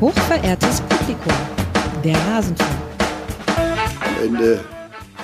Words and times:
Hochverehrtes 0.00 0.80
Publikum, 0.82 1.32
der 2.04 2.14
Rasenfunk. 2.28 2.70
Am 4.00 4.24
Ende 4.24 4.64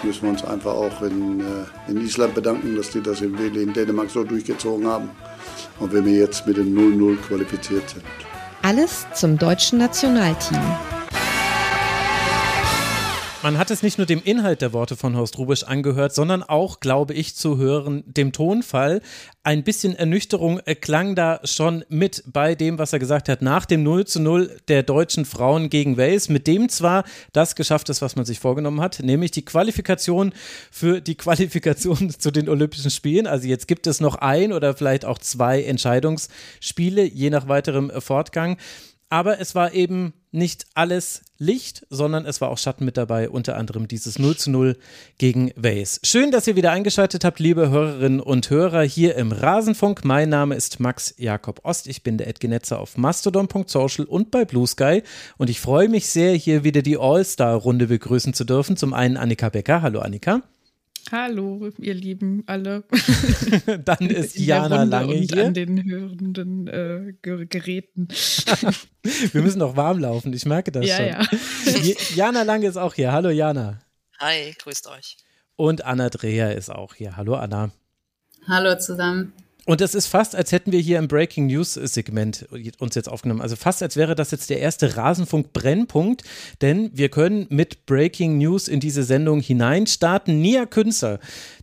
müssen 0.02 0.22
wir 0.22 0.30
uns 0.30 0.44
einfach 0.44 0.72
auch 0.72 1.00
in, 1.02 1.40
äh, 1.40 1.90
in 1.90 2.00
Island 2.00 2.34
bedanken, 2.34 2.74
dass 2.74 2.90
die 2.90 3.00
das 3.00 3.20
in, 3.20 3.38
in 3.38 3.72
Dänemark 3.72 4.10
so 4.10 4.24
durchgezogen 4.24 4.88
haben 4.88 5.10
und 5.78 5.92
wenn 5.92 6.04
wir 6.04 6.14
jetzt 6.14 6.44
mit 6.48 6.56
dem 6.56 6.74
0-0 6.74 7.16
qualifiziert 7.28 7.88
sind. 7.88 8.02
Alles 8.62 9.06
zum 9.14 9.38
deutschen 9.38 9.78
Nationalteam. 9.78 10.60
Man 13.44 13.58
hat 13.58 13.70
es 13.70 13.82
nicht 13.82 13.98
nur 13.98 14.06
dem 14.06 14.22
Inhalt 14.24 14.62
der 14.62 14.72
Worte 14.72 14.96
von 14.96 15.18
Horst 15.18 15.36
Rubisch 15.36 15.64
angehört, 15.64 16.14
sondern 16.14 16.42
auch, 16.42 16.80
glaube 16.80 17.12
ich, 17.12 17.36
zu 17.36 17.58
hören, 17.58 18.02
dem 18.06 18.32
Tonfall. 18.32 19.02
Ein 19.42 19.64
bisschen 19.64 19.94
Ernüchterung 19.94 20.62
klang 20.80 21.14
da 21.14 21.40
schon 21.44 21.84
mit 21.90 22.24
bei 22.26 22.54
dem, 22.54 22.78
was 22.78 22.94
er 22.94 23.00
gesagt 23.00 23.28
hat, 23.28 23.42
nach 23.42 23.66
dem 23.66 23.82
0 23.82 24.06
zu 24.06 24.22
0 24.22 24.56
der 24.68 24.82
deutschen 24.82 25.26
Frauen 25.26 25.68
gegen 25.68 25.98
Wales, 25.98 26.30
mit 26.30 26.46
dem 26.46 26.70
zwar 26.70 27.04
das 27.34 27.54
geschafft 27.54 27.90
ist, 27.90 28.00
was 28.00 28.16
man 28.16 28.24
sich 28.24 28.40
vorgenommen 28.40 28.80
hat, 28.80 29.00
nämlich 29.02 29.32
die 29.32 29.44
Qualifikation 29.44 30.32
für 30.70 31.02
die 31.02 31.14
Qualifikation 31.14 32.08
zu 32.18 32.30
den 32.30 32.48
Olympischen 32.48 32.90
Spielen. 32.90 33.26
Also 33.26 33.46
jetzt 33.46 33.68
gibt 33.68 33.86
es 33.86 34.00
noch 34.00 34.14
ein 34.14 34.54
oder 34.54 34.72
vielleicht 34.72 35.04
auch 35.04 35.18
zwei 35.18 35.62
Entscheidungsspiele, 35.64 37.04
je 37.04 37.28
nach 37.28 37.46
weiterem 37.46 37.92
Fortgang. 38.00 38.56
Aber 39.08 39.40
es 39.40 39.54
war 39.54 39.72
eben 39.72 40.12
nicht 40.34 40.66
alles 40.74 41.22
Licht, 41.38 41.86
sondern 41.90 42.26
es 42.26 42.40
war 42.40 42.50
auch 42.50 42.58
Schatten 42.58 42.84
mit 42.84 42.96
dabei, 42.96 43.30
unter 43.30 43.56
anderem 43.56 43.86
dieses 43.86 44.18
0 44.18 44.36
zu 44.36 44.50
0 44.50 44.76
gegen 45.16 45.52
Wales. 45.54 46.00
Schön, 46.02 46.32
dass 46.32 46.46
ihr 46.48 46.56
wieder 46.56 46.72
eingeschaltet 46.72 47.24
habt, 47.24 47.38
liebe 47.38 47.70
Hörerinnen 47.70 48.20
und 48.20 48.50
Hörer, 48.50 48.82
hier 48.82 49.14
im 49.14 49.30
Rasenfunk. 49.30 50.04
Mein 50.04 50.28
Name 50.28 50.56
ist 50.56 50.80
Max 50.80 51.14
Jakob 51.18 51.60
Ost. 51.64 51.86
Ich 51.86 52.02
bin 52.02 52.18
der 52.18 52.26
Edgenetzer 52.26 52.80
auf 52.80 52.96
mastodon.social 52.96 54.06
und 54.06 54.30
bei 54.32 54.44
Blue 54.44 54.66
Sky. 54.66 55.02
Und 55.38 55.50
ich 55.50 55.60
freue 55.60 55.88
mich 55.88 56.08
sehr, 56.08 56.34
hier 56.34 56.64
wieder 56.64 56.82
die 56.82 56.98
All-Star-Runde 56.98 57.86
begrüßen 57.86 58.34
zu 58.34 58.44
dürfen. 58.44 58.76
Zum 58.76 58.92
einen 58.92 59.16
Annika 59.16 59.50
Becker. 59.50 59.82
Hallo 59.82 60.00
Annika. 60.00 60.42
Hallo, 61.10 61.70
ihr 61.78 61.94
Lieben, 61.94 62.42
alle. 62.46 62.84
Dann 63.84 64.06
ist 64.10 64.38
Jana 64.38 64.84
Lange 64.84 65.14
und 65.14 65.32
hier. 65.32 65.46
an 65.46 65.54
den 65.54 65.84
hörenden 65.84 66.66
äh, 66.66 67.12
Geräten. 67.22 68.08
Wir 69.32 69.42
müssen 69.42 69.58
noch 69.58 69.76
warm 69.76 69.98
laufen, 69.98 70.32
ich 70.32 70.46
merke 70.46 70.72
das 70.72 70.86
ja, 70.86 70.96
schon. 70.96 71.06
ja. 71.06 71.94
Jana 72.14 72.42
Lange 72.42 72.66
ist 72.66 72.76
auch 72.76 72.94
hier. 72.94 73.12
Hallo 73.12 73.30
Jana. 73.30 73.80
Hi, 74.18 74.54
grüßt 74.58 74.88
euch. 74.88 75.18
Und 75.56 75.84
Anna 75.84 76.08
Dreher 76.08 76.56
ist 76.56 76.70
auch 76.70 76.94
hier. 76.94 77.16
Hallo 77.16 77.34
Anna. 77.34 77.70
Hallo 78.46 78.78
zusammen. 78.78 79.32
Und 79.66 79.80
es 79.80 79.94
ist 79.94 80.08
fast, 80.08 80.36
als 80.36 80.52
hätten 80.52 80.72
wir 80.72 80.80
hier 80.80 80.98
im 80.98 81.08
Breaking 81.08 81.46
News 81.46 81.72
Segment 81.72 82.46
uns 82.78 82.94
jetzt 82.94 83.08
aufgenommen. 83.08 83.40
Also 83.40 83.56
fast, 83.56 83.82
als 83.82 83.96
wäre 83.96 84.14
das 84.14 84.30
jetzt 84.30 84.50
der 84.50 84.58
erste 84.60 84.96
Rasenfunk-Brennpunkt, 84.96 86.22
denn 86.60 86.90
wir 86.92 87.08
können 87.08 87.46
mit 87.48 87.86
Breaking 87.86 88.36
News 88.36 88.68
in 88.68 88.80
diese 88.80 89.04
Sendung 89.04 89.40
hineinstarten. 89.40 90.38
Nia 90.38 90.66
Künzer, 90.66 91.18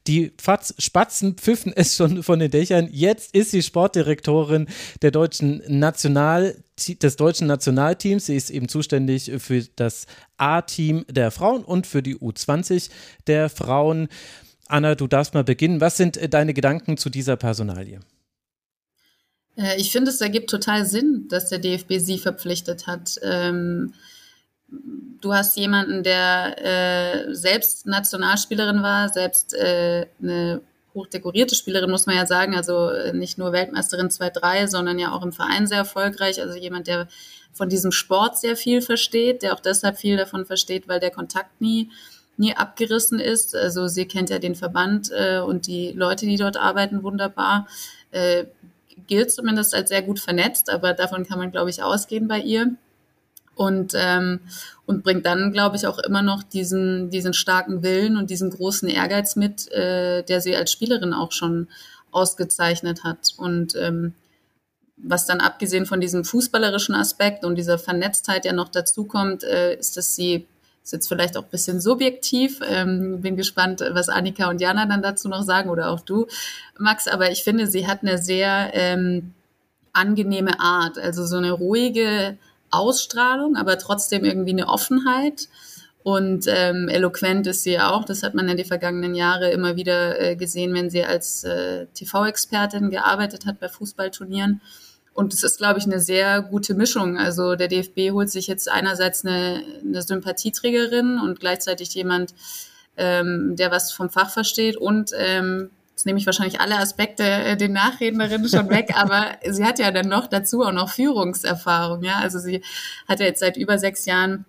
die 0.07 0.33
Fatz 0.41 0.73
Spatzen 0.79 1.37
pfiffen 1.37 1.73
es 1.75 1.95
schon 1.95 2.23
von 2.23 2.39
den 2.39 2.49
Dächern. 2.49 2.89
Jetzt 2.91 3.35
ist 3.35 3.51
sie 3.51 3.61
Sportdirektorin 3.61 4.67
der 5.03 5.11
deutschen 5.11 5.61
National 5.67 6.55
des 7.03 7.15
deutschen 7.17 7.45
Nationalteams. 7.45 8.25
Sie 8.25 8.35
ist 8.35 8.49
eben 8.49 8.67
zuständig 8.67 9.31
für 9.37 9.63
das 9.75 10.07
A-Team 10.37 11.05
der 11.07 11.29
Frauen 11.29 11.63
und 11.63 11.85
für 11.85 12.01
die 12.01 12.15
U20 12.15 12.89
der 13.27 13.49
Frauen. 13.49 14.07
Anna, 14.71 14.95
du 14.95 15.07
darfst 15.07 15.33
mal 15.33 15.43
beginnen. 15.43 15.81
Was 15.81 15.97
sind 15.97 16.17
äh, 16.17 16.29
deine 16.29 16.53
Gedanken 16.53 16.97
zu 16.97 17.09
dieser 17.09 17.35
Personalie? 17.35 17.99
Äh, 19.57 19.79
ich 19.79 19.91
finde, 19.91 20.11
es 20.11 20.21
ergibt 20.21 20.49
total 20.49 20.85
Sinn, 20.85 21.27
dass 21.29 21.49
der 21.49 21.59
DFB 21.59 21.93
sie 21.97 22.17
verpflichtet 22.17 22.87
hat. 22.87 23.17
Ähm, 23.21 23.93
du 24.69 25.33
hast 25.33 25.57
jemanden, 25.57 26.03
der 26.03 26.55
äh, 26.63 27.33
selbst 27.33 27.85
Nationalspielerin 27.85 28.81
war, 28.81 29.09
selbst 29.09 29.53
eine 29.53 30.61
hochdekorierte 30.93 31.55
Spielerin, 31.55 31.89
muss 31.91 32.05
man 32.05 32.15
ja 32.15 32.25
sagen. 32.25 32.55
Also 32.55 32.89
nicht 33.13 33.37
nur 33.37 33.51
Weltmeisterin 33.51 34.07
2-3, 34.07 34.67
sondern 34.67 34.97
ja 34.97 35.11
auch 35.11 35.23
im 35.23 35.33
Verein 35.33 35.67
sehr 35.67 35.79
erfolgreich. 35.79 36.41
Also 36.41 36.57
jemand, 36.57 36.87
der 36.87 37.07
von 37.51 37.67
diesem 37.67 37.91
Sport 37.91 38.39
sehr 38.39 38.55
viel 38.55 38.81
versteht, 38.81 39.43
der 39.43 39.53
auch 39.53 39.59
deshalb 39.59 39.97
viel 39.97 40.15
davon 40.15 40.45
versteht, 40.45 40.87
weil 40.87 41.01
der 41.01 41.11
Kontakt 41.11 41.59
nie 41.59 41.89
nie 42.41 42.55
abgerissen 42.55 43.19
ist. 43.19 43.55
Also 43.55 43.87
sie 43.87 44.05
kennt 44.05 44.29
ja 44.29 44.39
den 44.39 44.55
Verband 44.55 45.11
äh, 45.11 45.39
und 45.39 45.67
die 45.67 45.91
Leute, 45.93 46.25
die 46.25 46.35
dort 46.35 46.57
arbeiten, 46.57 47.03
wunderbar. 47.03 47.67
Äh, 48.11 48.45
gilt 49.07 49.31
zumindest 49.31 49.73
als 49.73 49.89
sehr 49.89 50.01
gut 50.01 50.19
vernetzt, 50.19 50.69
aber 50.69 50.93
davon 50.93 51.25
kann 51.25 51.39
man, 51.39 51.51
glaube 51.51 51.69
ich, 51.69 51.81
ausgehen 51.81 52.27
bei 52.27 52.39
ihr. 52.39 52.75
Und, 53.55 53.93
ähm, 53.95 54.39
und 54.85 55.03
bringt 55.03 55.25
dann, 55.25 55.51
glaube 55.51 55.75
ich, 55.75 55.85
auch 55.85 55.99
immer 55.99 56.21
noch 56.21 56.41
diesen, 56.41 57.09
diesen 57.09 57.33
starken 57.33 57.83
Willen 57.83 58.17
und 58.17 58.29
diesen 58.29 58.49
großen 58.49 58.89
Ehrgeiz 58.89 59.35
mit, 59.35 59.71
äh, 59.71 60.23
der 60.23 60.41
sie 60.41 60.55
als 60.55 60.71
Spielerin 60.71 61.13
auch 61.13 61.31
schon 61.31 61.67
ausgezeichnet 62.11 63.03
hat. 63.03 63.33
Und 63.37 63.75
ähm, 63.75 64.13
was 64.97 65.25
dann 65.25 65.41
abgesehen 65.41 65.85
von 65.85 66.01
diesem 66.01 66.23
fußballerischen 66.23 66.95
Aspekt 66.95 67.45
und 67.45 67.55
dieser 67.55 67.77
Vernetztheit 67.77 68.45
ja 68.45 68.53
noch 68.53 68.69
dazu 68.69 69.05
kommt, 69.05 69.43
äh, 69.43 69.75
ist, 69.75 69.97
dass 69.97 70.15
sie 70.15 70.47
ist 70.83 70.93
jetzt 70.93 71.07
vielleicht 71.07 71.37
auch 71.37 71.43
ein 71.43 71.49
bisschen 71.49 71.79
subjektiv. 71.79 72.59
Ähm, 72.67 73.21
bin 73.21 73.35
gespannt, 73.37 73.83
was 73.91 74.09
Annika 74.09 74.49
und 74.49 74.61
Jana 74.61 74.85
dann 74.85 75.01
dazu 75.01 75.29
noch 75.29 75.43
sagen 75.43 75.69
oder 75.69 75.89
auch 75.91 76.01
du, 76.01 76.27
Max. 76.77 77.07
Aber 77.07 77.31
ich 77.31 77.43
finde, 77.43 77.67
sie 77.67 77.87
hat 77.87 78.01
eine 78.01 78.17
sehr 78.17 78.71
ähm, 78.73 79.33
angenehme 79.93 80.59
Art, 80.59 80.97
also 80.97 81.25
so 81.25 81.37
eine 81.37 81.51
ruhige 81.51 82.37
Ausstrahlung, 82.71 83.57
aber 83.57 83.77
trotzdem 83.77 84.25
irgendwie 84.25 84.51
eine 84.51 84.67
Offenheit. 84.67 85.49
Und 86.03 86.45
ähm, 86.47 86.89
eloquent 86.89 87.45
ist 87.45 87.61
sie 87.61 87.79
auch. 87.79 88.05
Das 88.05 88.23
hat 88.23 88.33
man 88.33 88.49
in 88.49 88.57
den 88.57 88.65
vergangenen 88.65 89.13
Jahren 89.13 89.51
immer 89.51 89.75
wieder 89.75 90.19
äh, 90.19 90.35
gesehen, 90.35 90.73
wenn 90.73 90.89
sie 90.89 91.03
als 91.03 91.43
äh, 91.43 91.85
TV-Expertin 91.93 92.89
gearbeitet 92.89 93.45
hat 93.45 93.59
bei 93.59 93.69
Fußballturnieren. 93.69 94.61
Und 95.13 95.33
es 95.33 95.43
ist, 95.43 95.57
glaube 95.57 95.79
ich, 95.79 95.85
eine 95.85 95.99
sehr 95.99 96.41
gute 96.41 96.73
Mischung. 96.73 97.17
Also 97.17 97.55
der 97.55 97.67
DFB 97.67 98.11
holt 98.11 98.29
sich 98.29 98.47
jetzt 98.47 98.69
einerseits 98.69 99.25
eine, 99.25 99.63
eine 99.83 100.01
Sympathieträgerin 100.01 101.19
und 101.19 101.39
gleichzeitig 101.39 101.93
jemand, 101.93 102.33
ähm, 102.97 103.55
der 103.57 103.71
was 103.71 103.91
vom 103.91 104.09
Fach 104.09 104.29
versteht 104.29 104.77
und 104.77 105.11
ähm, 105.17 105.69
Jetzt 106.01 106.07
nehme 106.07 106.17
ich 106.17 106.25
wahrscheinlich 106.25 106.59
alle 106.59 106.79
Aspekte 106.79 107.23
äh, 107.23 107.55
den 107.55 107.73
Nachrednerinnen 107.73 108.49
schon 108.49 108.71
weg, 108.71 108.91
aber 108.95 109.37
sie 109.47 109.63
hat 109.63 109.77
ja 109.77 109.91
dann 109.91 110.07
noch 110.07 110.25
dazu 110.25 110.63
auch 110.63 110.71
noch 110.71 110.89
Führungserfahrung. 110.89 112.03
Ja, 112.03 112.17
also 112.19 112.39
sie 112.39 112.63
hat 113.07 113.19
ja 113.19 113.27
jetzt 113.27 113.39
seit 113.39 113.55
über 113.55 113.77
sechs 113.77 114.07
Jahren 114.07 114.45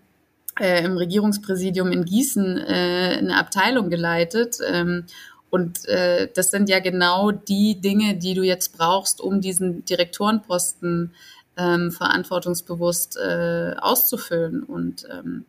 äh, 0.58 0.82
im 0.82 0.96
Regierungspräsidium 0.96 1.92
in 1.92 2.06
Gießen 2.06 2.56
äh, 2.56 3.16
eine 3.18 3.36
Abteilung 3.36 3.90
geleitet 3.90 4.58
ähm, 4.66 5.04
und 5.52 5.86
äh, 5.86 6.30
das 6.34 6.50
sind 6.50 6.70
ja 6.70 6.80
genau 6.80 7.30
die 7.30 7.78
Dinge, 7.78 8.16
die 8.16 8.32
du 8.32 8.42
jetzt 8.42 8.74
brauchst, 8.78 9.20
um 9.20 9.42
diesen 9.42 9.84
Direktorenposten 9.84 11.12
ähm, 11.58 11.92
verantwortungsbewusst 11.92 13.18
äh, 13.18 13.74
auszufüllen. 13.78 14.62
Und 14.62 15.06
ähm, 15.12 15.44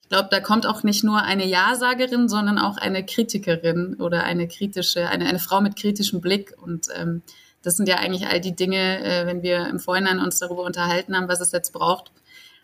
ich 0.00 0.08
glaube, 0.08 0.28
da 0.30 0.40
kommt 0.40 0.64
auch 0.64 0.82
nicht 0.82 1.04
nur 1.04 1.20
eine 1.20 1.46
Ja-Sagerin, 1.46 2.30
sondern 2.30 2.56
auch 2.56 2.78
eine 2.78 3.04
Kritikerin 3.04 3.96
oder 3.96 4.24
eine 4.24 4.48
kritische, 4.48 5.10
eine, 5.10 5.26
eine 5.26 5.40
Frau 5.40 5.60
mit 5.60 5.76
kritischem 5.76 6.22
Blick. 6.22 6.54
Und 6.62 6.86
ähm, 6.96 7.20
das 7.60 7.76
sind 7.76 7.86
ja 7.86 7.96
eigentlich 7.96 8.28
all 8.28 8.40
die 8.40 8.56
Dinge, 8.56 9.04
äh, 9.04 9.26
wenn 9.26 9.42
wir 9.42 9.68
im 9.68 9.78
Vorhinein 9.78 10.20
uns 10.20 10.38
darüber 10.38 10.62
unterhalten 10.62 11.14
haben, 11.14 11.28
was 11.28 11.42
es 11.42 11.52
jetzt 11.52 11.74
braucht, 11.74 12.12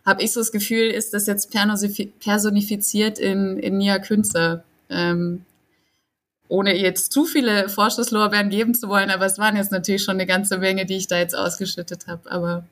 habe 0.07 0.23
ich 0.23 0.33
so 0.33 0.41
das 0.41 0.51
Gefühl, 0.51 0.91
ist 0.91 1.13
das 1.13 1.27
jetzt 1.27 1.53
personifiziert 1.53 3.19
in, 3.19 3.59
in 3.59 3.77
Nia 3.77 3.99
Künzer. 3.99 4.65
Ähm, 4.89 5.45
ohne 6.49 6.77
jetzt 6.77 7.13
zu 7.13 7.25
viele 7.25 7.69
Vorschusslorbeeren 7.69 8.51
geben 8.51 8.75
zu 8.75 8.89
wollen, 8.89 9.11
aber 9.11 9.27
es 9.27 9.39
waren 9.39 9.57
jetzt 9.57 9.73
natürlich 9.73 10.03
schon 10.03 10.17
eine 10.17 10.27
ganze 10.27 10.59
Menge, 10.59 10.87
die 10.87 10.97
ich 10.97 11.07
da 11.07 11.19
jetzt 11.19 11.35
ausgeschüttet 11.35 12.07
habe. 12.07 12.31
Aber 12.31 12.67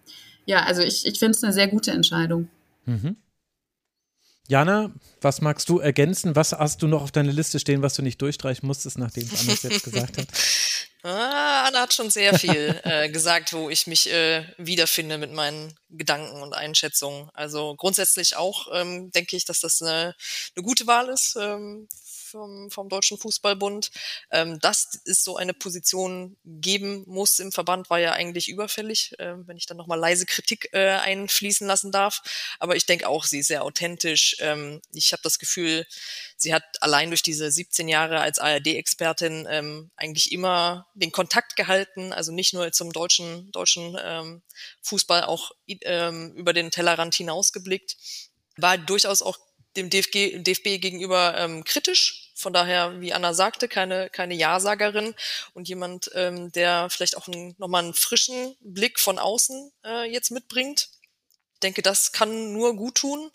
ja, 0.44 0.64
also 0.64 0.82
ich, 0.82 1.06
ich 1.06 1.18
finde 1.18 1.36
es 1.36 1.44
eine 1.44 1.52
sehr 1.52 1.68
gute 1.68 1.90
Entscheidung. 1.90 2.48
Mhm. 2.84 3.16
Jana, 4.48 4.92
was 5.20 5.40
magst 5.40 5.68
du 5.68 5.78
ergänzen? 5.78 6.36
Was 6.36 6.52
hast 6.52 6.82
du 6.82 6.86
noch 6.88 7.02
auf 7.02 7.12
deiner 7.12 7.32
Liste 7.32 7.58
stehen, 7.58 7.80
was 7.80 7.94
du 7.94 8.02
nicht 8.02 8.20
durchstreichen 8.20 8.66
musstest, 8.66 8.98
nachdem 8.98 9.24
es 9.24 9.40
Anna 9.40 9.52
jetzt 9.62 9.84
gesagt 9.84 10.18
hat? 10.18 10.28
Ah, 11.04 11.64
Anna 11.66 11.80
hat 11.80 11.92
schon 11.92 12.10
sehr 12.10 12.38
viel 12.38 12.80
äh, 12.84 13.08
gesagt, 13.08 13.52
wo 13.52 13.68
ich 13.68 13.88
mich 13.88 14.08
äh, 14.08 14.44
wiederfinde 14.56 15.18
mit 15.18 15.32
meinen 15.32 15.74
Gedanken 15.90 16.40
und 16.42 16.54
Einschätzungen. 16.54 17.28
Also 17.34 17.74
grundsätzlich 17.74 18.36
auch 18.36 18.68
ähm, 18.72 19.10
denke 19.10 19.36
ich, 19.36 19.44
dass 19.44 19.58
das 19.58 19.82
eine, 19.82 20.14
eine 20.54 20.62
gute 20.62 20.86
Wahl 20.86 21.08
ist 21.08 21.36
ähm, 21.40 21.88
vom, 22.32 22.70
vom 22.70 22.88
Deutschen 22.88 23.18
Fußballbund. 23.18 23.90
Ähm, 24.30 24.58
dass 24.58 25.00
es 25.04 25.22
so 25.22 25.36
eine 25.36 25.54
Position 25.54 26.36
geben 26.44 27.04
muss 27.06 27.38
im 27.38 27.52
Verband, 27.52 27.90
war 27.90 28.00
ja 28.00 28.12
eigentlich 28.12 28.48
überfällig, 28.48 29.14
äh, 29.18 29.34
wenn 29.46 29.56
ich 29.56 29.66
dann 29.66 29.76
nochmal 29.76 29.98
leise 29.98 30.26
Kritik 30.26 30.68
äh, 30.72 30.88
einfließen 30.88 31.66
lassen 31.66 31.92
darf. 31.92 32.22
Aber 32.58 32.74
ich 32.74 32.86
denke 32.86 33.08
auch, 33.08 33.24
sie 33.24 33.40
ist 33.40 33.48
sehr 33.48 33.62
authentisch. 33.62 34.36
Ähm, 34.40 34.80
ich 34.92 35.12
habe 35.12 35.22
das 35.22 35.38
Gefühl, 35.38 35.86
sie 36.36 36.52
hat 36.52 36.64
allein 36.80 37.10
durch 37.10 37.22
diese 37.22 37.50
17 37.50 37.88
Jahre 37.88 38.20
als 38.20 38.38
ARD-Expertin 38.38 39.46
ähm, 39.48 39.90
eigentlich 39.96 40.32
immer 40.32 40.86
den 40.94 41.12
Kontakt 41.12 41.56
gehalten, 41.56 42.12
also 42.12 42.32
nicht 42.32 42.54
nur 42.54 42.72
zum 42.72 42.92
deutschen, 42.92 43.52
deutschen 43.52 43.96
ähm, 44.02 44.42
Fußball, 44.82 45.24
auch 45.24 45.52
ähm, 45.66 46.32
über 46.34 46.52
den 46.52 46.70
Tellerrand 46.70 47.14
hinausgeblickt, 47.14 47.96
war 48.56 48.78
durchaus 48.78 49.22
auch 49.22 49.38
dem 49.76 49.90
DFG, 49.90 50.42
DFB 50.42 50.80
gegenüber 50.80 51.34
ähm, 51.38 51.64
kritisch. 51.64 52.21
Von 52.42 52.52
daher, 52.52 53.00
wie 53.00 53.12
Anna 53.12 53.34
sagte, 53.34 53.68
keine, 53.68 54.10
keine 54.10 54.34
Ja-Sagerin 54.34 55.14
und 55.54 55.68
jemand, 55.68 56.10
ähm, 56.14 56.50
der 56.50 56.90
vielleicht 56.90 57.16
auch 57.16 57.28
nochmal 57.28 57.84
einen 57.84 57.94
frischen 57.94 58.56
Blick 58.60 58.98
von 58.98 59.20
außen 59.20 59.72
äh, 59.84 60.10
jetzt 60.10 60.32
mitbringt. 60.32 60.88
Ich 61.54 61.60
denke, 61.60 61.82
das 61.82 62.10
kann 62.10 62.52
nur 62.52 62.74
gut 62.74 62.96
tun 62.96 63.30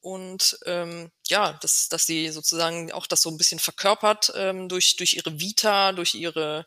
und 0.00 0.58
ähm, 0.64 1.10
ja, 1.26 1.52
dass, 1.60 1.90
dass 1.90 2.06
sie 2.06 2.30
sozusagen 2.30 2.92
auch 2.92 3.06
das 3.06 3.20
so 3.20 3.30
ein 3.30 3.36
bisschen 3.36 3.58
verkörpert 3.58 4.32
ähm, 4.34 4.70
durch, 4.70 4.96
durch 4.96 5.14
ihre 5.14 5.38
Vita, 5.38 5.92
durch 5.92 6.14
ihre 6.14 6.64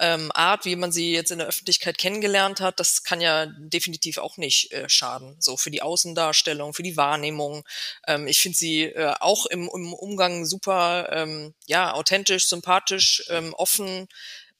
ähm, 0.00 0.30
Art, 0.34 0.64
wie 0.64 0.76
man 0.76 0.92
sie 0.92 1.12
jetzt 1.12 1.30
in 1.30 1.38
der 1.38 1.46
Öffentlichkeit 1.46 1.98
kennengelernt 1.98 2.60
hat, 2.60 2.80
das 2.80 3.04
kann 3.04 3.20
ja 3.20 3.46
definitiv 3.46 4.18
auch 4.18 4.36
nicht 4.36 4.72
äh, 4.72 4.88
schaden. 4.88 5.36
So 5.38 5.56
für 5.56 5.70
die 5.70 5.82
Außendarstellung, 5.82 6.74
für 6.74 6.82
die 6.82 6.96
Wahrnehmung. 6.96 7.64
Ähm, 8.06 8.26
ich 8.26 8.40
finde 8.40 8.58
sie 8.58 8.84
äh, 8.84 9.14
auch 9.20 9.46
im, 9.46 9.70
im 9.72 9.92
Umgang 9.92 10.46
super, 10.46 11.08
ähm, 11.12 11.54
ja, 11.66 11.94
authentisch, 11.94 12.48
sympathisch, 12.48 13.24
ähm, 13.28 13.54
offen, 13.54 14.08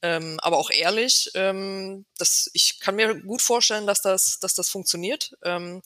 ähm, 0.04 0.38
aber 0.42 0.58
auch 0.58 0.70
ehrlich. 0.70 1.30
Ähm, 1.34 2.04
das, 2.18 2.50
ich 2.52 2.78
kann 2.78 2.96
mir 2.96 3.14
gut 3.22 3.40
vorstellen, 3.40 3.86
dass 3.86 4.02
das, 4.02 4.38
dass 4.38 4.54
das 4.54 4.68
funktioniert. 4.68 5.32
Ähm, 5.42 5.82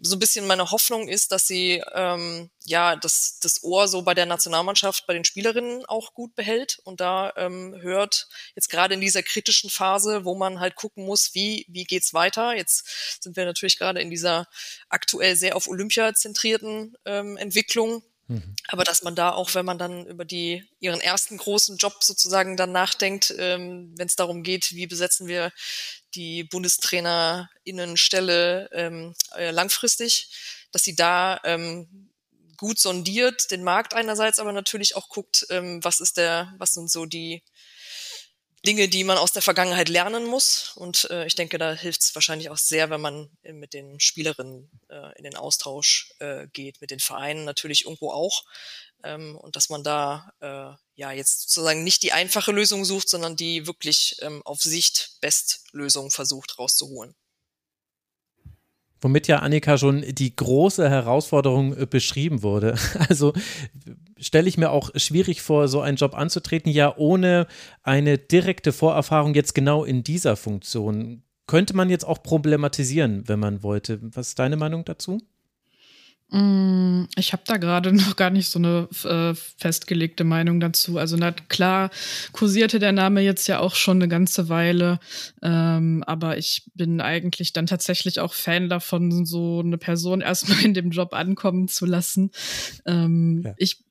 so 0.00 0.16
ein 0.16 0.18
bisschen 0.18 0.48
meine 0.48 0.72
Hoffnung 0.72 1.06
ist, 1.06 1.30
dass 1.30 1.46
sie 1.46 1.80
ähm, 1.92 2.50
ja 2.64 2.96
das, 2.96 3.38
das 3.40 3.62
Ohr 3.62 3.86
so 3.86 4.02
bei 4.02 4.12
der 4.12 4.26
Nationalmannschaft, 4.26 5.06
bei 5.06 5.14
den 5.14 5.24
Spielerinnen 5.24 5.86
auch 5.86 6.14
gut 6.14 6.34
behält 6.34 6.80
und 6.82 7.00
da 7.00 7.32
ähm, 7.36 7.76
hört 7.80 8.26
jetzt 8.56 8.70
gerade 8.70 8.94
in 8.94 9.00
dieser 9.00 9.22
kritischen 9.22 9.70
Phase, 9.70 10.24
wo 10.24 10.34
man 10.34 10.58
halt 10.58 10.74
gucken 10.74 11.04
muss, 11.04 11.32
wie 11.34 11.64
wie 11.68 11.84
geht's 11.84 12.12
weiter. 12.12 12.56
Jetzt 12.56 13.22
sind 13.22 13.36
wir 13.36 13.44
natürlich 13.44 13.78
gerade 13.78 14.00
in 14.00 14.10
dieser 14.10 14.48
aktuell 14.88 15.36
sehr 15.36 15.54
auf 15.54 15.68
Olympia 15.68 16.12
zentrierten 16.14 16.96
ähm, 17.04 17.36
Entwicklung 17.36 18.02
Mhm. 18.26 18.56
Aber 18.68 18.84
dass 18.84 19.02
man 19.02 19.14
da 19.14 19.32
auch, 19.32 19.54
wenn 19.54 19.66
man 19.66 19.78
dann 19.78 20.06
über 20.06 20.24
die 20.24 20.64
ihren 20.80 21.00
ersten 21.00 21.36
großen 21.36 21.76
Job 21.76 22.02
sozusagen 22.02 22.56
dann 22.56 22.72
nachdenkt, 22.72 23.34
ähm, 23.38 23.92
wenn 23.96 24.06
es 24.06 24.16
darum 24.16 24.42
geht, 24.42 24.74
wie 24.74 24.86
besetzen 24.86 25.26
wir 25.26 25.52
die 26.14 26.44
Bundestrainerinnenstelle 26.44 28.70
ähm, 28.72 29.14
äh, 29.36 29.50
langfristig, 29.50 30.30
dass 30.72 30.82
sie 30.82 30.96
da 30.96 31.40
ähm, 31.44 32.10
gut 32.56 32.78
sondiert 32.78 33.50
den 33.50 33.64
Markt 33.64 33.94
einerseits, 33.94 34.38
aber 34.38 34.52
natürlich 34.52 34.96
auch 34.96 35.08
guckt, 35.08 35.46
ähm, 35.50 35.82
was 35.82 36.00
ist 36.00 36.16
der, 36.16 36.54
was 36.58 36.74
sind 36.74 36.90
so 36.90 37.04
die 37.04 37.42
Dinge, 38.66 38.88
die 38.88 39.04
man 39.04 39.18
aus 39.18 39.32
der 39.32 39.42
Vergangenheit 39.42 39.88
lernen 39.88 40.24
muss. 40.24 40.72
Und 40.76 41.08
äh, 41.10 41.26
ich 41.26 41.34
denke, 41.34 41.58
da 41.58 41.74
hilft 41.74 42.02
es 42.02 42.14
wahrscheinlich 42.14 42.50
auch 42.50 42.56
sehr, 42.56 42.90
wenn 42.90 43.00
man 43.00 43.30
äh, 43.42 43.52
mit 43.52 43.74
den 43.74 44.00
Spielerinnen 44.00 44.70
äh, 44.88 45.16
in 45.18 45.24
den 45.24 45.36
Austausch 45.36 46.12
äh, 46.18 46.46
geht, 46.52 46.80
mit 46.80 46.90
den 46.90 47.00
Vereinen 47.00 47.44
natürlich 47.44 47.84
irgendwo 47.84 48.10
auch. 48.10 48.44
Ähm, 49.02 49.36
und 49.36 49.56
dass 49.56 49.68
man 49.68 49.84
da 49.84 50.32
äh, 50.40 50.76
ja 50.94 51.12
jetzt 51.12 51.42
sozusagen 51.42 51.84
nicht 51.84 52.02
die 52.02 52.12
einfache 52.12 52.52
Lösung 52.52 52.84
sucht, 52.84 53.08
sondern 53.08 53.36
die 53.36 53.66
wirklich 53.66 54.16
ähm, 54.22 54.42
auf 54.44 54.62
Sicht 54.62 55.18
Bestlösung 55.20 56.10
versucht 56.10 56.58
rauszuholen. 56.58 57.14
Womit 59.00 59.28
ja 59.28 59.40
Annika 59.40 59.76
schon 59.76 60.02
die 60.08 60.34
große 60.34 60.88
Herausforderung 60.88 61.76
äh, 61.76 61.86
beschrieben 61.86 62.42
wurde. 62.42 62.74
Also 63.08 63.32
stelle 64.18 64.48
ich 64.48 64.56
mir 64.56 64.70
auch 64.70 64.90
schwierig 64.96 65.42
vor, 65.42 65.68
so 65.68 65.80
einen 65.80 65.96
Job 65.96 66.14
anzutreten, 66.14 66.72
ja 66.72 66.96
ohne 66.96 67.46
eine 67.82 68.18
direkte 68.18 68.72
Vorerfahrung 68.72 69.34
jetzt 69.34 69.54
genau 69.54 69.84
in 69.84 70.02
dieser 70.02 70.36
Funktion. 70.36 71.22
Könnte 71.46 71.76
man 71.76 71.90
jetzt 71.90 72.04
auch 72.06 72.22
problematisieren, 72.22 73.28
wenn 73.28 73.38
man 73.38 73.62
wollte. 73.62 74.00
Was 74.02 74.28
ist 74.28 74.38
deine 74.38 74.56
Meinung 74.56 74.84
dazu? 74.84 75.20
Mm, 76.34 77.04
ich 77.16 77.32
habe 77.32 77.44
da 77.46 77.58
gerade 77.58 77.92
noch 77.92 78.16
gar 78.16 78.30
nicht 78.30 78.48
so 78.48 78.58
eine 78.58 78.88
äh, 79.04 79.38
festgelegte 79.56 80.24
Meinung 80.24 80.58
dazu. 80.58 80.98
Also 80.98 81.16
na, 81.16 81.30
klar 81.30 81.90
kursierte 82.32 82.80
der 82.80 82.90
Name 82.90 83.20
jetzt 83.20 83.46
ja 83.46 83.60
auch 83.60 83.76
schon 83.76 83.98
eine 83.98 84.08
ganze 84.08 84.48
Weile, 84.48 84.98
ähm, 85.42 86.02
aber 86.08 86.36
ich 86.36 86.64
bin 86.74 87.00
eigentlich 87.00 87.52
dann 87.52 87.66
tatsächlich 87.66 88.18
auch 88.18 88.34
Fan 88.34 88.68
davon, 88.68 89.24
so 89.24 89.60
eine 89.60 89.78
Person 89.78 90.20
erstmal 90.22 90.64
in 90.64 90.74
dem 90.74 90.90
Job 90.90 91.14
ankommen 91.14 91.68
zu 91.68 91.86
lassen. 91.86 92.32
Ähm, 92.84 93.42
ja. 93.44 93.54
Ich 93.56 93.84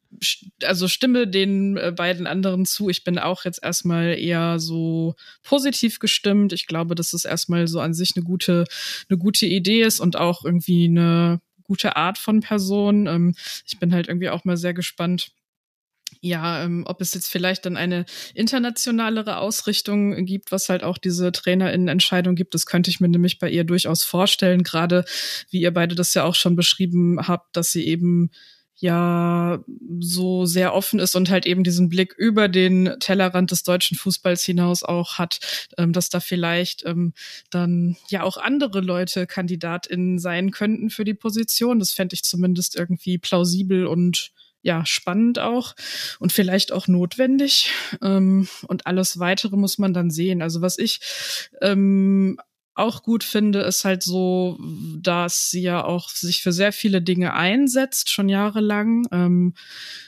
also 0.64 0.88
stimme 0.88 1.28
den 1.28 1.78
äh, 1.78 1.92
beiden 1.96 2.28
anderen 2.28 2.66
zu. 2.66 2.90
Ich 2.90 3.04
bin 3.04 3.18
auch 3.18 3.46
jetzt 3.46 3.64
erstmal 3.64 4.20
eher 4.20 4.60
so 4.60 5.16
positiv 5.44 5.98
gestimmt. 6.00 6.54
Ich 6.54 6.68
glaube, 6.68 6.94
dass 6.94 7.14
es 7.14 7.26
erstmal 7.26 7.68
so 7.68 7.80
an 7.80 7.94
sich 7.96 8.12
eine 8.16 8.24
gute, 8.24 8.66
eine 9.10 9.18
gute 9.18 9.48
Idee 9.48 9.82
ist 9.82 10.00
und 10.00 10.16
auch 10.16 10.46
irgendwie 10.46 10.86
eine 10.86 11.42
gute 11.64 11.96
Art 11.96 12.18
von 12.18 12.42
Person. 12.42 13.08
Ähm, 13.08 13.36
ich 13.66 13.80
bin 13.80 13.94
halt 13.94 14.08
irgendwie 14.08 14.30
auch 14.30 14.46
mal 14.46 14.58
sehr 14.58 14.74
gespannt, 14.74 15.32
ja, 16.22 16.64
ähm, 16.64 16.84
ob 16.88 17.02
es 17.02 17.14
jetzt 17.14 17.30
vielleicht 17.30 17.66
dann 17.66 17.78
eine 17.78 18.06
internationalere 18.34 19.38
Ausrichtung 19.38 20.26
gibt, 20.26 20.52
was 20.52 20.70
halt 20.70 20.84
auch 20.84 20.98
diese 20.98 21.32
Trainerinnenentscheidung 21.32 22.36
gibt. 22.36 22.54
Das 22.54 22.66
könnte 22.66 22.90
ich 22.90 23.00
mir 23.00 23.10
nämlich 23.10 23.40
bei 23.40 23.50
ihr 23.50 23.64
durchaus 23.64 24.04
vorstellen, 24.04 24.64
gerade 24.64 25.06
wie 25.50 25.62
ihr 25.62 25.74
beide 25.74 25.96
das 25.96 26.14
ja 26.14 26.24
auch 26.24 26.36
schon 26.36 26.56
beschrieben 26.56 27.28
habt, 27.28 27.56
dass 27.56 27.72
sie 27.72 27.86
eben 27.88 28.32
ja 28.84 29.64
so 30.02 30.46
sehr 30.46 30.74
offen 30.74 31.00
ist 31.00 31.16
und 31.16 31.30
halt 31.30 31.46
eben 31.46 31.64
diesen 31.64 31.88
Blick 31.88 32.14
über 32.18 32.50
den 32.50 32.94
Tellerrand 33.00 33.50
des 33.52 33.64
deutschen 33.64 33.98
Fußballs 33.98 34.44
hinaus 34.44 34.84
auch 34.84 35.18
hat, 35.18 35.40
ähm, 35.78 35.94
dass 35.94 36.10
da 36.10 36.20
vielleicht 36.20 36.86
ähm, 36.86 37.14
dann 37.50 37.96
ja 38.10 38.24
auch 38.24 38.36
andere 38.36 38.82
Leute 38.82 39.26
KandidatInnen 39.26 40.20
sein 40.20 40.52
könnten 40.52 40.90
für 40.90 41.06
die 41.06 41.14
Position. 41.14 41.80
Das 41.80 41.94
fände 41.94 42.14
ich 42.14 42.24
zumindest 42.24 42.76
irgendwie 42.76 43.18
plausibel 43.18 43.88
und 43.88 44.32
ja, 44.62 44.86
spannend 44.86 45.40
auch 45.40 45.76
und 46.20 46.34
vielleicht 46.34 46.74
auch 46.74 46.90
notwendig. 46.90 47.72
Ähm, 48.02 48.50
und 48.68 48.86
alles 48.86 49.18
weitere 49.18 49.56
muss 49.56 49.78
man 49.78 49.94
dann 49.94 50.12
sehen. 50.12 50.42
Also 50.42 50.62
was 50.62 50.78
ich 50.78 51.00
ähm, 51.62 52.38
auch 52.76 53.04
gut 53.04 53.24
finde, 53.24 53.62
ist 53.62 53.86
halt 53.86 54.04
so, 54.04 54.60
dass 55.00 55.50
sie 55.52 55.62
ja 55.62 55.84
auch 55.84 56.10
sich 56.10 56.42
für 56.42 56.52
sehr 56.52 56.74
viele 56.74 57.02
Dinge 57.02 57.34
einsetzt, 57.34 58.10
schon 58.10 58.30
jahrelang, 58.30 59.06
ähm, 59.12 59.54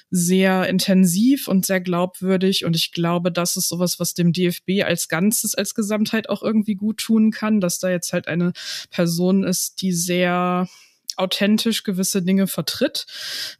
sehr 0.09 0.67
intensiv 0.67 1.47
und 1.47 1.65
sehr 1.65 1.81
glaubwürdig. 1.81 2.65
Und 2.65 2.75
ich 2.75 2.91
glaube, 2.91 3.31
das 3.31 3.57
ist 3.57 3.69
sowas, 3.69 3.99
was 3.99 4.13
dem 4.13 4.33
DFB 4.33 4.83
als 4.83 5.09
Ganzes, 5.09 5.55
als 5.55 5.75
Gesamtheit 5.75 6.29
auch 6.29 6.41
irgendwie 6.41 6.75
gut 6.75 6.97
tun 6.97 7.31
kann, 7.31 7.59
dass 7.61 7.79
da 7.79 7.89
jetzt 7.89 8.13
halt 8.13 8.27
eine 8.27 8.53
Person 8.89 9.43
ist, 9.43 9.81
die 9.81 9.91
sehr 9.91 10.67
authentisch 11.17 11.83
gewisse 11.83 12.21
Dinge 12.21 12.47
vertritt. 12.47 13.05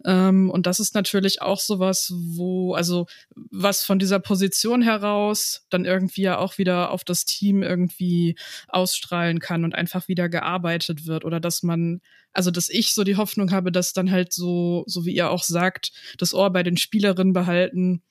Ähm, 0.06 0.50
und 0.50 0.66
das 0.66 0.80
ist 0.80 0.96
natürlich 0.96 1.42
auch 1.42 1.60
sowas, 1.60 2.12
wo, 2.16 2.74
also 2.74 3.08
was 3.36 3.84
von 3.84 4.00
dieser 4.00 4.20
Position 4.20 4.82
heraus 4.82 5.66
dann 5.70 5.86
irgendwie 5.86 6.24
ja 6.24 6.38
auch 6.38 6.58
wieder 6.58 6.92
auf 6.92 7.04
das 7.04 7.26
Team 7.26 7.64
irgendwie 7.64 8.36
ausstrahlen 8.68 9.40
kann 9.40 9.64
und 9.64 9.76
einfach 9.76 10.08
wieder 10.08 10.30
gearbeitet 10.30 11.06
wird 11.06 11.26
oder 11.26 11.40
dass 11.40 11.64
man, 11.64 12.02
also 12.34 12.52
dass 12.52 12.70
ich 12.70 12.94
so 12.94 13.04
die 13.04 13.18
Hoffnung 13.18 13.52
habe, 13.52 13.72
dass 13.72 13.94
dann 13.94 14.12
halt 14.12 14.34
so, 14.34 14.84
so 14.88 15.06
wie 15.06 15.16
ihr 15.16 15.30
auch 15.30 15.44
sagt, 15.44 15.92
das 16.18 16.34
Ohr 16.34 16.52
bei 16.52 16.64
den 16.64 16.78
Spielerinnen 16.78 17.34
behalten, 17.34 18.04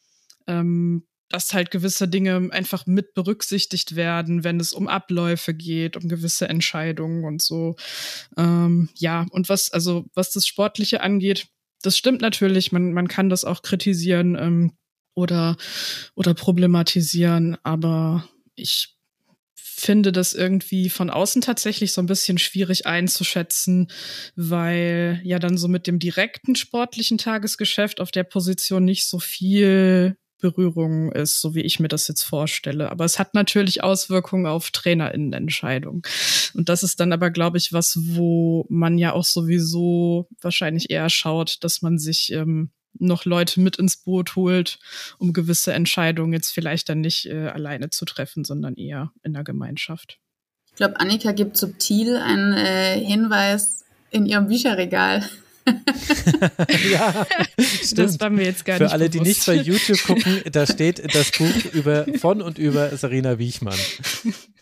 ähm, 0.47 1.07
dass 1.29 1.53
halt 1.53 1.71
gewisse 1.71 2.09
Dinge 2.09 2.49
einfach 2.51 2.87
mit 2.87 3.15
berücksichtigt 3.15 3.97
werden, 3.97 4.45
wenn 4.45 4.61
es 4.61 4.73
um 4.73 4.89
Abläufe 4.89 5.55
geht, 5.55 5.97
um 5.97 6.09
gewisse 6.09 6.49
Entscheidungen 6.49 7.25
und 7.25 7.43
so. 7.43 7.77
Ähm, 8.37 8.91
ja, 8.97 9.27
und 9.31 9.49
was, 9.49 9.71
also 9.73 10.05
was 10.15 10.31
das 10.31 10.47
Sportliche 10.47 11.01
angeht, 11.01 11.49
das 11.83 11.99
stimmt 11.99 12.21
natürlich, 12.21 12.73
man, 12.73 12.93
man 12.93 13.09
kann 13.09 13.29
das 13.29 13.45
auch 13.45 13.63
kritisieren 13.63 14.37
ähm, 14.37 14.73
oder, 15.15 15.57
oder 16.15 16.35
problematisieren, 16.35 17.57
aber 17.63 18.29
ich 18.55 18.95
finde 19.57 20.13
das 20.13 20.35
irgendwie 20.35 20.89
von 20.89 21.11
außen 21.11 21.43
tatsächlich 21.43 21.93
so 21.93 22.01
ein 22.01 22.07
bisschen 22.07 22.39
schwierig 22.39 22.87
einzuschätzen, 22.87 23.91
weil 24.37 25.21
ja 25.25 25.39
dann 25.39 25.59
so 25.59 25.69
mit 25.69 25.87
dem 25.87 25.99
direkten 25.99 26.55
sportlichen 26.55 27.19
Tagesgeschäft 27.19 28.01
auf 28.01 28.11
der 28.11 28.25
Position 28.25 28.85
nicht 28.85 29.07
so 29.07 29.19
viel 29.19 30.17
Berührung 30.45 31.11
ist, 31.11 31.41
so 31.41 31.55
wie 31.55 31.63
ich 31.63 31.81
mir 31.81 31.89
das 31.89 32.07
jetzt 32.07 32.23
vorstelle. 32.23 32.91
Aber 32.91 33.07
es 33.07 33.19
hat 33.19 33.33
natürlich 33.33 33.83
Auswirkungen 33.83 34.45
auf 34.45 34.71
Trainerinnenentscheidungen. 34.73 36.03
Und 36.53 36.69
das 36.69 36.83
ist 36.83 37.01
dann 37.01 37.15
aber, 37.15 37.31
glaube 37.31 37.57
ich, 37.57 37.73
was, 37.73 37.99
wo 38.03 38.67
man 38.69 38.99
ja 38.99 39.15
auch 39.15 39.25
sowieso 39.25 40.29
wahrscheinlich 40.43 40.91
eher 40.91 41.09
schaut, 41.09 41.65
dass 41.65 41.81
man 41.81 41.99
sich 41.99 42.31
ähm, 42.31 42.73
noch 42.99 43.25
Leute 43.25 43.59
mit 43.61 43.77
ins 43.77 43.97
Boot 43.97 44.37
holt, 44.37 44.79
um 45.17 45.33
gewisse 45.33 45.73
Entscheidungen 45.73 46.35
jetzt 46.35 46.51
vielleicht 46.51 46.91
dann 46.91 47.01
nicht 47.01 47.25
äh, 47.25 47.49
alleine 47.49 47.89
zu 47.89 48.05
treffen, 48.05 48.45
sondern 48.45 48.75
eher 48.75 49.13
in 49.23 49.33
der 49.33 49.45
Gemeinschaft. 49.45 50.19
Ich 50.73 50.77
glaube, 50.77 51.01
Annika 51.01 51.33
gibt 51.33 51.57
subtil 51.57 52.19
einen 52.19 52.53
äh, 52.53 53.01
Hinweis 53.01 53.87
in 54.11 54.27
ihrem 54.27 54.49
Bücherregal. 54.49 55.25
ja, 56.93 57.27
stimmt. 57.59 57.99
Das 57.99 58.21
war 58.21 58.31
mir 58.31 58.45
jetzt 58.45 58.65
gar 58.65 58.77
Für 58.77 58.85
nicht 58.85 58.93
alle, 58.93 59.09
die 59.09 59.19
bewusst. 59.19 59.47
nicht 59.47 59.47
bei 59.47 59.55
YouTube 59.55 60.03
gucken, 60.03 60.43
da 60.53 60.67
steht 60.67 61.15
das 61.15 61.31
Buch 61.33 61.73
über, 61.73 62.07
von 62.19 62.43
und 62.43 62.59
über 62.59 62.97
Sarina 62.97 63.39
Wiechmann. 63.39 63.79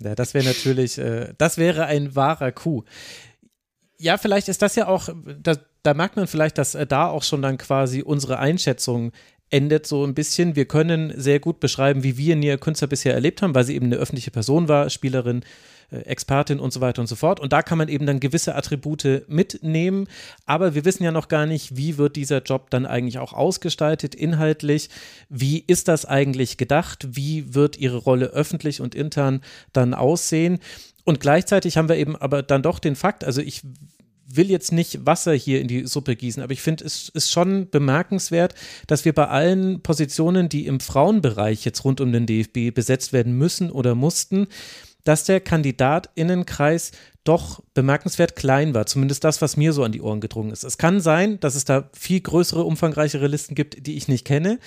Ja, 0.01 0.15
das 0.15 0.35
wäre 0.35 0.45
natürlich, 0.45 0.99
äh, 0.99 1.35
das 1.39 1.59
wäre 1.59 1.87
ein 1.87 2.15
wahrer 2.15 2.53
Coup. 2.53 2.85
Ja, 3.99 4.19
vielleicht 4.19 4.49
ist 4.49 4.63
das 4.63 4.75
ja 4.77 4.89
auch, 4.89 5.09
da, 5.41 5.57
da 5.83 5.95
merkt 5.95 6.17
man 6.17 6.27
vielleicht, 6.27 6.59
dass 6.59 6.75
äh, 6.75 6.87
da 6.87 7.09
auch 7.09 7.23
schon 7.23 7.43
dann 7.43 7.59
quasi 7.59 8.03
unsere 8.03 8.39
Einschätzung 8.39 9.13
endet 9.51 9.87
so 9.87 10.05
ein 10.05 10.15
bisschen. 10.15 10.57
Wir 10.57 10.65
können 10.65 11.13
sehr 11.17 11.39
gut 11.39 11.61
beschreiben, 11.61 12.03
wie 12.03 12.17
wir 12.17 12.37
Nia 12.37 12.57
Künstler 12.57 12.89
bisher 12.89 13.15
erlebt 13.15 13.43
haben, 13.43 13.55
weil 13.55 13.65
sie 13.65 13.75
eben 13.75 13.87
eine 13.87 13.97
öffentliche 13.97 14.31
Person 14.31 14.69
war, 14.69 14.89
Spielerin, 14.89 15.45
Expertin 15.93 16.61
und 16.61 16.73
so 16.73 16.81
weiter 16.81 17.01
und 17.01 17.07
so 17.07 17.17
fort. 17.17 17.41
Und 17.41 17.53
da 17.53 17.63
kann 17.63 17.79
man 17.79 17.89
eben 17.89 18.07
dann 18.07 18.21
gewisse 18.21 18.55
Attribute 18.55 19.23
mitnehmen. 19.29 20.09
Aber 20.47 20.75
wir 20.75 20.85
wissen 20.85 21.05
ja 21.05 21.13
noch 21.13 21.29
gar 21.29 21.47
nicht, 21.47 21.77
wie 21.77 21.99
wird 21.99 22.17
dieser 22.17 22.43
Job 22.43 22.71
dann 22.71 22.87
eigentlich 22.87 23.19
auch 23.19 23.33
ausgestaltet, 23.33 24.15
inhaltlich. 24.15 24.89
Wie 25.29 25.63
ist 25.67 25.89
das 25.89 26.05
eigentlich 26.05 26.57
gedacht? 26.57 27.09
Wie 27.13 27.55
wird 27.55 27.79
ihre 27.79 27.99
Rolle 27.99 28.27
öffentlich 28.27 28.81
und 28.81 28.95
intern 28.95 29.41
dann 29.73 29.95
aussehen? 29.95 30.59
Und 31.05 31.21
gleichzeitig 31.21 31.77
haben 31.77 31.89
wir 31.89 31.97
eben 31.97 32.17
aber 32.17 32.43
dann 32.43 32.63
doch 32.63 32.79
den 32.79 32.97
Fakt, 32.97 33.25
also 33.25 33.41
ich 33.41 33.63
will 34.35 34.51
jetzt 34.51 34.73
nicht 34.73 35.05
Wasser 35.05 35.33
hier 35.35 35.61
in 35.61 35.69
die 35.69 35.87
Suppe 35.87 36.17
gießen, 36.17 36.43
aber 36.43 36.53
ich 36.53 36.63
finde, 36.63 36.85
es 36.85 37.09
ist 37.11 37.31
schon 37.31 37.69
bemerkenswert, 37.71 38.55
dass 38.87 39.05
wir 39.05 39.13
bei 39.13 39.29
allen 39.29 39.83
Positionen, 39.83 40.49
die 40.49 40.67
im 40.67 40.81
Frauenbereich 40.81 41.65
jetzt 41.65 41.85
rund 41.85 42.01
um 42.01 42.13
den 42.13 42.27
DFB 42.27 42.75
besetzt 42.75 43.13
werden 43.13 43.37
müssen 43.37 43.71
oder 43.71 43.95
mussten, 43.95 44.47
dass 45.05 45.25
der 45.25 45.41
Kandidatinnenkreis 45.41 46.93
doch 47.25 47.63
bemerkenswert 47.75 48.35
klein 48.35 48.75
war. 48.75 48.87
Zumindest 48.87 49.23
das, 49.23 49.41
was 49.41 49.57
mir 49.57 49.73
so 49.73 49.85
an 49.85 49.93
die 49.93 50.03
Ohren 50.03 50.21
gedrungen 50.21 50.51
ist. 50.51 50.65
Es 50.65 50.77
kann 50.77 51.01
sein, 51.01 51.39
dass 51.39 51.55
es 51.55 51.65
da 51.65 51.89
viel 51.93 52.21
größere, 52.21 52.65
umfangreichere 52.65 53.29
Listen 53.29 53.55
gibt, 53.55 53.87
die 53.87 53.97
ich 53.97 54.09
nicht 54.09 54.25
kenne. 54.25 54.59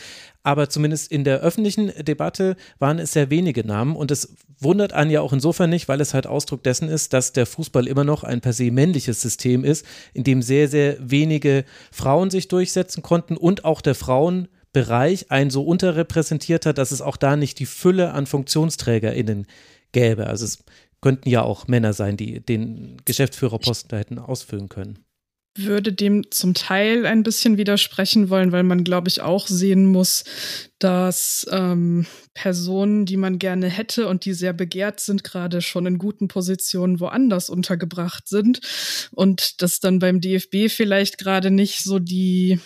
Aber 0.41 0.69
zumindest 0.69 1.11
in 1.11 1.25
der 1.25 1.41
öffentlichen 1.41 1.91
Debatte 2.05 2.55
waren 2.79 2.99
es 2.99 3.11
sehr 3.11 3.29
wenige 3.29 3.65
Namen. 3.67 3.95
Und 3.95 4.09
es 4.09 4.35
wundert 4.57 4.93
einen 4.93 5.11
ja 5.11 5.19
auch 5.19 5.33
insofern 5.33 5.69
nicht, 5.69 5.89
weil 5.89 5.99
es 5.99 6.13
halt 6.13 6.27
Ausdruck 6.27 6.63
dessen 6.63 6.87
ist, 6.87 7.11
dass 7.11 7.33
der 7.33 7.45
Fußball 7.45 7.87
immer 7.87 8.05
noch 8.05 8.23
ein 8.23 8.39
per 8.39 8.53
se 8.53 8.71
männliches 8.71 9.21
System 9.21 9.65
ist, 9.65 9.85
in 10.13 10.23
dem 10.23 10.41
sehr, 10.41 10.69
sehr 10.69 10.95
wenige 10.99 11.65
Frauen 11.91 12.29
sich 12.29 12.47
durchsetzen 12.47 13.03
konnten 13.03 13.35
und 13.35 13.65
auch 13.65 13.81
der 13.81 13.95
Frauenbereich 13.95 15.29
ein 15.29 15.49
so 15.49 15.63
unterrepräsentierter, 15.63 16.71
dass 16.71 16.91
es 16.91 17.01
auch 17.01 17.17
da 17.17 17.35
nicht 17.35 17.59
die 17.59 17.65
Fülle 17.65 18.11
an 18.11 18.27
FunktionsträgerInnen 18.27 19.45
gäbe. 19.95 20.27
Also 20.27 20.45
es 20.45 20.59
könnten 21.01 21.29
ja 21.29 21.41
auch 21.41 21.67
Männer 21.67 21.93
sein, 21.93 22.17
die 22.17 22.41
den 22.41 22.97
Geschäftsführerposten 23.05 23.89
da 23.89 23.97
hätten 23.97 24.19
ausfüllen 24.19 24.69
können. 24.69 24.99
würde 25.57 25.93
dem 25.93 26.29
zum 26.31 26.53
Teil 26.53 27.05
ein 27.05 27.23
bisschen 27.23 27.57
widersprechen 27.57 28.29
wollen, 28.29 28.51
weil 28.51 28.63
man, 28.63 28.83
glaube 28.83 29.07
ich, 29.07 29.21
auch 29.21 29.47
sehen 29.47 29.85
muss, 29.85 30.25
dass 30.79 31.47
ähm, 31.49 32.05
Personen, 32.33 33.05
die 33.05 33.15
man 33.15 33.39
gerne 33.39 33.69
hätte 33.69 34.09
und 34.09 34.25
die 34.25 34.33
sehr 34.33 34.51
begehrt 34.51 34.99
sind, 34.99 35.23
gerade 35.23 35.61
schon 35.61 35.85
in 35.85 35.97
guten 35.97 36.27
Positionen 36.27 36.99
woanders 36.99 37.49
untergebracht 37.49 38.27
sind 38.27 38.59
und 39.11 39.61
dass 39.61 39.79
dann 39.79 39.99
beim 39.99 40.19
DFB 40.19 40.67
vielleicht 40.67 41.17
gerade 41.17 41.51
nicht 41.51 41.83
so 41.83 41.99
die 41.99 42.59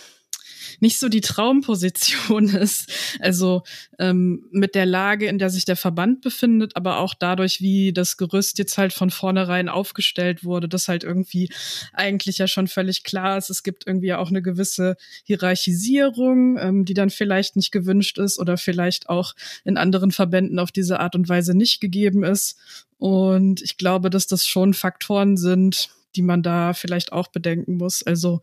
nicht 0.80 0.98
so 0.98 1.08
die 1.08 1.20
Traumposition 1.20 2.48
ist. 2.54 2.90
Also 3.20 3.62
ähm, 3.98 4.46
mit 4.50 4.74
der 4.74 4.86
Lage, 4.86 5.26
in 5.26 5.38
der 5.38 5.50
sich 5.50 5.64
der 5.64 5.76
Verband 5.76 6.22
befindet, 6.22 6.76
aber 6.76 6.98
auch 6.98 7.14
dadurch, 7.14 7.60
wie 7.60 7.92
das 7.92 8.16
Gerüst 8.16 8.58
jetzt 8.58 8.78
halt 8.78 8.92
von 8.92 9.10
vornherein 9.10 9.68
aufgestellt 9.68 10.44
wurde, 10.44 10.68
dass 10.68 10.88
halt 10.88 11.04
irgendwie 11.04 11.50
eigentlich 11.92 12.38
ja 12.38 12.48
schon 12.48 12.66
völlig 12.66 13.04
klar 13.04 13.38
ist, 13.38 13.50
es 13.50 13.62
gibt 13.62 13.86
irgendwie 13.86 14.14
auch 14.14 14.30
eine 14.30 14.42
gewisse 14.42 14.96
Hierarchisierung, 15.24 16.58
ähm, 16.58 16.84
die 16.84 16.94
dann 16.94 17.10
vielleicht 17.10 17.56
nicht 17.56 17.70
gewünscht 17.70 18.18
ist 18.18 18.38
oder 18.38 18.56
vielleicht 18.56 19.08
auch 19.08 19.34
in 19.64 19.76
anderen 19.76 20.10
Verbänden 20.10 20.58
auf 20.58 20.72
diese 20.72 21.00
Art 21.00 21.14
und 21.14 21.28
Weise 21.28 21.56
nicht 21.56 21.80
gegeben 21.80 22.24
ist. 22.24 22.58
Und 22.98 23.62
ich 23.62 23.76
glaube, 23.78 24.10
dass 24.10 24.26
das 24.26 24.46
schon 24.46 24.74
Faktoren 24.74 25.36
sind, 25.36 25.88
die 26.16 26.22
man 26.22 26.42
da 26.42 26.72
vielleicht 26.72 27.12
auch 27.12 27.28
bedenken 27.28 27.76
muss. 27.76 28.02
Also, 28.02 28.40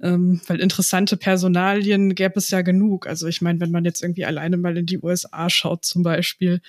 ähm, 0.00 0.40
weil 0.46 0.60
interessante 0.60 1.16
Personalien 1.16 2.14
gäbe 2.14 2.34
es 2.36 2.50
ja 2.50 2.62
genug. 2.62 3.06
Also 3.06 3.26
ich 3.26 3.40
meine, 3.40 3.60
wenn 3.60 3.70
man 3.70 3.84
jetzt 3.84 4.02
irgendwie 4.02 4.24
alleine 4.24 4.56
mal 4.56 4.76
in 4.76 4.86
die 4.86 4.98
USA 5.02 5.50
schaut 5.50 5.84
zum 5.84 6.02
Beispiel, 6.02 6.60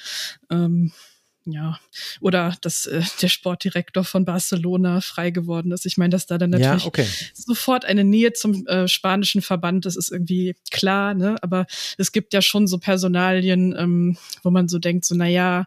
ähm, 0.49 0.91
ja, 1.45 1.79
oder 2.21 2.55
dass 2.61 2.85
äh, 2.85 3.01
der 3.21 3.27
Sportdirektor 3.27 4.03
von 4.03 4.25
Barcelona 4.25 5.01
frei 5.01 5.31
geworden 5.31 5.71
ist. 5.71 5.85
Ich 5.85 5.97
meine, 5.97 6.11
dass 6.11 6.25
da 6.25 6.37
dann 6.37 6.51
natürlich 6.51 6.83
ja, 6.83 6.87
okay. 6.87 7.07
sofort 7.33 7.85
eine 7.85 8.03
Nähe 8.03 8.33
zum 8.33 8.65
äh, 8.67 8.87
spanischen 8.87 9.41
Verband, 9.41 9.85
das 9.85 9.95
ist 9.95 10.11
irgendwie 10.11 10.55
klar, 10.69 11.13
ne? 11.13 11.35
Aber 11.41 11.65
es 11.97 12.11
gibt 12.11 12.33
ja 12.33 12.41
schon 12.41 12.67
so 12.67 12.77
Personalien, 12.77 13.75
ähm, 13.77 14.17
wo 14.43 14.51
man 14.51 14.67
so 14.67 14.79
denkt, 14.79 15.05
so, 15.05 15.15
na 15.15 15.27
ja, 15.27 15.65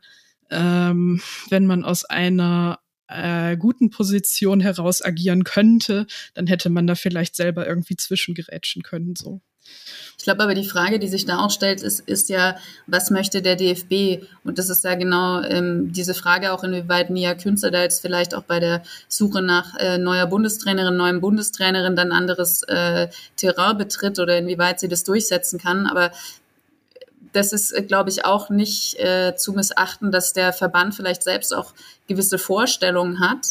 ähm, 0.51 1.21
wenn 1.49 1.67
man 1.67 1.85
aus 1.85 2.05
einer 2.05 2.79
äh, 3.13 3.57
guten 3.57 3.91
Position 3.91 4.61
heraus 4.61 5.03
agieren 5.03 5.45
könnte, 5.45 6.07
dann 6.35 6.47
hätte 6.47 6.71
man 6.71 6.87
da 6.87 6.95
vielleicht 6.95 7.37
selber 7.37 7.67
irgendwie 7.67 7.97
zwischengerätschen 7.97 8.83
können, 8.83 9.15
so. 9.17 9.41
Ich 10.19 10.25
glaube 10.25 10.43
aber 10.43 10.55
die 10.55 10.69
Frage, 10.69 10.99
die 10.99 11.09
sich 11.09 11.25
da 11.25 11.39
auch 11.39 11.51
stellt, 11.51 11.83
ist, 11.83 12.01
ist 12.01 12.29
ja, 12.29 12.57
was 12.87 13.11
möchte 13.11 13.43
der 13.43 13.57
DFB? 13.57 14.25
Und 14.45 14.59
das 14.59 14.69
ist 14.69 14.85
ja 14.85 14.95
genau 14.95 15.41
ähm, 15.43 15.93
diese 15.93 16.15
Frage 16.15 16.53
auch, 16.53 16.63
inwieweit 16.63 17.11
Nia 17.11 17.35
Künzer 17.35 17.71
da 17.71 17.83
jetzt 17.83 18.03
vielleicht 18.03 18.35
auch 18.35 18.45
bei 18.45 18.61
der 18.61 18.83
Suche 19.09 19.43
nach 19.43 19.75
äh, 19.79 19.99
neuer 19.99 20.27
Bundestrainerin, 20.27 20.97
neuem 20.97 21.21
Bundestrainerin 21.21 21.97
dann 21.97 22.13
anderes 22.13 22.63
äh, 22.65 23.09
Terrain 23.37 23.79
betritt 23.79 24.19
oder 24.19 24.39
inwieweit 24.39 24.79
sie 24.79 24.89
das 24.89 25.03
durchsetzen 25.05 25.59
kann. 25.59 25.87
Aber 25.87 26.13
das 27.33 27.53
ist, 27.53 27.73
äh, 27.73 27.83
glaube 27.83 28.11
ich, 28.11 28.25
auch 28.25 28.51
nicht 28.51 28.99
äh, 28.99 29.35
zu 29.37 29.53
missachten, 29.53 30.13
dass 30.13 30.33
der 30.33 30.53
Verband 30.53 30.95
vielleicht 30.95 31.23
selbst 31.23 31.55
auch 31.55 31.73
gewisse 32.09 32.39
Vorstellungen 32.39 33.21
hat 33.21 33.49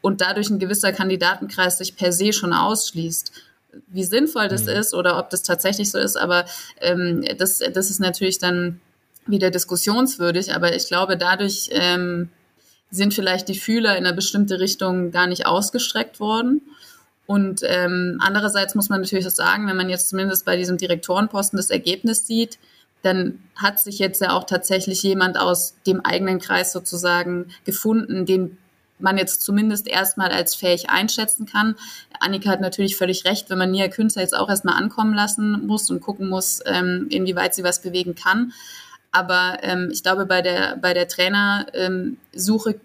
und 0.00 0.20
dadurch 0.20 0.50
ein 0.50 0.58
gewisser 0.58 0.92
Kandidatenkreis 0.92 1.78
sich 1.78 1.96
per 1.96 2.12
se 2.12 2.32
schon 2.32 2.52
ausschließt. 2.52 3.32
Wie 3.88 4.04
sinnvoll 4.04 4.48
das 4.48 4.64
mhm. 4.64 4.70
ist 4.70 4.94
oder 4.94 5.18
ob 5.18 5.30
das 5.30 5.42
tatsächlich 5.42 5.90
so 5.90 5.98
ist, 5.98 6.16
aber 6.16 6.46
ähm, 6.80 7.24
das, 7.38 7.58
das 7.58 7.90
ist 7.90 8.00
natürlich 8.00 8.38
dann 8.38 8.80
wieder 9.26 9.50
diskussionswürdig. 9.50 10.54
Aber 10.54 10.74
ich 10.74 10.86
glaube, 10.86 11.16
dadurch 11.16 11.68
ähm, 11.72 12.30
sind 12.90 13.12
vielleicht 13.14 13.48
die 13.48 13.58
Fühler 13.58 13.96
in 13.96 14.06
eine 14.06 14.16
bestimmte 14.16 14.58
Richtung 14.58 15.10
gar 15.10 15.26
nicht 15.26 15.46
ausgestreckt 15.46 16.20
worden. 16.20 16.62
Und 17.26 17.60
ähm, 17.62 18.18
andererseits 18.20 18.74
muss 18.74 18.88
man 18.88 19.02
natürlich 19.02 19.26
auch 19.26 19.30
sagen, 19.30 19.66
wenn 19.66 19.76
man 19.76 19.90
jetzt 19.90 20.08
zumindest 20.08 20.46
bei 20.46 20.56
diesem 20.56 20.78
Direktorenposten 20.78 21.58
das 21.58 21.68
Ergebnis 21.68 22.26
sieht, 22.26 22.58
dann 23.02 23.42
hat 23.54 23.80
sich 23.80 23.98
jetzt 23.98 24.20
ja 24.20 24.32
auch 24.32 24.44
tatsächlich 24.44 25.02
jemand 25.02 25.38
aus 25.38 25.74
dem 25.86 26.04
eigenen 26.04 26.38
Kreis 26.38 26.72
sozusagen 26.72 27.50
gefunden, 27.64 28.26
den 28.26 28.58
man 28.98 29.16
jetzt 29.16 29.42
zumindest 29.42 29.86
erstmal 29.86 30.30
als 30.30 30.54
fähig 30.54 30.90
einschätzen 30.90 31.46
kann. 31.46 31.76
Annika 32.20 32.50
hat 32.50 32.60
natürlich 32.60 32.96
völlig 32.96 33.24
recht, 33.24 33.48
wenn 33.48 33.58
man 33.58 33.70
Nia 33.70 33.88
Künstler 33.88 34.22
jetzt 34.22 34.36
auch 34.36 34.48
erstmal 34.48 34.74
ankommen 34.74 35.14
lassen 35.14 35.66
muss 35.66 35.88
und 35.90 36.00
gucken 36.00 36.28
muss, 36.28 36.60
ähm, 36.66 37.06
inwieweit 37.10 37.54
sie 37.54 37.64
was 37.64 37.80
bewegen 37.80 38.14
kann. 38.14 38.52
Aber 39.12 39.58
ähm, 39.62 39.88
ich 39.92 40.02
glaube, 40.02 40.26
bei 40.26 40.42
der, 40.42 40.76
bei 40.76 40.94
der 40.94 41.08
Trainersuche 41.08 42.70
ähm, 42.70 42.80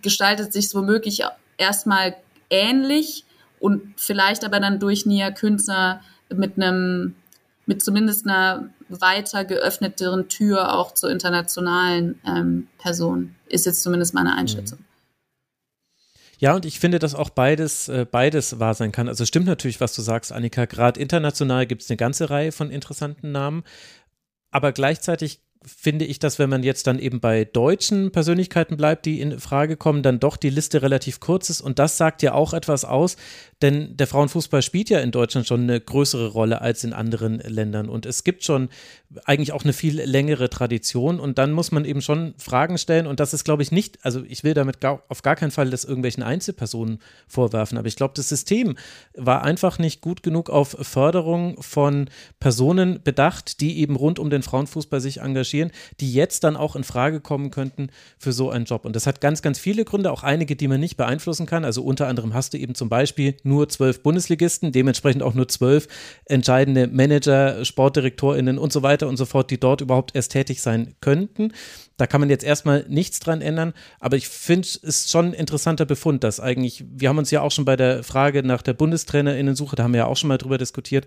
gestaltet 0.00 0.52
sich 0.52 0.66
es 0.66 0.74
womöglich 0.74 1.22
erstmal 1.58 2.16
ähnlich 2.48 3.24
und 3.58 3.94
vielleicht 3.96 4.44
aber 4.44 4.60
dann 4.60 4.78
durch 4.78 5.06
Nia 5.06 5.30
Künstler 5.30 6.00
mit 6.34 6.56
einem, 6.56 7.16
mit 7.66 7.82
zumindest 7.82 8.26
einer 8.26 8.70
weiter 8.88 9.44
geöffneteren 9.44 10.28
Tür 10.28 10.74
auch 10.74 10.94
zu 10.94 11.08
internationalen 11.08 12.20
ähm, 12.26 12.68
Personen, 12.78 13.34
ist 13.48 13.66
jetzt 13.66 13.82
zumindest 13.82 14.14
meine 14.14 14.36
Einschätzung. 14.36 14.78
Ja, 16.38 16.54
und 16.54 16.66
ich 16.66 16.78
finde, 16.80 16.98
dass 16.98 17.14
auch 17.14 17.30
beides, 17.30 17.88
äh, 17.88 18.06
beides 18.10 18.60
wahr 18.60 18.74
sein 18.74 18.92
kann. 18.92 19.08
Also 19.08 19.24
stimmt 19.24 19.46
natürlich, 19.46 19.80
was 19.80 19.94
du 19.94 20.02
sagst, 20.02 20.32
Annika. 20.32 20.66
Gerade 20.66 21.00
international 21.00 21.66
gibt 21.66 21.82
es 21.82 21.90
eine 21.90 21.96
ganze 21.96 22.30
Reihe 22.30 22.52
von 22.52 22.70
interessanten 22.70 23.32
Namen. 23.32 23.64
Aber 24.50 24.72
gleichzeitig 24.72 25.40
finde 25.64 26.04
ich, 26.04 26.18
dass 26.18 26.38
wenn 26.38 26.50
man 26.50 26.62
jetzt 26.62 26.86
dann 26.86 26.98
eben 26.98 27.20
bei 27.20 27.44
deutschen 27.44 28.12
Persönlichkeiten 28.12 28.76
bleibt, 28.76 29.04
die 29.04 29.20
in 29.20 29.40
Frage 29.40 29.76
kommen, 29.76 30.02
dann 30.02 30.20
doch 30.20 30.36
die 30.36 30.50
Liste 30.50 30.82
relativ 30.82 31.20
kurz 31.20 31.50
ist. 31.50 31.60
Und 31.60 31.78
das 31.78 31.96
sagt 31.96 32.22
ja 32.22 32.34
auch 32.34 32.52
etwas 32.54 32.84
aus, 32.84 33.16
denn 33.62 33.96
der 33.96 34.06
Frauenfußball 34.06 34.62
spielt 34.62 34.90
ja 34.90 35.00
in 35.00 35.10
Deutschland 35.10 35.46
schon 35.46 35.62
eine 35.62 35.80
größere 35.80 36.28
Rolle 36.28 36.60
als 36.60 36.84
in 36.84 36.92
anderen 36.92 37.38
Ländern 37.38 37.88
und 37.88 38.04
es 38.04 38.24
gibt 38.24 38.44
schon 38.44 38.68
eigentlich 39.24 39.52
auch 39.52 39.64
eine 39.64 39.72
viel 39.72 40.00
längere 40.00 40.50
Tradition 40.50 41.18
und 41.20 41.38
dann 41.38 41.52
muss 41.52 41.72
man 41.72 41.84
eben 41.84 42.02
schon 42.02 42.34
Fragen 42.38 42.76
stellen 42.76 43.06
und 43.06 43.20
das 43.20 43.32
ist, 43.32 43.44
glaube 43.44 43.62
ich, 43.62 43.72
nicht, 43.72 44.04
also 44.04 44.22
ich 44.28 44.44
will 44.44 44.54
damit 44.54 44.80
gar, 44.80 45.02
auf 45.08 45.22
gar 45.22 45.36
keinen 45.36 45.50
Fall 45.52 45.70
das 45.70 45.84
irgendwelchen 45.84 46.22
Einzelpersonen 46.22 46.98
vorwerfen, 47.26 47.78
aber 47.78 47.88
ich 47.88 47.96
glaube, 47.96 48.14
das 48.14 48.28
System 48.28 48.76
war 49.14 49.42
einfach 49.42 49.78
nicht 49.78 50.00
gut 50.00 50.22
genug 50.22 50.50
auf 50.50 50.76
Förderung 50.80 51.62
von 51.62 52.10
Personen 52.40 53.00
bedacht, 53.02 53.60
die 53.60 53.78
eben 53.78 53.96
rund 53.96 54.18
um 54.18 54.28
den 54.28 54.42
Frauenfußball 54.42 55.00
sich 55.00 55.20
engagieren, 55.20 55.70
die 56.00 56.12
jetzt 56.12 56.44
dann 56.44 56.56
auch 56.56 56.76
in 56.76 56.84
Frage 56.84 57.20
kommen 57.20 57.50
könnten 57.50 57.88
für 58.18 58.32
so 58.32 58.50
einen 58.50 58.64
Job. 58.64 58.84
Und 58.84 58.96
das 58.96 59.06
hat 59.06 59.20
ganz, 59.20 59.42
ganz 59.42 59.58
viele 59.58 59.84
Gründe, 59.84 60.12
auch 60.12 60.22
einige, 60.22 60.56
die 60.56 60.68
man 60.68 60.80
nicht 60.80 60.96
beeinflussen 60.96 61.46
kann. 61.46 61.64
Also 61.64 61.82
unter 61.82 62.06
anderem 62.06 62.34
hast 62.34 62.54
du 62.54 62.58
eben 62.58 62.74
zum 62.74 62.88
Beispiel 62.88 63.36
nur 63.46 63.68
zwölf 63.68 64.02
Bundesligisten, 64.02 64.72
dementsprechend 64.72 65.22
auch 65.22 65.34
nur 65.34 65.48
zwölf 65.48 65.88
entscheidende 66.26 66.88
Manager, 66.88 67.64
SportdirektorInnen 67.64 68.58
und 68.58 68.72
so 68.72 68.82
weiter 68.82 69.08
und 69.08 69.16
so 69.16 69.24
fort, 69.24 69.50
die 69.50 69.58
dort 69.58 69.80
überhaupt 69.80 70.14
erst 70.14 70.32
tätig 70.32 70.60
sein 70.60 70.94
könnten. 71.00 71.52
Da 71.96 72.06
kann 72.06 72.20
man 72.20 72.28
jetzt 72.28 72.44
erstmal 72.44 72.84
nichts 72.88 73.20
dran 73.20 73.40
ändern, 73.40 73.72
aber 74.00 74.16
ich 74.16 74.28
finde, 74.28 74.68
es 74.82 75.10
schon 75.10 75.26
ein 75.26 75.32
interessanter 75.32 75.86
Befund, 75.86 76.24
dass 76.24 76.40
eigentlich, 76.40 76.84
wir 76.90 77.08
haben 77.08 77.18
uns 77.18 77.30
ja 77.30 77.40
auch 77.40 77.50
schon 77.50 77.64
bei 77.64 77.76
der 77.76 78.02
Frage 78.02 78.42
nach 78.42 78.60
der 78.60 78.74
Bundestrainerinnensuche, 78.74 79.76
da 79.76 79.84
haben 79.84 79.94
wir 79.94 79.98
ja 79.98 80.06
auch 80.06 80.16
schon 80.16 80.28
mal 80.28 80.36
drüber 80.36 80.58
diskutiert, 80.58 81.06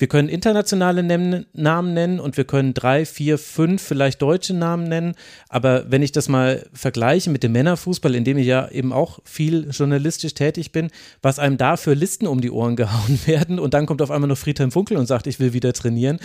wir 0.00 0.08
können 0.08 0.30
internationale 0.30 1.02
Namen 1.02 1.92
nennen 1.92 2.20
und 2.20 2.38
wir 2.38 2.44
können 2.44 2.72
drei, 2.72 3.04
vier, 3.04 3.36
fünf 3.36 3.82
vielleicht 3.82 4.22
deutsche 4.22 4.54
Namen 4.54 4.84
nennen. 4.84 5.14
Aber 5.50 5.90
wenn 5.90 6.00
ich 6.00 6.10
das 6.10 6.26
mal 6.26 6.66
vergleiche 6.72 7.28
mit 7.28 7.42
dem 7.42 7.52
Männerfußball, 7.52 8.14
in 8.14 8.24
dem 8.24 8.38
ich 8.38 8.46
ja 8.46 8.70
eben 8.70 8.94
auch 8.94 9.18
viel 9.24 9.68
journalistisch 9.70 10.32
tätig 10.32 10.72
bin, 10.72 10.88
was 11.20 11.38
einem 11.38 11.58
da 11.58 11.76
für 11.76 11.92
Listen 11.92 12.26
um 12.26 12.40
die 12.40 12.50
Ohren 12.50 12.76
gehauen 12.80 13.20
werden 13.26 13.58
und 13.58 13.74
dann 13.74 13.84
kommt 13.84 14.00
auf 14.00 14.10
einmal 14.10 14.28
noch 14.28 14.38
Friedhelm 14.38 14.70
Funkel 14.70 14.96
und 14.96 15.04
sagt, 15.04 15.26
ich 15.26 15.38
will 15.38 15.52
wieder 15.52 15.74
trainieren. 15.74 16.18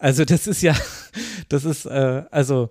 Also 0.00 0.24
das 0.24 0.48
ist 0.48 0.62
ja, 0.62 0.74
das 1.48 1.64
ist, 1.64 1.86
äh, 1.86 2.24
also 2.32 2.70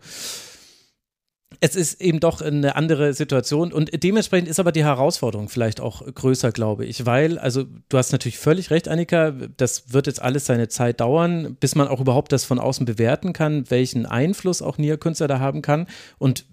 es 1.61 1.75
ist 1.75 1.99
eben 1.99 2.19
doch 2.19 2.41
eine 2.41 2.75
andere 2.75 3.13
Situation 3.13 3.73
und 3.73 3.91
dementsprechend 4.03 4.47
ist 4.47 4.59
aber 4.59 4.71
die 4.71 4.83
Herausforderung 4.83 5.49
vielleicht 5.49 5.81
auch 5.81 6.05
größer, 6.05 6.51
glaube 6.51 6.85
ich, 6.85 7.05
weil, 7.05 7.39
also 7.39 7.65
du 7.89 7.97
hast 7.97 8.11
natürlich 8.11 8.37
völlig 8.37 8.69
recht, 8.69 8.87
Annika, 8.87 9.31
das 9.57 9.91
wird 9.91 10.07
jetzt 10.07 10.21
alles 10.21 10.45
seine 10.45 10.67
Zeit 10.67 11.01
dauern, 11.01 11.57
bis 11.59 11.75
man 11.75 11.87
auch 11.87 11.99
überhaupt 11.99 12.31
das 12.31 12.45
von 12.45 12.59
außen 12.59 12.85
bewerten 12.85 13.33
kann, 13.33 13.69
welchen 13.69 14.05
Einfluss 14.05 14.61
auch 14.61 14.77
Nia 14.77 14.97
Künstler 14.97 15.27
da 15.27 15.39
haben 15.39 15.61
kann 15.61 15.87
und 16.19 16.45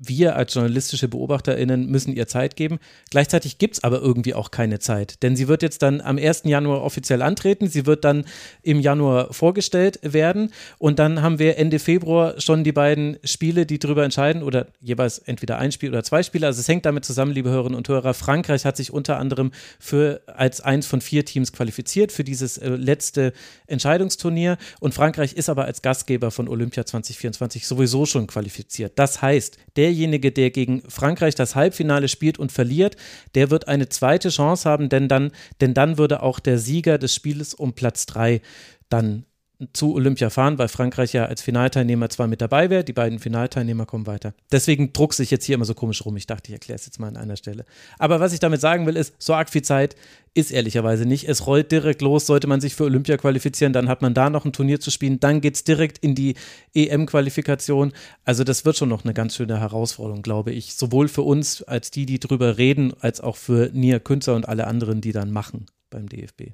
wir 0.00 0.34
als 0.34 0.54
journalistische 0.54 1.08
BeobachterInnen 1.08 1.86
müssen 1.86 2.14
ihr 2.14 2.26
Zeit 2.26 2.56
geben. 2.56 2.78
Gleichzeitig 3.10 3.58
gibt 3.58 3.76
es 3.76 3.84
aber 3.84 4.00
irgendwie 4.00 4.34
auch 4.34 4.50
keine 4.50 4.78
Zeit, 4.78 5.22
denn 5.22 5.36
sie 5.36 5.46
wird 5.46 5.62
jetzt 5.62 5.82
dann 5.82 6.00
am 6.00 6.16
1. 6.16 6.42
Januar 6.44 6.82
offiziell 6.82 7.20
antreten, 7.20 7.68
sie 7.68 7.84
wird 7.84 8.04
dann 8.04 8.24
im 8.62 8.80
Januar 8.80 9.32
vorgestellt 9.32 10.00
werden 10.02 10.52
und 10.78 10.98
dann 10.98 11.20
haben 11.20 11.38
wir 11.38 11.58
Ende 11.58 11.78
Februar 11.78 12.40
schon 12.40 12.64
die 12.64 12.72
beiden 12.72 13.18
Spiele, 13.24 13.66
die 13.66 13.78
darüber 13.78 14.02
entscheiden 14.04 14.42
oder 14.42 14.68
jeweils 14.80 15.18
entweder 15.18 15.58
ein 15.58 15.70
Spiel 15.70 15.90
oder 15.90 16.02
zwei 16.02 16.22
Spiele. 16.22 16.46
Also 16.46 16.60
es 16.60 16.68
hängt 16.68 16.86
damit 16.86 17.04
zusammen, 17.04 17.32
liebe 17.32 17.50
Hörerinnen 17.50 17.76
und 17.76 17.88
Hörer. 17.88 18.14
Frankreich 18.14 18.64
hat 18.64 18.78
sich 18.78 18.92
unter 18.92 19.18
anderem 19.18 19.52
für 19.78 20.22
als 20.26 20.62
eins 20.62 20.86
von 20.86 21.02
vier 21.02 21.26
Teams 21.26 21.52
qualifiziert 21.52 22.10
für 22.10 22.24
dieses 22.24 22.56
äh, 22.56 22.70
letzte 22.70 23.34
Entscheidungsturnier 23.66 24.56
und 24.80 24.94
Frankreich 24.94 25.34
ist 25.34 25.50
aber 25.50 25.66
als 25.66 25.82
Gastgeber 25.82 26.30
von 26.30 26.48
Olympia 26.48 26.86
2024 26.86 27.66
sowieso 27.66 28.06
schon 28.06 28.26
qualifiziert. 28.26 28.92
Das 28.96 29.20
heißt, 29.20 29.58
der 29.76 29.89
derjenige, 29.90 30.30
der 30.30 30.50
gegen 30.50 30.82
Frankreich 30.88 31.34
das 31.34 31.56
Halbfinale 31.56 32.08
spielt 32.08 32.38
und 32.38 32.52
verliert, 32.52 32.96
der 33.34 33.50
wird 33.50 33.66
eine 33.66 33.88
zweite 33.88 34.28
Chance 34.28 34.68
haben, 34.68 34.88
denn 34.88 35.08
dann, 35.08 35.32
denn 35.60 35.74
dann 35.74 35.98
würde 35.98 36.22
auch 36.22 36.38
der 36.38 36.58
Sieger 36.58 36.96
des 36.96 37.14
Spieles 37.14 37.54
um 37.54 37.72
Platz 37.74 38.06
drei 38.06 38.40
dann 38.88 39.24
zu 39.72 39.94
Olympia 39.94 40.30
fahren, 40.30 40.58
weil 40.58 40.68
Frankreich 40.68 41.12
ja 41.12 41.26
als 41.26 41.42
Finalteilnehmer 41.42 42.08
zwar 42.08 42.26
mit 42.26 42.40
dabei 42.40 42.70
wäre, 42.70 42.84
die 42.84 42.92
beiden 42.92 43.18
Finalteilnehmer 43.18 43.86
kommen 43.86 44.06
weiter. 44.06 44.34
Deswegen 44.50 44.92
druck 44.92 45.12
sich 45.12 45.30
jetzt 45.30 45.44
hier 45.44 45.54
immer 45.54 45.64
so 45.64 45.74
komisch 45.74 46.04
rum. 46.04 46.16
Ich 46.16 46.26
dachte, 46.26 46.48
ich 46.48 46.54
erkläre 46.54 46.76
es 46.76 46.86
jetzt 46.86 46.98
mal 46.98 47.08
an 47.08 47.16
einer 47.16 47.36
Stelle. 47.36 47.64
Aber 47.98 48.20
was 48.20 48.32
ich 48.32 48.40
damit 48.40 48.60
sagen 48.60 48.86
will, 48.86 48.96
ist, 48.96 49.14
so 49.18 49.34
arg 49.34 49.50
viel 49.50 49.62
Zeit 49.62 49.96
ist 50.32 50.50
ehrlicherweise 50.50 51.06
nicht. 51.06 51.28
Es 51.28 51.46
rollt 51.46 51.72
direkt 51.72 52.02
los, 52.02 52.26
sollte 52.26 52.46
man 52.46 52.60
sich 52.60 52.74
für 52.74 52.84
Olympia 52.84 53.16
qualifizieren, 53.16 53.72
dann 53.72 53.88
hat 53.88 54.00
man 54.00 54.14
da 54.14 54.30
noch 54.30 54.44
ein 54.44 54.52
Turnier 54.52 54.80
zu 54.80 54.90
spielen, 54.90 55.20
dann 55.20 55.40
geht 55.40 55.56
es 55.56 55.64
direkt 55.64 55.98
in 55.98 56.14
die 56.14 56.36
EM-Qualifikation. 56.74 57.92
Also 58.24 58.44
das 58.44 58.64
wird 58.64 58.76
schon 58.76 58.88
noch 58.88 59.04
eine 59.04 59.12
ganz 59.12 59.36
schöne 59.36 59.58
Herausforderung, 59.58 60.22
glaube 60.22 60.52
ich. 60.52 60.74
Sowohl 60.74 61.08
für 61.08 61.22
uns 61.22 61.62
als 61.62 61.90
die, 61.90 62.06
die 62.06 62.20
drüber 62.20 62.58
reden, 62.58 62.94
als 63.00 63.20
auch 63.20 63.36
für 63.36 63.70
Nia 63.72 63.98
Künzer 63.98 64.34
und 64.34 64.48
alle 64.48 64.66
anderen, 64.66 65.00
die 65.00 65.12
dann 65.12 65.32
machen 65.32 65.66
beim 65.90 66.08
DFB. 66.08 66.52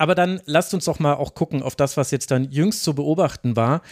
Aber 0.00 0.14
dann 0.14 0.40
lasst 0.46 0.72
uns 0.72 0.86
doch 0.86 0.98
mal 0.98 1.12
auch 1.12 1.34
gucken 1.34 1.62
auf 1.62 1.76
das, 1.76 1.98
was 1.98 2.10
jetzt 2.10 2.30
dann 2.30 2.50
jüngst 2.50 2.84
zu 2.84 2.94
beobachten 2.94 3.54
war. 3.54 3.82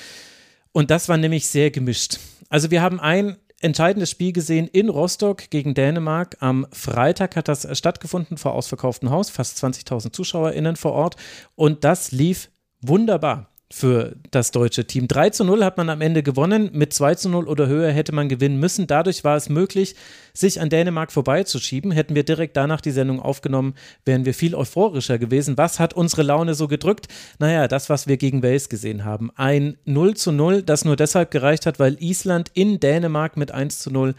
Und 0.73 0.91
das 0.91 1.11
war 1.11 1.19
nämlich 1.19 1.47
sehr 1.47 1.71
gemischt. 1.71 2.19
Also 2.49 2.71
wir 2.71 2.81
haben 2.81 2.99
ein 2.99 3.37
entscheidendes 3.61 4.09
Spiel 4.09 4.33
gesehen 4.33 4.69
in 4.69 4.89
Rostock 4.89 5.51
gegen 5.51 5.75
Dänemark. 5.75 6.39
Am 6.41 6.67
Freitag 6.73 7.37
hat 7.37 7.47
das 7.47 7.69
stattgefunden 7.77 8.39
vor 8.39 8.55
ausverkauftem 8.55 9.11
Haus, 9.11 9.29
fast 9.29 9.63
20.000 9.63 10.11
ZuschauerInnen 10.11 10.77
vor 10.77 10.93
Ort. 10.93 11.17
Und 11.57 11.85
das 11.85 12.11
lief 12.11 12.49
wunderbar 12.81 13.51
für 13.71 14.17
das 14.31 14.51
deutsche 14.51 14.87
Team. 14.87 15.09
3 15.09 15.31
zu 15.31 15.45
0 15.45 15.63
hat 15.63 15.77
man 15.77 15.91
am 15.91 16.01
Ende 16.01 16.23
gewonnen. 16.23 16.71
Mit 16.73 16.95
2 16.95 17.17
zu 17.17 17.29
0 17.29 17.47
oder 17.47 17.67
höher 17.67 17.93
hätte 17.93 18.15
man 18.15 18.29
gewinnen 18.29 18.59
müssen. 18.59 18.87
Dadurch 18.87 19.25
war 19.25 19.37
es 19.37 19.51
möglich, 19.51 19.95
sich 20.33 20.61
an 20.61 20.71
Dänemark 20.71 21.13
vorbeizuschieben. 21.13 21.91
Hätten 21.91 22.15
wir 22.15 22.23
direkt 22.23 22.57
danach 22.57 22.81
die 22.81 22.93
Sendung 22.93 23.21
aufgenommen, 23.21 23.75
wären 24.07 24.25
wir 24.25 24.33
viel 24.33 24.55
euphorischer 24.55 25.19
gewesen. 25.19 25.59
Was 25.59 25.79
hat 25.81 25.93
unsere 25.93 26.23
Laune 26.23 26.55
so 26.55 26.67
gedrückt? 26.67 27.09
Naja, 27.39 27.69
das, 27.69 27.91
was 27.91 28.07
wir 28.07 28.17
gegen 28.17 28.43
Wales 28.43 28.71
gesehen 28.71 29.05
haben. 29.05 29.31
Ein 29.37 29.77
0 29.85 30.17
zu 30.17 30.33
0, 30.33 30.63
das 30.63 30.87
nur 30.87 30.97
deshalb 30.97 31.31
gereicht 31.31 31.67
hat, 31.67 31.79
weil 31.79 32.03
Island 32.03 32.51
in 32.55 32.81
Dänemark 32.81 33.37
mit 33.37 33.51
1 33.51 33.81
zu 33.81 33.91
0 33.91 34.15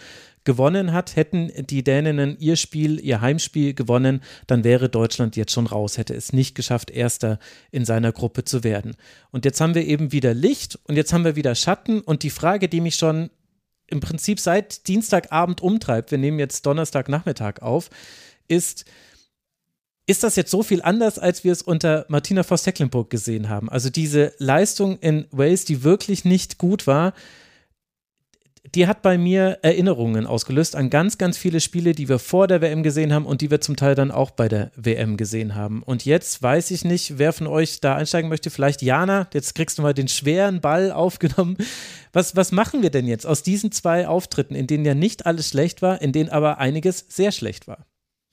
gewonnen 0.50 0.94
hat, 0.94 1.16
hätten 1.16 1.52
die 1.68 1.84
Däninnen 1.84 2.36
ihr 2.40 2.56
Spiel, 2.56 3.00
ihr 3.00 3.22
Heimspiel 3.22 3.76
gewonnen, 3.76 4.24
dann 4.48 4.64
wäre 4.64 4.90
Deutschland 4.90 5.36
jetzt 5.36 5.52
schon 5.52 5.68
raus, 5.68 6.00
hätte 6.00 6.16
es 6.16 6.34
nicht 6.34 6.56
geschafft, 6.56 6.90
Erster 6.90 7.38
in 7.70 7.86
seiner 7.86 8.12
Gruppe 8.12 8.46
zu 8.46 8.64
werden. 8.64 8.96
Und 9.30 9.46
jetzt 9.46 9.62
haben 9.62 9.76
wir 9.76 9.86
eben 9.86 10.12
wieder 10.12 10.34
Licht 10.34 10.80
und 10.86 10.96
jetzt 10.96 11.14
haben 11.14 11.24
wir 11.24 11.36
wieder 11.36 11.54
Schatten 11.54 12.02
und 12.02 12.24
die 12.24 12.32
Frage, 12.32 12.68
die 12.68 12.82
mich 12.82 12.96
schon 12.96 13.30
im 13.86 14.00
Prinzip 14.00 14.40
seit 14.40 14.88
Dienstagabend 14.88 15.62
umtreibt, 15.62 16.10
wir 16.10 16.18
nehmen 16.18 16.40
jetzt 16.40 16.66
Donnerstagnachmittag 16.66 17.62
auf, 17.62 17.92
ist, 18.48 18.86
ist 20.08 20.24
das 20.24 20.36
jetzt 20.36 20.50
so 20.50 20.64
viel 20.64 20.82
anders, 20.82 21.20
als 21.20 21.44
wir 21.44 21.52
es 21.52 21.62
unter 21.62 22.08
Martina 22.10 22.42
Voss-Tecklenburg 22.42 23.12
gesehen 23.12 23.50
haben? 23.50 23.70
Also 23.70 23.92
diese 23.92 24.34
Leistung 24.40 24.98
in 24.98 25.28
Wales, 25.30 25.64
die 25.64 25.84
wirklich 25.84 26.26
nicht 26.26 26.58
gut 26.58 26.88
war, 26.88 27.14
die 28.76 28.88
hat 28.88 29.02
bei 29.02 29.18
mir 29.18 29.60
Erinnerungen 29.62 30.28
ausgelöst 30.28 30.76
an 30.76 30.90
ganz, 30.90 31.18
ganz 31.18 31.38
viele 31.38 31.62
Spiele, 31.62 31.94
die 31.94 32.10
wir 32.10 32.20
vor 32.20 32.48
der 32.48 32.62
WM 32.62 32.84
gesehen 32.84 33.14
haben 33.14 33.26
und 33.26 33.42
die 33.42 33.52
wir 33.52 33.62
zum 33.62 33.76
Teil 33.76 33.96
dann 33.96 34.12
auch 34.12 34.32
bei 34.32 34.48
der 34.48 34.72
WM 34.76 35.18
gesehen 35.18 35.56
haben. 35.56 35.84
Und 35.84 36.06
jetzt 36.06 36.42
weiß 36.42 36.72
ich 36.72 36.84
nicht, 36.84 37.18
wer 37.18 37.34
von 37.34 37.48
euch 37.48 37.80
da 37.80 37.96
einsteigen 37.96 38.30
möchte. 38.30 38.50
Vielleicht 38.50 38.82
Jana, 38.82 39.28
jetzt 39.34 39.56
kriegst 39.56 39.78
du 39.78 39.82
mal 39.82 39.94
den 39.94 40.08
schweren 40.08 40.62
Ball 40.62 40.92
aufgenommen. 40.92 41.58
Was, 42.14 42.36
was 42.36 42.52
machen 42.52 42.82
wir 42.82 42.90
denn 42.90 43.08
jetzt 43.08 43.26
aus 43.26 43.44
diesen 43.44 43.72
zwei 43.72 44.08
Auftritten, 44.08 44.56
in 44.56 44.68
denen 44.68 44.86
ja 44.86 44.96
nicht 44.96 45.26
alles 45.26 45.50
schlecht 45.50 45.82
war, 45.82 46.02
in 46.02 46.12
denen 46.12 46.30
aber 46.30 46.58
einiges 46.58 47.06
sehr 47.10 47.32
schlecht 47.32 47.68
war? 47.68 47.86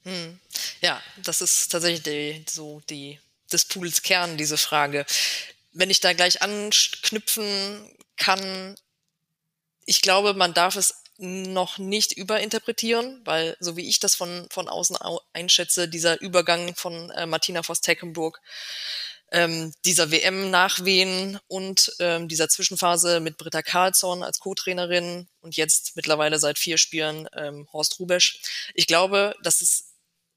Hm. 0.02 0.38
Ja, 0.80 1.00
das 1.22 1.40
ist 1.40 1.68
tatsächlich 1.68 2.02
die, 2.02 2.44
so 2.48 2.80
die, 2.88 3.18
des 3.52 3.64
Pudels 3.64 4.02
Kern, 4.02 4.36
diese 4.36 4.56
Frage. 4.56 5.04
Wenn 5.72 5.90
ich 5.90 6.00
da 6.00 6.12
gleich 6.12 6.42
anknüpfen 6.42 7.44
kann, 8.16 8.76
ich 9.86 10.02
glaube, 10.02 10.34
man 10.34 10.52
darf 10.52 10.76
es 10.76 11.02
noch 11.18 11.78
nicht 11.78 12.12
überinterpretieren, 12.12 13.22
weil 13.24 13.56
so 13.58 13.76
wie 13.76 13.88
ich 13.88 14.00
das 14.00 14.14
von, 14.14 14.46
von 14.50 14.68
außen 14.68 14.98
einschätze, 15.32 15.88
dieser 15.88 16.20
Übergang 16.20 16.74
von 16.76 17.10
äh, 17.10 17.24
Martina 17.24 17.62
Voss-Tecklenburg, 17.62 18.40
ähm, 19.32 19.72
dieser 19.84 20.10
WM-Nachwehen 20.10 21.38
und 21.48 21.92
ähm, 21.98 22.28
dieser 22.28 22.48
Zwischenphase 22.48 23.20
mit 23.20 23.38
Britta 23.38 23.62
Karlsson 23.62 24.22
als 24.22 24.38
Co-Trainerin 24.38 25.28
und 25.40 25.56
jetzt 25.56 25.96
mittlerweile 25.96 26.38
seit 26.38 26.58
vier 26.58 26.78
Spielen 26.78 27.28
ähm, 27.34 27.66
Horst 27.72 27.98
Rubesch. 27.98 28.40
Ich 28.74 28.86
glaube, 28.86 29.34
dass 29.42 29.62
es 29.62 29.94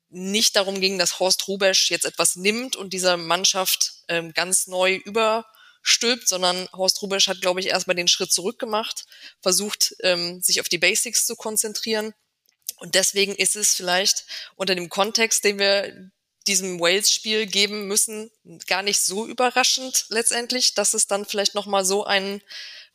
nicht 0.10 0.56
darum 0.56 0.82
ging, 0.82 0.98
dass 0.98 1.20
Horst 1.20 1.48
Rubesch 1.48 1.92
jetzt 1.92 2.06
etwas 2.06 2.36
nimmt 2.36 2.76
und 2.76 2.94
dieser 2.94 3.18
Mannschaft 3.18 3.94
ähm, 4.08 4.34
ganz 4.34 4.66
neu 4.66 4.96
über 4.96 5.46
stülpt, 5.82 6.28
sondern 6.28 6.68
Horst 6.74 7.02
Rubesch 7.02 7.28
hat, 7.28 7.42
glaube 7.42 7.60
ich, 7.60 7.68
erstmal 7.68 7.96
den 7.96 8.08
Schritt 8.08 8.32
zurück 8.32 8.60
gemacht, 8.60 9.06
versucht, 9.42 9.96
ähm, 10.02 10.42
sich 10.42 10.62
auf 10.62 10.70
die 10.70 10.78
Basics 10.78 11.26
zu 11.26 11.36
konzentrieren. 11.36 12.14
Und 12.78 12.96
deswegen 12.96 13.36
ist 13.36 13.56
es 13.56 13.74
vielleicht 13.74 14.26
unter 14.56 14.76
dem 14.76 14.90
Kontext, 14.90 15.44
den 15.44 15.60
wir 15.60 16.12
diesem 16.48 16.80
Wales-Spiel 16.80 17.46
geben 17.46 17.88
müssen, 17.88 18.32
gar 18.68 18.82
nicht 18.82 19.00
so 19.02 19.28
überraschend 19.28 20.06
letztendlich, 20.10 20.74
dass 20.74 20.94
es 20.94 21.06
dann 21.06 21.26
vielleicht 21.26 21.54
nochmal 21.54 21.86
so 21.86 22.06
einen 22.06 22.42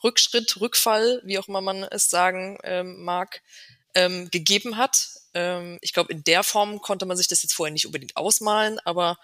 Rückschritt, 0.03 0.61
Rückfall, 0.61 1.23
wie 1.25 1.39
auch 1.39 1.49
immer 1.49 1.61
man 1.61 1.85
es 1.85 2.11
sagen 2.11 2.59
ähm, 2.65 3.05
mag, 3.05 3.43
ähm, 3.95 4.29
gegeben 4.31 4.77
hat. 4.77 5.09
Ähm, 5.35 5.79
ich 5.83 5.93
glaube, 5.93 6.13
in 6.13 6.25
der 6.25 6.43
Form 6.43 6.81
konnte 6.81 7.07
man 7.07 7.17
sich 7.17 7.29
das 7.29 7.43
jetzt 7.43 7.55
vorher 7.55 7.73
nicht 7.73 7.87
unbedingt 7.87 8.17
ausmalen, 8.17 8.81
aber 8.81 9.19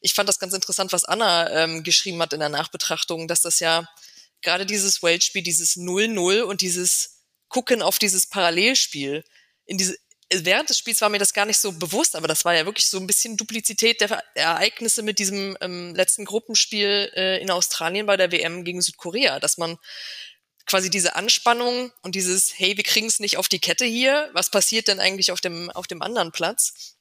ich 0.00 0.14
fand 0.14 0.28
das 0.28 0.38
ganz 0.38 0.54
interessant, 0.54 0.92
was 0.92 1.04
Anna 1.04 1.50
ähm, 1.50 1.82
geschrieben 1.82 2.20
hat 2.22 2.32
in 2.32 2.40
der 2.40 2.48
Nachbetrachtung, 2.48 3.28
dass 3.28 3.42
das 3.42 3.60
ja 3.60 3.88
gerade 4.42 4.66
dieses 4.66 5.02
Weltspiel, 5.02 5.42
dieses 5.42 5.76
0-0 5.76 6.42
und 6.42 6.60
dieses 6.60 7.22
Gucken 7.48 7.82
auf 7.82 7.98
dieses 7.98 8.26
Parallelspiel, 8.26 9.24
in 9.64 9.78
diese, 9.78 9.96
während 10.32 10.70
des 10.70 10.78
Spiels 10.78 11.00
war 11.00 11.08
mir 11.08 11.18
das 11.18 11.32
gar 11.32 11.46
nicht 11.46 11.58
so 11.58 11.72
bewusst, 11.72 12.16
aber 12.16 12.28
das 12.28 12.44
war 12.44 12.54
ja 12.54 12.66
wirklich 12.66 12.86
so 12.86 12.98
ein 12.98 13.06
bisschen 13.06 13.36
Duplizität 13.36 14.00
der 14.00 14.22
Ereignisse 14.34 15.02
mit 15.02 15.18
diesem 15.18 15.56
ähm, 15.60 15.94
letzten 15.94 16.24
Gruppenspiel 16.24 17.10
äh, 17.14 17.40
in 17.40 17.50
Australien 17.50 18.06
bei 18.06 18.16
der 18.16 18.32
WM 18.32 18.64
gegen 18.64 18.82
Südkorea, 18.82 19.40
dass 19.40 19.58
man 19.58 19.78
quasi 20.66 20.90
diese 20.90 21.14
Anspannung 21.14 21.92
und 22.02 22.14
dieses, 22.14 22.58
hey, 22.58 22.76
wir 22.76 22.84
kriegen 22.84 23.06
es 23.06 23.20
nicht 23.20 23.36
auf 23.36 23.48
die 23.48 23.60
Kette 23.60 23.84
hier, 23.84 24.30
was 24.32 24.50
passiert 24.50 24.88
denn 24.88 24.98
eigentlich 25.00 25.30
auf 25.30 25.40
dem, 25.40 25.70
auf 25.70 25.86
dem 25.86 26.02
anderen 26.02 26.32
Platz? 26.32 26.95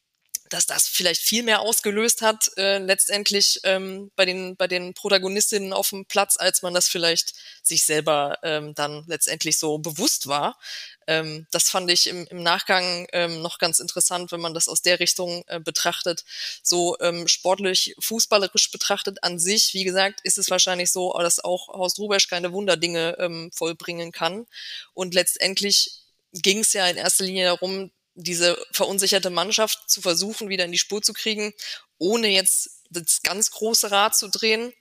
Dass 0.50 0.68
das 0.68 0.88
vielleicht 0.88 1.22
viel 1.22 1.44
mehr 1.44 1.62
ausgelöst 1.62 2.22
hat, 2.22 2.52
äh, 2.58 2.78
letztendlich 2.78 3.60
ähm, 3.64 4.12
bei, 4.16 4.26
den, 4.26 4.56
bei 4.56 4.68
den 4.68 4.94
Protagonistinnen 4.94 5.74
auf 5.74 5.90
dem 5.90 6.06
Platz, 6.06 6.38
als 6.38 6.62
man 6.62 6.74
das 6.74 6.88
vielleicht 6.88 7.34
sich 7.64 7.84
selber 7.84 8.38
ähm, 8.44 8.76
dann 8.76 9.04
letztendlich 9.08 9.58
so 9.58 9.80
bewusst 9.80 10.28
war. 10.28 10.60
Ähm, 11.08 11.48
das 11.52 11.70
fand 11.70 11.90
ich 11.90 12.08
im, 12.08 12.28
im 12.28 12.44
Nachgang 12.44 13.08
ähm, 13.12 13.42
noch 13.42 13.58
ganz 13.58 13.80
interessant, 13.80 14.32
wenn 14.32 14.42
man 14.42 14.54
das 14.54 14.68
aus 14.68 14.82
der 14.82 15.00
Richtung 15.00 15.44
äh, 15.48 15.60
betrachtet. 15.60 16.24
So 16.62 16.96
ähm, 17.00 17.28
sportlich, 17.28 17.96
fußballerisch 18.00 18.72
betrachtet 18.72 19.24
an 19.24 19.40
sich, 19.40 19.74
wie 19.74 19.84
gesagt, 19.84 20.22
ist 20.24 20.38
es 20.38 20.50
wahrscheinlich 20.50 20.92
so, 20.92 21.14
dass 21.14 21.44
auch 21.44 21.70
Horst 21.70 22.00
Rubesch 22.00 22.28
keine 22.28 22.54
Wunderdinge 22.54 23.18
ähm, 23.20 23.52
vollbringen 23.54 24.12
kann. 24.12 24.46
Und 24.94 25.14
letztendlich 25.14 26.02
ging 26.34 26.60
es 26.60 26.74
ja 26.74 26.88
in 26.88 26.98
erster 26.98 27.24
Linie 27.24 27.46
darum, 27.46 27.92
diese 28.16 28.58
verunsicherte 28.72 29.30
Mannschaft 29.30 29.90
zu 29.90 30.02
versuchen, 30.02 30.50
wieder 30.50 30.66
in 30.66 30.72
die 30.72 30.78
Spur 30.78 31.02
zu 31.02 31.14
kriegen, 31.14 31.54
ohne 31.98 32.30
jetzt 32.30 32.82
das 32.90 33.22
ganz 33.22 33.52
große 33.52 33.92
Rad 33.92 34.16
zu 34.16 34.30
drehen. 34.30 34.74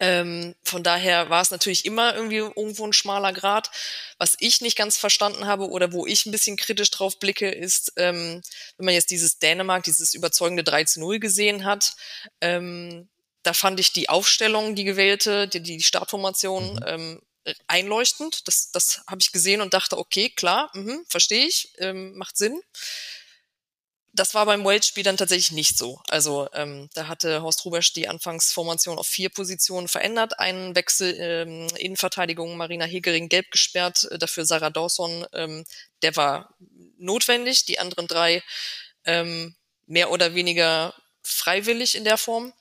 Ähm, 0.00 0.54
von 0.62 0.84
daher 0.84 1.28
war 1.28 1.42
es 1.42 1.50
natürlich 1.50 1.84
immer 1.84 2.14
irgendwie 2.14 2.36
irgendwo 2.36 2.86
ein 2.86 2.92
schmaler 2.92 3.32
Grad. 3.32 3.70
Was 4.18 4.36
ich 4.38 4.60
nicht 4.60 4.78
ganz 4.78 4.96
verstanden 4.96 5.46
habe 5.46 5.68
oder 5.68 5.92
wo 5.92 6.06
ich 6.06 6.24
ein 6.24 6.30
bisschen 6.30 6.56
kritisch 6.56 6.90
drauf 6.90 7.18
blicke, 7.18 7.50
ist, 7.50 7.92
ähm, 7.96 8.40
wenn 8.76 8.84
man 8.86 8.94
jetzt 8.94 9.10
dieses 9.10 9.38
Dänemark, 9.38 9.82
dieses 9.82 10.14
überzeugende 10.14 10.62
3 10.62 10.84
zu 10.84 11.00
0 11.00 11.18
gesehen 11.18 11.64
hat, 11.64 11.96
ähm, 12.40 13.08
da 13.42 13.52
fand 13.54 13.80
ich 13.80 13.92
die 13.92 14.08
Aufstellung, 14.08 14.74
die 14.74 14.84
gewählte, 14.84 15.48
die, 15.48 15.62
die 15.62 15.82
Startformation, 15.82 16.74
mhm. 16.74 16.84
ähm, 16.86 17.22
einleuchtend. 17.66 18.46
Das, 18.48 18.70
das 18.70 19.02
habe 19.06 19.20
ich 19.20 19.32
gesehen 19.32 19.60
und 19.60 19.74
dachte, 19.74 19.98
okay, 19.98 20.30
klar, 20.30 20.70
mhm, 20.74 21.04
verstehe 21.08 21.46
ich, 21.46 21.72
ähm, 21.78 22.16
macht 22.16 22.36
Sinn. 22.36 22.60
Das 24.12 24.34
war 24.34 24.46
beim 24.46 24.64
Wales-Spiel 24.64 25.04
dann 25.04 25.16
tatsächlich 25.16 25.52
nicht 25.52 25.78
so. 25.78 26.00
Also 26.08 26.48
ähm, 26.52 26.88
da 26.94 27.06
hatte 27.06 27.42
Horst 27.42 27.64
Rubesch 27.64 27.92
die 27.92 28.08
Anfangsformation 28.08 28.98
auf 28.98 29.06
vier 29.06 29.28
Positionen 29.28 29.86
verändert. 29.86 30.40
Einen 30.40 30.74
Wechsel 30.74 31.14
ähm, 31.20 31.68
Innenverteidigung, 31.76 32.56
Marina 32.56 32.84
Hegering 32.84 33.28
gelb 33.28 33.50
gesperrt, 33.50 34.08
äh, 34.10 34.18
dafür 34.18 34.44
Sarah 34.44 34.70
Dawson, 34.70 35.24
ähm, 35.32 35.64
der 36.02 36.16
war 36.16 36.54
notwendig. 36.96 37.66
Die 37.66 37.78
anderen 37.78 38.08
drei 38.08 38.42
ähm, 39.04 39.54
mehr 39.86 40.10
oder 40.10 40.34
weniger 40.34 40.94
freiwillig 41.22 41.94
in 41.94 42.04
der 42.04 42.18
Form. 42.18 42.52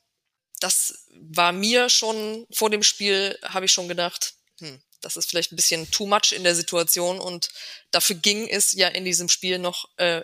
Das 0.60 1.06
war 1.12 1.52
mir 1.52 1.90
schon 1.90 2.46
vor 2.52 2.70
dem 2.70 2.84
Spiel, 2.84 3.38
habe 3.44 3.66
ich 3.66 3.72
schon 3.72 3.88
gedacht, 3.88 4.34
hm, 4.60 4.82
das 5.02 5.18
ist 5.18 5.30
vielleicht 5.30 5.52
ein 5.52 5.56
bisschen 5.56 5.90
too 5.92 6.08
much 6.08 6.32
in 6.32 6.44
der 6.44 6.56
Situation 6.56 7.20
und 7.20 7.50
dafür 7.92 8.16
ging 8.16 8.48
es 8.48 8.74
ja 8.74 8.88
in 8.88 9.06
diesem 9.06 9.30
Spiel 9.30 9.60
noch, 9.60 9.90
äh, 9.98 10.22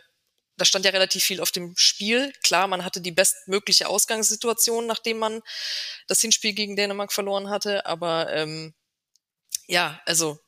da 0.58 0.66
stand 0.66 0.86
ja 0.86 0.92
relativ 0.92 1.24
viel 1.24 1.42
auf 1.42 1.52
dem 1.52 1.74
Spiel. 1.76 2.32
Klar, 2.44 2.68
man 2.68 2.86
hatte 2.86 3.02
die 3.02 3.12
bestmögliche 3.12 3.88
Ausgangssituation, 3.88 4.86
nachdem 4.86 5.18
man 5.18 5.42
das 6.08 6.22
Hinspiel 6.22 6.54
gegen 6.54 6.76
Dänemark 6.76 7.12
verloren 7.12 7.50
hatte, 7.50 7.86
aber 7.86 8.32
ähm, 8.34 8.74
ja, 9.68 10.02
also 10.06 10.40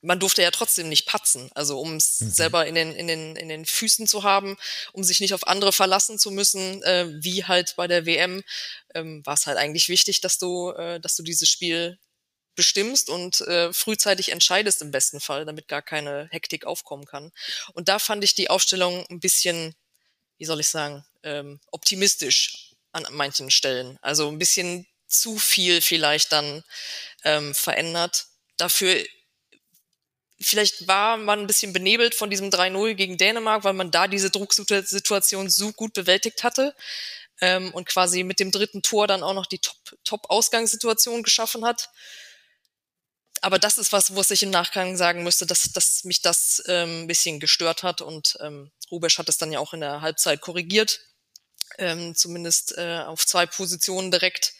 man 0.00 0.20
durfte 0.20 0.42
ja 0.42 0.50
trotzdem 0.50 0.88
nicht 0.88 1.06
patzen, 1.06 1.50
also 1.54 1.80
um 1.80 1.96
es 1.96 2.20
mhm. 2.20 2.30
selber 2.30 2.66
in 2.66 2.74
den, 2.74 2.92
in, 2.92 3.08
den, 3.08 3.36
in 3.36 3.48
den 3.48 3.66
Füßen 3.66 4.06
zu 4.06 4.22
haben, 4.22 4.56
um 4.92 5.02
sich 5.02 5.20
nicht 5.20 5.34
auf 5.34 5.46
andere 5.46 5.72
verlassen 5.72 6.18
zu 6.18 6.30
müssen, 6.30 6.82
äh, 6.84 7.08
wie 7.20 7.44
halt 7.44 7.74
bei 7.76 7.88
der 7.88 8.06
WM, 8.06 8.42
ähm, 8.94 9.22
war 9.24 9.34
es 9.34 9.46
halt 9.46 9.58
eigentlich 9.58 9.88
wichtig, 9.88 10.20
dass 10.20 10.38
du, 10.38 10.70
äh, 10.70 11.00
dass 11.00 11.16
du 11.16 11.22
dieses 11.22 11.48
Spiel 11.48 11.98
bestimmst 12.58 13.08
und 13.08 13.40
äh, 13.42 13.72
frühzeitig 13.72 14.32
entscheidest 14.32 14.82
im 14.82 14.90
besten 14.90 15.20
Fall, 15.20 15.46
damit 15.46 15.68
gar 15.68 15.80
keine 15.80 16.28
Hektik 16.32 16.66
aufkommen 16.66 17.06
kann. 17.06 17.30
Und 17.72 17.88
da 17.88 18.00
fand 18.00 18.24
ich 18.24 18.34
die 18.34 18.50
Aufstellung 18.50 19.06
ein 19.08 19.20
bisschen, 19.20 19.76
wie 20.38 20.44
soll 20.44 20.58
ich 20.58 20.66
sagen, 20.66 21.06
ähm, 21.22 21.60
optimistisch 21.70 22.74
an 22.90 23.06
manchen 23.12 23.52
Stellen. 23.52 23.96
Also 24.02 24.28
ein 24.28 24.40
bisschen 24.40 24.88
zu 25.06 25.38
viel 25.38 25.80
vielleicht 25.80 26.32
dann 26.32 26.64
ähm, 27.22 27.54
verändert. 27.54 28.26
Dafür 28.56 29.04
vielleicht 30.40 30.88
war 30.88 31.16
man 31.16 31.38
ein 31.38 31.46
bisschen 31.46 31.72
benebelt 31.72 32.16
von 32.16 32.28
diesem 32.28 32.50
3-0 32.50 32.94
gegen 32.94 33.18
Dänemark, 33.18 33.62
weil 33.62 33.72
man 33.72 33.92
da 33.92 34.08
diese 34.08 34.30
Drucksituation 34.30 35.48
so 35.48 35.72
gut 35.72 35.92
bewältigt 35.92 36.42
hatte 36.42 36.74
ähm, 37.40 37.72
und 37.72 37.86
quasi 37.86 38.24
mit 38.24 38.40
dem 38.40 38.50
dritten 38.50 38.82
Tor 38.82 39.06
dann 39.06 39.22
auch 39.22 39.34
noch 39.34 39.46
die 39.46 39.60
Top-Ausgangssituation 40.02 41.22
geschaffen 41.22 41.64
hat 41.64 41.88
aber 43.42 43.58
das 43.58 43.78
ist 43.78 43.92
was, 43.92 44.14
wo 44.14 44.22
ich 44.28 44.42
im 44.42 44.50
Nachgang 44.50 44.96
sagen 44.96 45.22
müsste, 45.22 45.46
dass, 45.46 45.72
dass 45.72 46.04
mich 46.04 46.22
das 46.22 46.62
ähm, 46.66 47.02
ein 47.02 47.06
bisschen 47.06 47.40
gestört 47.40 47.82
hat 47.82 48.00
und 48.00 48.36
ähm, 48.40 48.70
Rubesch 48.90 49.18
hat 49.18 49.28
es 49.28 49.38
dann 49.38 49.52
ja 49.52 49.58
auch 49.58 49.74
in 49.74 49.80
der 49.80 50.00
Halbzeit 50.00 50.40
korrigiert, 50.40 51.00
ähm, 51.78 52.14
zumindest 52.14 52.76
äh, 52.78 53.02
auf 53.06 53.26
zwei 53.26 53.46
Positionen 53.46 54.10
direkt 54.10 54.54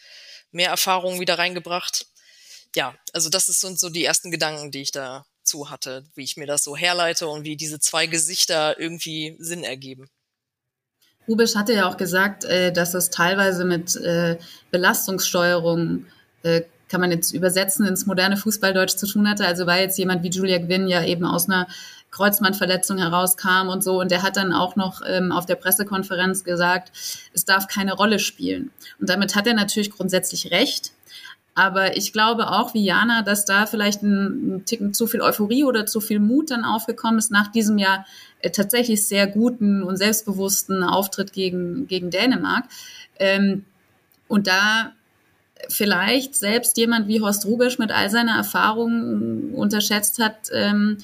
mehr 0.51 0.69
Erfahrung 0.69 1.19
wieder 1.19 1.37
reingebracht. 1.37 2.07
Ja, 2.75 2.95
also 3.13 3.29
das 3.29 3.47
sind 3.47 3.79
so 3.79 3.89
die 3.89 4.05
ersten 4.05 4.31
Gedanken, 4.31 4.71
die 4.71 4.81
ich 4.81 4.91
dazu 4.91 5.69
hatte, 5.69 6.05
wie 6.15 6.23
ich 6.23 6.37
mir 6.37 6.47
das 6.47 6.63
so 6.63 6.77
herleite 6.77 7.27
und 7.27 7.43
wie 7.43 7.57
diese 7.57 7.79
zwei 7.79 8.05
Gesichter 8.05 8.79
irgendwie 8.79 9.35
Sinn 9.39 9.63
ergeben. 9.63 10.09
Rubisch 11.27 11.55
hatte 11.55 11.73
ja 11.73 11.87
auch 11.87 11.97
gesagt, 11.97 12.43
äh, 12.45 12.71
dass 12.71 12.93
es 12.93 13.09
teilweise 13.09 13.65
mit 13.65 13.95
äh, 13.95 14.37
Belastungssteuerung 14.71 16.05
äh, 16.43 16.61
kann 16.89 17.01
man 17.01 17.11
jetzt 17.11 17.31
übersetzen 17.31 17.85
ins 17.85 18.05
moderne 18.05 18.35
Fußballdeutsch 18.35 18.97
zu 18.97 19.07
tun 19.07 19.29
hatte. 19.29 19.45
Also 19.45 19.65
weil 19.65 19.83
jetzt 19.83 19.97
jemand 19.97 20.23
wie 20.23 20.29
Julia 20.29 20.57
Gwynn 20.57 20.87
ja 20.87 21.03
eben 21.03 21.25
aus 21.25 21.47
einer 21.47 21.67
Kreuzbandverletzung 22.11 22.97
herauskam 22.97 23.69
und 23.69 23.83
so. 23.83 23.99
Und 23.99 24.11
der 24.11 24.23
hat 24.23 24.37
dann 24.37 24.51
auch 24.51 24.75
noch 24.75 25.01
ähm, 25.07 25.31
auf 25.31 25.45
der 25.45 25.55
Pressekonferenz 25.55 26.43
gesagt, 26.43 26.91
es 27.33 27.45
darf 27.45 27.67
keine 27.67 27.93
Rolle 27.93 28.19
spielen. 28.19 28.71
Und 28.99 29.09
damit 29.09 29.35
hat 29.35 29.47
er 29.47 29.53
natürlich 29.53 29.91
grundsätzlich 29.91 30.51
recht. 30.51 30.91
Aber 31.55 31.97
ich 31.97 32.13
glaube 32.13 32.51
auch 32.51 32.73
wie 32.73 32.85
Jana, 32.85 33.21
dass 33.21 33.45
da 33.45 33.65
vielleicht 33.65 34.01
ein, 34.01 34.55
ein 34.55 34.65
Ticken 34.65 34.93
zu 34.93 35.07
viel 35.07 35.21
Euphorie 35.21 35.65
oder 35.65 35.85
zu 35.85 35.99
viel 35.99 36.19
Mut 36.19 36.51
dann 36.51 36.63
aufgekommen 36.63 37.19
ist 37.19 37.31
nach 37.31 37.51
diesem 37.51 37.77
Jahr 37.77 38.05
äh, 38.41 38.49
tatsächlich 38.49 39.07
sehr 39.07 39.27
guten 39.27 39.83
und 39.83 39.97
selbstbewussten 39.97 40.83
Auftritt 40.83 41.33
gegen, 41.33 41.87
gegen 41.87 42.09
Dänemark. 42.09 42.65
Ähm, 43.19 43.65
und 44.27 44.47
da 44.47 44.93
vielleicht 45.67 46.35
selbst 46.35 46.77
jemand 46.77 47.07
wie 47.07 47.21
Horst 47.21 47.45
Rubisch 47.45 47.77
mit 47.79 47.91
all 47.91 48.09
seiner 48.09 48.37
Erfahrung 48.37 49.53
unterschätzt 49.53 50.19
hat, 50.19 50.49
ähm, 50.53 50.97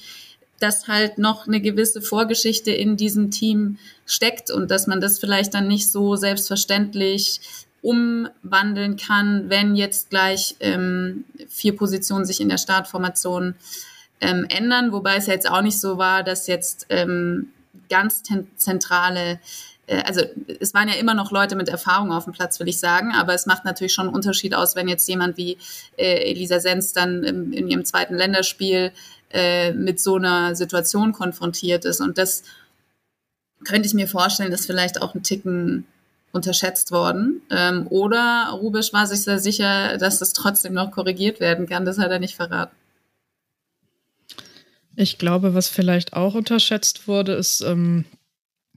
dass 0.58 0.88
halt 0.88 1.18
noch 1.18 1.46
eine 1.46 1.60
gewisse 1.60 2.00
Vorgeschichte 2.00 2.70
in 2.70 2.96
diesem 2.96 3.30
Team 3.30 3.78
steckt 4.06 4.50
und 4.50 4.70
dass 4.70 4.86
man 4.86 5.00
das 5.00 5.18
vielleicht 5.18 5.52
dann 5.52 5.68
nicht 5.68 5.92
so 5.92 6.16
selbstverständlich 6.16 7.40
umwandeln 7.82 8.96
kann, 8.96 9.50
wenn 9.50 9.76
jetzt 9.76 10.10
gleich 10.10 10.56
ähm, 10.60 11.24
vier 11.48 11.76
Positionen 11.76 12.24
sich 12.24 12.40
in 12.40 12.48
der 12.48 12.56
Startformation 12.58 13.54
ähm, 14.20 14.46
ändern, 14.48 14.92
wobei 14.92 15.16
es 15.16 15.26
jetzt 15.26 15.48
auch 15.48 15.60
nicht 15.60 15.78
so 15.78 15.98
war, 15.98 16.22
dass 16.22 16.46
jetzt 16.46 16.86
ganz 17.88 18.22
zentrale 18.56 19.38
also 19.88 20.22
es 20.60 20.74
waren 20.74 20.88
ja 20.88 20.94
immer 20.94 21.14
noch 21.14 21.30
Leute 21.30 21.54
mit 21.54 21.68
Erfahrung 21.68 22.12
auf 22.12 22.24
dem 22.24 22.32
Platz, 22.32 22.58
will 22.58 22.68
ich 22.68 22.78
sagen, 22.78 23.12
aber 23.12 23.34
es 23.34 23.46
macht 23.46 23.64
natürlich 23.64 23.92
schon 23.92 24.06
einen 24.06 24.14
Unterschied 24.14 24.54
aus, 24.54 24.74
wenn 24.74 24.88
jetzt 24.88 25.08
jemand 25.08 25.36
wie 25.36 25.58
äh, 25.96 26.30
Elisa 26.30 26.58
Sens 26.58 26.92
dann 26.92 27.22
im, 27.22 27.52
in 27.52 27.68
ihrem 27.68 27.84
zweiten 27.84 28.14
Länderspiel 28.14 28.92
äh, 29.30 29.72
mit 29.72 30.00
so 30.00 30.16
einer 30.16 30.56
Situation 30.56 31.12
konfrontiert 31.12 31.84
ist. 31.84 32.00
Und 32.00 32.18
das 32.18 32.42
könnte 33.64 33.86
ich 33.86 33.94
mir 33.94 34.08
vorstellen, 34.08 34.50
dass 34.50 34.66
vielleicht 34.66 35.02
auch 35.02 35.14
ein 35.14 35.22
Ticken 35.22 35.86
unterschätzt 36.32 36.90
worden. 36.90 37.42
Ähm, 37.50 37.86
oder 37.88 38.50
Rubisch 38.52 38.92
war 38.92 39.06
sich 39.06 39.22
sehr 39.22 39.38
sicher, 39.38 39.98
dass 39.98 40.18
das 40.18 40.32
trotzdem 40.32 40.74
noch 40.74 40.90
korrigiert 40.90 41.40
werden 41.40 41.66
kann. 41.66 41.84
Das 41.84 41.98
hat 41.98 42.10
er 42.10 42.18
nicht 42.18 42.36
verraten. 42.36 42.74
Ich 44.96 45.18
glaube, 45.18 45.54
was 45.54 45.68
vielleicht 45.68 46.14
auch 46.14 46.34
unterschätzt 46.34 47.06
wurde, 47.06 47.34
ist 47.34 47.60
ähm, 47.60 48.04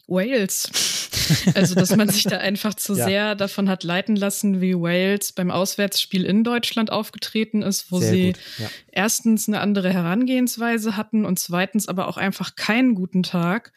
Wales. 0.09 0.69
Also, 1.53 1.75
dass 1.75 1.95
man 1.95 2.09
sich 2.09 2.23
da 2.23 2.37
einfach 2.37 2.73
zu 2.73 2.93
ja. 2.97 3.05
sehr 3.05 3.35
davon 3.35 3.69
hat 3.69 3.83
leiten 3.83 4.15
lassen, 4.15 4.61
wie 4.61 4.73
Wales 4.73 5.31
beim 5.31 5.51
Auswärtsspiel 5.51 6.25
in 6.25 6.43
Deutschland 6.43 6.91
aufgetreten 6.91 7.61
ist, 7.61 7.91
wo 7.91 7.99
sehr 7.99 8.11
sie 8.11 8.33
ja. 8.57 8.67
erstens 8.91 9.47
eine 9.47 9.59
andere 9.59 9.93
Herangehensweise 9.93 10.97
hatten 10.97 11.25
und 11.25 11.37
zweitens 11.37 11.87
aber 11.87 12.07
auch 12.07 12.17
einfach 12.17 12.55
keinen 12.55 12.95
guten 12.95 13.21
Tag. 13.21 13.73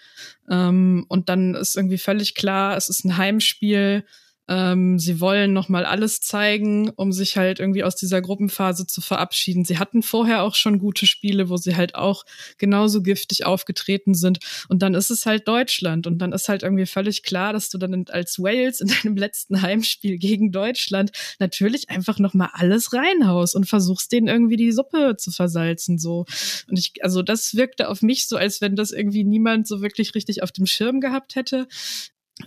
Ähm, 0.48 1.04
und 1.08 1.28
dann 1.28 1.54
ist 1.54 1.76
irgendwie 1.76 1.98
völlig 1.98 2.34
klar, 2.34 2.74
es 2.76 2.88
ist 2.88 3.04
ein 3.04 3.18
Heimspiel 3.18 4.04
ähm, 4.48 4.98
sie 4.98 5.20
wollen 5.20 5.52
nochmal 5.52 5.84
alles 5.84 6.20
zeigen, 6.20 6.90
um 6.90 7.12
sich 7.12 7.36
halt 7.36 7.60
irgendwie 7.60 7.84
aus 7.84 7.94
dieser 7.94 8.20
Gruppenphase 8.20 8.86
zu 8.86 9.00
verabschieden. 9.00 9.64
Sie 9.64 9.78
hatten 9.78 10.02
vorher 10.02 10.42
auch 10.42 10.56
schon 10.56 10.78
gute 10.78 11.06
Spiele, 11.06 11.48
wo 11.48 11.56
sie 11.56 11.76
halt 11.76 11.94
auch 11.94 12.24
genauso 12.58 13.02
giftig 13.02 13.46
aufgetreten 13.46 14.14
sind. 14.14 14.40
Und 14.68 14.82
dann 14.82 14.94
ist 14.94 15.10
es 15.10 15.26
halt 15.26 15.46
Deutschland. 15.46 16.06
Und 16.06 16.18
dann 16.18 16.32
ist 16.32 16.48
halt 16.48 16.64
irgendwie 16.64 16.86
völlig 16.86 17.22
klar, 17.22 17.52
dass 17.52 17.70
du 17.70 17.78
dann 17.78 18.04
als 18.08 18.38
Wales 18.40 18.80
in 18.80 18.88
deinem 19.02 19.16
letzten 19.16 19.62
Heimspiel 19.62 20.18
gegen 20.18 20.50
Deutschland 20.50 21.12
natürlich 21.38 21.88
einfach 21.88 22.18
nochmal 22.18 22.50
alles 22.52 22.92
reinhaust 22.92 23.54
und 23.54 23.68
versuchst 23.68 24.10
denen 24.10 24.28
irgendwie 24.28 24.56
die 24.56 24.72
Suppe 24.72 25.16
zu 25.16 25.30
versalzen, 25.30 25.98
so. 25.98 26.26
Und 26.68 26.78
ich, 26.78 26.92
also 27.02 27.22
das 27.22 27.54
wirkte 27.54 27.88
auf 27.88 28.02
mich 28.02 28.26
so, 28.26 28.36
als 28.36 28.60
wenn 28.60 28.76
das 28.76 28.90
irgendwie 28.90 29.24
niemand 29.24 29.68
so 29.68 29.82
wirklich 29.82 30.14
richtig 30.14 30.42
auf 30.42 30.50
dem 30.52 30.66
Schirm 30.66 31.00
gehabt 31.00 31.36
hätte. 31.36 31.68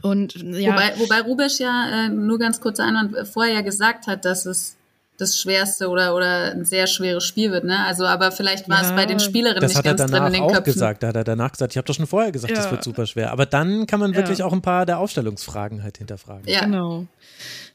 Und 0.02 0.36
ja. 0.36 0.74
Wobei, 0.74 0.94
wobei 0.98 1.22
Rubesch 1.22 1.60
ja, 1.60 2.06
äh, 2.06 2.10
nur 2.10 2.40
ganz 2.40 2.60
kurzer 2.60 2.84
Einwand, 2.86 3.28
vorher 3.28 3.54
ja 3.54 3.62
gesagt 3.62 4.08
hat, 4.08 4.26
dass 4.26 4.46
es 4.46 4.78
das 5.18 5.38
schwerste 5.38 5.90
oder, 5.90 6.16
oder 6.16 6.52
ein 6.52 6.66
sehr 6.66 6.88
schweres 6.88 7.24
Spiel 7.24 7.52
wird, 7.52 7.64
ne? 7.64 7.86
Also, 7.86 8.06
aber 8.06 8.32
vielleicht 8.32 8.68
war 8.68 8.82
ja, 8.82 8.90
es 8.90 8.96
bei 8.96 9.06
den 9.06 9.20
Spielerinnen 9.20 9.68
nicht 9.70 9.84
ganz 9.84 10.02
drin 10.02 10.26
in 10.26 10.34
den 10.34 10.42
auch 10.42 10.52
Köpfen. 10.52 10.74
gesagt, 10.74 11.04
da 11.04 11.08
hat 11.08 11.16
er 11.16 11.24
danach 11.24 11.52
gesagt, 11.52 11.74
ich 11.74 11.78
habe 11.78 11.86
doch 11.86 11.96
schon 11.96 12.08
vorher 12.08 12.32
gesagt, 12.32 12.52
ja. 12.52 12.58
das 12.58 12.72
wird 12.72 12.84
super 12.84 13.06
schwer. 13.06 13.32
Aber 13.32 13.46
dann 13.46 13.88
kann 13.88 14.00
man 14.00 14.12
ja. 14.12 14.18
wirklich 14.18 14.44
auch 14.44 14.52
ein 14.52 14.62
paar 14.62 14.86
der 14.86 15.00
Aufstellungsfragen 15.00 15.84
halt 15.84 15.98
hinterfragen. 15.98 16.44
Ja, 16.48 16.66
genau. 16.66 17.06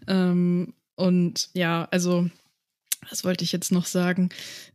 Ähm, 0.07 0.75
und 0.97 1.49
ja, 1.55 1.89
also, 1.91 2.29
was 3.09 3.25
wollte 3.25 3.45
ich 3.45 3.53
jetzt 3.53 3.73
noch 3.73 3.87
sagen? 3.87 4.29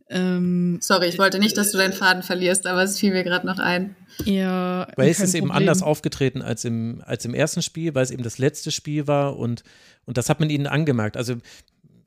Ähm, 0.08 0.78
Sorry, 0.80 1.08
ich 1.08 1.18
wollte 1.18 1.38
nicht, 1.38 1.56
dass 1.56 1.72
du 1.72 1.78
deinen 1.78 1.92
Faden 1.92 2.22
verlierst, 2.22 2.66
aber 2.66 2.82
es 2.82 2.98
fiel 2.98 3.12
mir 3.12 3.24
gerade 3.24 3.46
noch 3.46 3.58
ein. 3.58 3.96
Ja, 4.24 4.88
weil 4.96 5.10
es 5.10 5.20
ist 5.20 5.34
eben 5.34 5.50
anders 5.50 5.82
aufgetreten 5.82 6.42
als 6.42 6.64
im, 6.64 7.02
als 7.04 7.24
im 7.24 7.34
ersten 7.34 7.62
Spiel, 7.62 7.94
weil 7.94 8.04
es 8.04 8.10
eben 8.10 8.22
das 8.22 8.38
letzte 8.38 8.70
Spiel 8.70 9.06
war 9.06 9.36
und, 9.36 9.62
und 10.04 10.16
das 10.16 10.28
hat 10.28 10.40
man 10.40 10.50
ihnen 10.50 10.66
angemerkt. 10.66 11.16
Also 11.16 11.36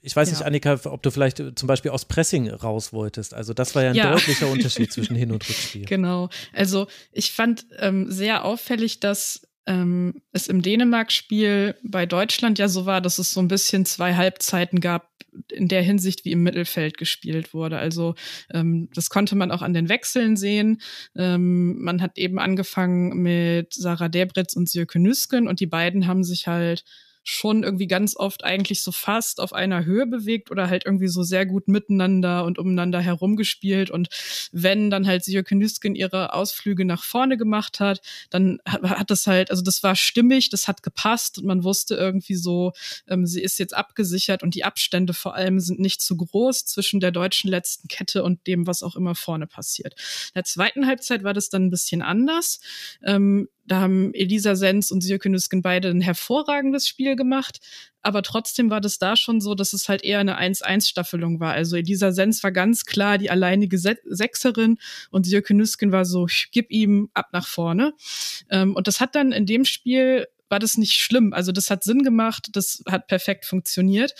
ich 0.01 0.15
weiß 0.15 0.29
ja. 0.29 0.37
nicht, 0.37 0.45
Annika, 0.45 0.79
ob 0.85 1.03
du 1.03 1.11
vielleicht 1.11 1.37
zum 1.55 1.67
Beispiel 1.67 1.91
aus 1.91 2.05
Pressing 2.05 2.49
raus 2.49 2.93
wolltest. 2.93 3.33
Also 3.33 3.53
das 3.53 3.75
war 3.75 3.83
ja 3.83 3.89
ein 3.89 3.95
ja. 3.95 4.11
deutlicher 4.11 4.47
Unterschied 4.51 4.91
zwischen 4.91 5.15
Hin- 5.15 5.31
und 5.31 5.47
Rückspiel. 5.47 5.85
Genau. 5.85 6.29
Also 6.53 6.87
ich 7.11 7.31
fand 7.33 7.65
ähm, 7.79 8.09
sehr 8.09 8.45
auffällig, 8.45 9.01
dass 9.01 9.41
ähm, 9.65 10.21
es 10.31 10.47
im 10.47 10.61
Dänemark-Spiel 10.61 11.75
bei 11.83 12.05
Deutschland 12.05 12.59
ja 12.59 12.69
so 12.69 12.85
war, 12.85 13.01
dass 13.01 13.19
es 13.19 13.31
so 13.31 13.41
ein 13.41 13.49
bisschen 13.49 13.85
zwei 13.85 14.15
Halbzeiten 14.15 14.79
gab, 14.79 15.09
in 15.51 15.67
der 15.67 15.81
Hinsicht, 15.81 16.25
wie 16.25 16.31
im 16.31 16.43
Mittelfeld 16.43 16.97
gespielt 16.97 17.53
wurde. 17.53 17.77
Also 17.77 18.15
ähm, 18.51 18.89
das 18.93 19.09
konnte 19.09 19.35
man 19.35 19.51
auch 19.51 19.61
an 19.61 19.73
den 19.73 19.89
Wechseln 19.89 20.35
sehen. 20.35 20.81
Ähm, 21.15 21.81
man 21.81 22.01
hat 22.01 22.17
eben 22.17 22.39
angefangen 22.39 23.21
mit 23.21 23.73
Sarah 23.73 24.09
Debritz 24.09 24.55
und 24.55 24.69
Sirke 24.69 24.99
Nüsken 24.99 25.47
und 25.47 25.59
die 25.59 25.67
beiden 25.67 26.07
haben 26.07 26.23
sich 26.23 26.47
halt 26.47 26.83
schon 27.29 27.63
irgendwie 27.63 27.85
ganz 27.85 28.15
oft 28.15 28.43
eigentlich 28.43 28.81
so 28.81 28.91
fast 28.91 29.39
auf 29.39 29.53
einer 29.53 29.85
Höhe 29.85 30.07
bewegt 30.07 30.49
oder 30.49 30.67
halt 30.67 30.85
irgendwie 30.85 31.07
so 31.07 31.21
sehr 31.21 31.45
gut 31.45 31.67
miteinander 31.67 32.43
und 32.43 32.57
umeinander 32.57 32.99
herumgespielt. 32.99 33.91
Und 33.91 34.09
wenn 34.51 34.89
dann 34.89 35.05
halt 35.05 35.23
Sio 35.23 35.43
Nüsken 35.51 35.93
ihre 35.93 36.33
Ausflüge 36.33 36.85
nach 36.85 37.03
vorne 37.03 37.37
gemacht 37.37 37.79
hat, 37.79 38.01
dann 38.31 38.59
hat 38.65 39.11
das 39.11 39.27
halt, 39.27 39.51
also 39.51 39.61
das 39.61 39.83
war 39.83 39.95
stimmig, 39.95 40.49
das 40.49 40.67
hat 40.67 40.81
gepasst 40.81 41.37
und 41.37 41.45
man 41.45 41.63
wusste 41.63 41.95
irgendwie 41.95 42.35
so, 42.35 42.73
ähm, 43.07 43.27
sie 43.27 43.41
ist 43.41 43.59
jetzt 43.59 43.75
abgesichert 43.75 44.41
und 44.41 44.55
die 44.55 44.63
Abstände 44.63 45.13
vor 45.13 45.35
allem 45.35 45.59
sind 45.59 45.79
nicht 45.79 46.01
zu 46.01 46.17
groß 46.17 46.65
zwischen 46.65 46.99
der 46.99 47.11
deutschen 47.11 47.49
letzten 47.49 47.87
Kette 47.87 48.23
und 48.23 48.47
dem, 48.47 48.65
was 48.65 48.81
auch 48.81 48.95
immer 48.95 49.13
vorne 49.13 49.45
passiert. 49.45 49.93
In 49.93 50.33
der 50.35 50.45
zweiten 50.45 50.87
Halbzeit 50.87 51.23
war 51.23 51.33
das 51.33 51.49
dann 51.49 51.65
ein 51.65 51.69
bisschen 51.69 52.01
anders. 52.01 52.59
Ähm, 53.03 53.49
da 53.69 53.81
haben 53.81 54.13
Elisa 54.15 54.55
Sens 54.55 54.91
und 54.91 55.01
Sirke 55.01 55.29
Nüsken 55.29 55.61
beide 55.61 55.89
ein 55.89 56.01
hervorragendes 56.01 56.87
Spiel 56.87 57.15
gemacht. 57.15 57.59
Aber 58.01 58.23
trotzdem 58.23 58.69
war 58.71 58.81
das 58.81 58.97
da 58.97 59.15
schon 59.15 59.41
so, 59.41 59.53
dass 59.53 59.73
es 59.73 59.87
halt 59.87 60.03
eher 60.03 60.19
eine 60.19 60.39
1-1-Staffelung 60.39 61.39
war. 61.39 61.53
Also 61.53 61.75
Elisa 61.75 62.11
Sens 62.11 62.43
war 62.43 62.51
ganz 62.51 62.85
klar 62.85 63.19
die 63.19 63.29
alleinige 63.29 63.77
Sechserin 63.77 64.79
und 65.11 65.25
Sirke 65.25 65.53
Nüsken 65.53 65.91
war 65.91 66.05
so, 66.05 66.27
gib 66.51 66.71
ihm 66.71 67.09
ab 67.13 67.27
nach 67.31 67.45
vorne. 67.45 67.93
Ähm, 68.49 68.75
und 68.75 68.87
das 68.87 68.99
hat 68.99 69.13
dann 69.13 69.31
in 69.31 69.45
dem 69.45 69.65
Spiel 69.65 70.27
war 70.49 70.59
das 70.59 70.77
nicht 70.77 70.93
schlimm. 70.93 71.33
Also 71.33 71.51
das 71.51 71.69
hat 71.69 71.83
Sinn 71.83 72.03
gemacht, 72.03 72.49
das 72.53 72.83
hat 72.87 73.07
perfekt 73.07 73.45
funktioniert. 73.45 74.13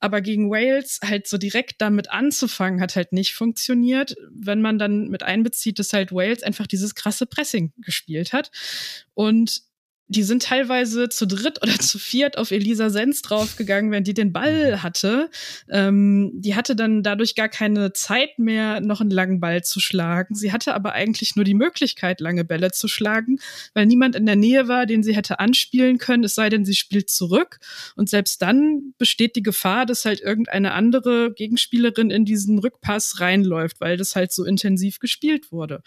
Aber 0.00 0.20
gegen 0.20 0.50
Wales 0.50 1.00
halt 1.04 1.28
so 1.28 1.38
direkt 1.38 1.80
damit 1.80 2.10
anzufangen, 2.10 2.80
hat 2.80 2.96
halt 2.96 3.12
nicht 3.12 3.34
funktioniert, 3.34 4.16
wenn 4.30 4.62
man 4.62 4.78
dann 4.78 5.08
mit 5.08 5.22
einbezieht, 5.22 5.78
dass 5.78 5.92
halt 5.92 6.12
Wales 6.12 6.42
einfach 6.42 6.66
dieses 6.66 6.94
krasse 6.94 7.26
Pressing 7.26 7.72
gespielt 7.78 8.32
hat. 8.32 8.50
Und 9.14 9.62
die 10.08 10.22
sind 10.22 10.42
teilweise 10.42 11.08
zu 11.08 11.26
dritt 11.26 11.62
oder 11.62 11.78
zu 11.78 11.98
viert 11.98 12.36
auf 12.36 12.50
Elisa 12.50 12.90
Sens 12.90 13.22
draufgegangen, 13.22 13.90
wenn 13.90 14.04
die 14.04 14.12
den 14.12 14.32
Ball 14.32 14.72
mhm. 14.72 14.82
hatte. 14.82 15.30
Ähm, 15.70 16.30
die 16.34 16.54
hatte 16.54 16.76
dann 16.76 17.02
dadurch 17.02 17.34
gar 17.34 17.48
keine 17.48 17.92
Zeit 17.92 18.38
mehr, 18.38 18.80
noch 18.80 19.00
einen 19.00 19.10
langen 19.10 19.40
Ball 19.40 19.64
zu 19.64 19.80
schlagen. 19.80 20.34
Sie 20.34 20.52
hatte 20.52 20.74
aber 20.74 20.92
eigentlich 20.92 21.36
nur 21.36 21.44
die 21.44 21.54
Möglichkeit, 21.54 22.20
lange 22.20 22.44
Bälle 22.44 22.70
zu 22.70 22.86
schlagen, 22.86 23.38
weil 23.72 23.86
niemand 23.86 24.14
in 24.14 24.26
der 24.26 24.36
Nähe 24.36 24.68
war, 24.68 24.84
den 24.84 25.02
sie 25.02 25.16
hätte 25.16 25.38
anspielen 25.38 25.96
können, 25.96 26.24
es 26.24 26.34
sei 26.34 26.50
denn, 26.50 26.66
sie 26.66 26.74
spielt 26.74 27.08
zurück. 27.08 27.58
Und 27.96 28.10
selbst 28.10 28.42
dann 28.42 28.94
besteht 28.98 29.36
die 29.36 29.42
Gefahr, 29.42 29.86
dass 29.86 30.04
halt 30.04 30.20
irgendeine 30.20 30.72
andere 30.72 31.32
Gegenspielerin 31.32 32.10
in 32.10 32.26
diesen 32.26 32.58
Rückpass 32.58 33.20
reinläuft, 33.20 33.80
weil 33.80 33.96
das 33.96 34.14
halt 34.14 34.32
so 34.32 34.44
intensiv 34.44 34.98
gespielt 34.98 35.50
wurde. 35.50 35.82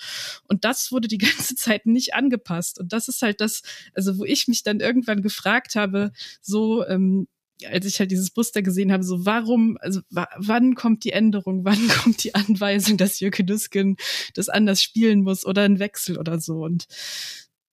Und 0.48 0.66
das 0.66 0.92
wurde 0.92 1.08
die 1.08 1.18
ganze 1.20 1.56
Zeit 1.56 1.86
nicht 1.86 2.16
angepasst. 2.16 2.80
Und 2.80 2.94
das 2.94 3.08
ist 3.08 3.22
halt 3.22 3.42
das, 3.42 3.62
also 3.94 4.07
also 4.08 4.20
wo 4.20 4.26
ich 4.26 4.48
mich 4.48 4.64
dann 4.64 4.80
irgendwann 4.80 5.22
gefragt 5.22 5.76
habe, 5.76 6.12
so, 6.42 6.86
ähm, 6.88 7.28
als 7.66 7.86
ich 7.86 8.00
halt 8.00 8.12
dieses 8.12 8.36
Muster 8.36 8.62
gesehen 8.62 8.92
habe, 8.92 9.04
so 9.04 9.26
warum, 9.26 9.78
also 9.82 10.02
wann 10.10 10.76
kommt 10.76 11.04
die 11.04 11.12
Änderung, 11.12 11.66
wann 11.66 11.88
kommt 11.88 12.24
die 12.24 12.36
Anweisung, 12.36 12.98
dass 12.98 13.20
Jürgen 13.20 13.46
Nüsken 13.46 13.98
das 14.34 14.50
anders 14.50 14.82
spielen 14.82 15.24
muss 15.24 15.46
oder 15.46 15.64
ein 15.64 15.80
Wechsel 15.80 16.18
oder 16.18 16.40
so 16.40 16.64
und 16.64 16.88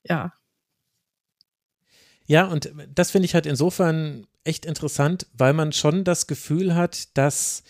ja. 0.02 0.32
Ja, 2.26 2.46
und 2.46 2.72
das 2.94 3.10
finde 3.10 3.26
ich 3.26 3.34
halt 3.34 3.44
insofern 3.44 4.26
echt 4.44 4.64
interessant, 4.64 5.26
weil 5.34 5.52
man 5.52 5.72
schon 5.72 6.04
das 6.04 6.26
Gefühl 6.26 6.74
hat, 6.74 7.16
dass 7.16 7.62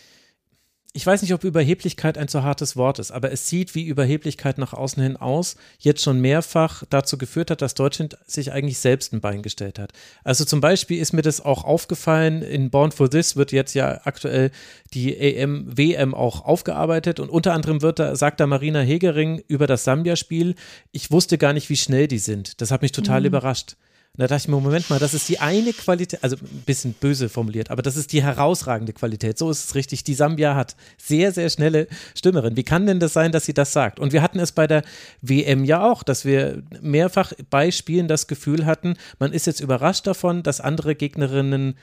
ich 0.96 1.04
weiß 1.04 1.22
nicht, 1.22 1.35
ob 1.35 1.42
Überheblichkeit 1.42 2.16
ein 2.16 2.28
zu 2.28 2.44
hartes 2.44 2.76
Wort 2.76 3.00
ist, 3.00 3.11
aber 3.11 3.33
es 3.33 3.48
sieht 3.48 3.74
wie 3.74 3.83
Überheblichkeit 3.83 4.59
nach 4.59 4.72
außen 4.72 5.02
hin 5.02 5.16
aus, 5.16 5.57
jetzt 5.80 6.04
schon 6.04 6.20
mehrfach 6.20 6.85
dazu 6.88 7.18
geführt 7.18 7.50
hat, 7.50 7.62
dass 7.62 7.74
Deutschland 7.74 8.16
sich 8.28 8.52
eigentlich 8.52 8.78
selbst 8.78 9.12
ein 9.12 9.20
Bein 9.20 9.42
gestellt 9.42 9.80
hat. 9.80 9.92
Also 10.22 10.44
zum 10.44 10.61
Beispiel 10.61 11.00
ist 11.00 11.12
mir 11.12 11.22
das 11.22 11.40
auch 11.40 11.64
aufgefallen, 11.64 12.42
in 12.42 12.70
Born 12.70 12.92
for 12.92 13.11
This 13.11 13.35
wird 13.35 13.50
jetzt 13.50 13.74
ja 13.74 14.02
aktuell 14.04 14.52
die 14.94 15.16
EM, 15.16 15.66
WM 15.76 16.14
auch 16.14 16.44
aufgearbeitet 16.44 17.18
und 17.18 17.28
unter 17.28 17.54
anderem 17.54 17.83
wird 17.83 17.98
da, 17.98 18.14
sagt 18.14 18.38
da 18.38 18.46
Marina 18.46 18.80
Hegering 18.80 19.42
über 19.48 19.66
das 19.66 19.83
Sambia-Spiel, 19.83 20.54
ich 20.92 21.11
wusste 21.11 21.38
gar 21.38 21.54
nicht, 21.54 21.68
wie 21.70 21.76
schnell 21.76 22.07
die 22.07 22.18
sind. 22.18 22.61
Das 22.61 22.70
hat 22.70 22.83
mich 22.83 22.92
total 22.92 23.18
mhm. 23.20 23.26
überrascht. 23.26 23.74
Da 24.16 24.29
dachte 24.29 24.42
ich 24.42 24.48
mir, 24.48 24.61
Moment 24.61 24.88
mal, 24.90 25.00
das 25.00 25.12
ist 25.12 25.29
die 25.29 25.40
eine 25.40 25.72
Qualität, 25.72 26.22
also 26.22 26.37
ein 26.37 26.62
bisschen 26.64 26.92
böse 26.92 27.29
formuliert, 27.29 27.70
aber 27.70 27.83
das 27.83 27.96
ist 27.96 28.12
die 28.12 28.22
herausragende 28.22 28.92
Qualität. 28.92 29.38
So 29.38 29.50
ist 29.50 29.64
es 29.64 29.74
richtig. 29.74 30.05
Die 30.05 30.14
Sambia 30.14 30.55
hat 30.55 30.77
sehr, 30.98 31.33
sehr 31.33 31.50
schnelle 31.50 31.88
Stürmerin. 32.14 32.57
Wie 32.57 32.62
kann 32.62 32.87
denn 32.87 33.00
das 33.00 33.12
sein, 33.12 33.33
dass 33.33 33.44
sie 33.44 33.55
das 33.55 33.72
sagt? 33.72 33.98
Und 33.98 34.12
wir 34.12 34.22
hatten 34.22 34.38
es 34.38 34.53
bei 34.53 34.68
der 34.68 34.85
WM 35.20 35.64
ja 35.64 35.90
auch, 35.90 36.05
dass 36.05 36.24
wir 36.24 36.62
mehrfach 36.81 37.33
bei 37.50 37.72
Spielen 37.72 38.07
das 38.07 38.29
Gefühl 38.29 38.66
hatten, 38.66 38.94
man 39.18 39.33
ist 39.33 39.46
jetzt 39.48 39.61
überrascht 39.61 40.07
davon, 40.07 40.44
dass 40.44 40.61
andere 40.61 40.94
Gegnerinnen 40.94 41.77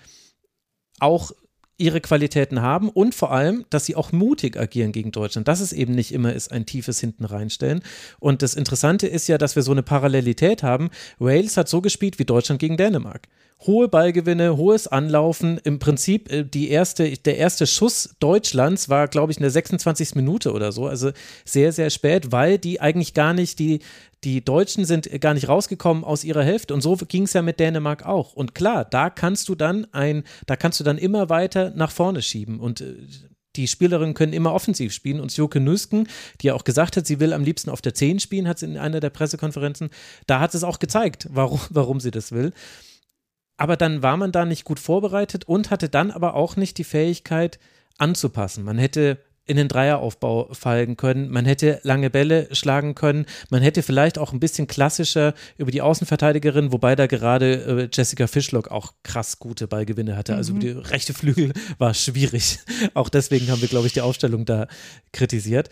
auch 1.00 1.32
ihre 1.78 2.02
Qualitäten 2.02 2.62
haben 2.62 2.90
und 2.90 3.16
vor 3.16 3.32
allem, 3.32 3.66
dass 3.70 3.86
sie 3.86 3.96
auch 3.96 4.12
mutig 4.12 4.58
agieren 4.58 4.92
gegen 4.92 5.12
Deutschland. 5.12 5.48
Dass 5.48 5.62
es 5.62 5.74
eben 5.74 5.94
nicht 5.94 6.14
immer 6.14 6.34
ist, 6.34 6.52
ein 6.52 6.66
tiefes 6.66 7.00
Hinten 7.00 7.26
reinstellen. 7.26 7.82
Und 8.20 8.42
das 8.42 8.54
Interessante 8.54 9.08
ist 9.08 9.28
ja, 9.28 9.38
dass 9.38 9.56
wir 9.56 9.64
so 9.64 9.72
eine 9.72 9.84
Parallelität 9.84 10.64
haben. 10.64 10.90
Wales 11.18 11.58
hat 11.58 11.70
so 11.70 11.82
gespielt 11.82 12.20
wie 12.20 12.26
Deutschland 12.26 12.60
gegen 12.60 12.78
Dänemark 12.78 13.28
hohe 13.66 13.88
Ballgewinne, 13.88 14.58
hohes 14.58 14.88
Anlaufen. 14.88 15.60
Im 15.64 15.80
Prinzip 15.80 16.32
äh, 16.32 16.44
die 16.44 16.70
erste, 16.70 17.12
der 17.18 17.38
erste 17.38 17.68
Schuss 17.68 18.16
Deutschlands 18.20 18.90
war, 18.90 19.08
glaube 19.08 19.32
ich, 19.32 19.38
in 19.38 19.44
der 19.44 19.52
26. 19.52 20.16
Minute 20.16 20.54
oder 20.54 20.72
so. 20.72 20.88
Also 20.88 21.12
sehr, 21.46 21.72
sehr 21.72 21.90
spät, 21.90 22.32
weil 22.32 22.58
die 22.58 22.82
eigentlich 22.82 23.14
gar 23.14 23.34
nicht, 23.34 23.60
die, 23.60 23.80
die 24.24 24.44
Deutschen 24.44 24.86
sind 24.86 25.10
gar 25.22 25.34
nicht 25.34 25.48
rausgekommen 25.48 26.04
aus 26.04 26.24
ihrer 26.24 26.44
Hälfte. 26.44 26.74
Und 26.74 26.82
so 26.82 26.96
ging 26.96 27.24
es 27.24 27.34
ja 27.34 27.42
mit 27.42 27.60
Dänemark 27.60 28.06
auch. 28.06 28.34
Und 28.34 28.56
klar, 28.56 28.86
da 28.86 29.10
kannst 29.10 29.50
du 29.50 29.56
dann 29.56 29.86
ein, 29.94 30.24
da 30.46 30.56
kannst 30.56 30.80
du 30.80 30.84
dann 30.84 30.98
immer 30.98 31.30
weiter 31.30 31.72
nach 31.76 31.92
vorne 31.92 32.22
schieben. 32.22 32.60
Und 32.60 32.82
äh, 32.82 32.96
die 33.56 33.68
Spielerinnen 33.68 34.14
können 34.14 34.34
immer 34.34 34.54
offensiv 34.54 34.94
spielen 34.94 35.20
und 35.20 35.36
Joke 35.36 35.60
Nüsken, 35.60 36.08
die 36.40 36.48
ja 36.48 36.54
auch 36.54 36.64
gesagt 36.64 36.96
hat, 36.96 37.06
sie 37.06 37.20
will 37.20 37.34
am 37.34 37.44
liebsten 37.44 37.70
auf 37.70 37.82
der 37.82 37.94
10 37.94 38.20
spielen, 38.20 38.48
hat 38.48 38.60
sie 38.60 38.66
in 38.66 38.78
einer 38.78 39.02
der 39.02 39.10
Pressekonferenzen, 39.10 39.90
da 40.26 40.40
hat 40.40 40.56
es 40.56 40.64
auch 40.64 40.80
gezeigt, 40.80 41.28
warum, 41.32 41.60
warum 41.70 42.00
sie 42.00 42.12
das 42.12 42.32
will. 42.32 42.54
Aber 43.62 43.78
dann 43.78 44.02
war 44.02 44.18
man 44.18 44.32
da 44.32 44.44
nicht 44.44 44.64
gut 44.64 44.80
vorbereitet 44.80 45.44
und 45.44 45.70
hatte 45.70 45.88
dann 45.88 46.10
aber 46.10 46.34
auch 46.34 46.56
nicht 46.56 46.80
die 46.80 46.84
Fähigkeit 46.84 47.60
anzupassen. 48.00 48.64
Man 48.64 48.80
hätte 48.80 49.20
in 49.46 49.56
den 49.56 49.68
Dreieraufbau 49.68 50.52
fallen 50.52 50.98
können. 50.98 51.30
Man 51.30 51.46
hätte 51.46 51.80
lange 51.84 52.10
Bälle 52.10 52.48
schlagen 52.56 52.96
können. 52.96 53.28
Man 53.52 53.62
hätte 53.62 53.84
vielleicht 53.84 54.18
auch 54.18 54.34
ein 54.34 54.40
bisschen 54.40 54.66
klassischer 54.66 55.36
über 55.60 55.70
die 55.70 55.84
Außenverteidigerin, 55.84 56.72
wobei 56.72 56.96
da 56.96 57.06
gerade 57.06 57.54
äh, 57.84 57.90
Jessica 57.94 58.26
Fischlock 58.26 58.72
auch 58.72 58.94
krass 59.04 59.38
gute 59.38 59.68
Ballgewinne 59.68 60.18
hatte. 60.18 60.36
Also 60.36 60.56
mhm. 60.56 60.60
Die 60.62 60.70
rechte 60.70 61.14
Flügel 61.14 61.54
war 61.78 61.94
schwierig. 61.94 62.58
Auch 62.96 63.10
deswegen 63.10 63.52
haben 63.52 63.62
wir, 63.62 63.68
glaube 63.68 63.86
ich, 63.86 63.94
die 63.94 64.02
Aufstellung 64.02 64.46
da 64.46 64.66
kritisiert. 65.12 65.70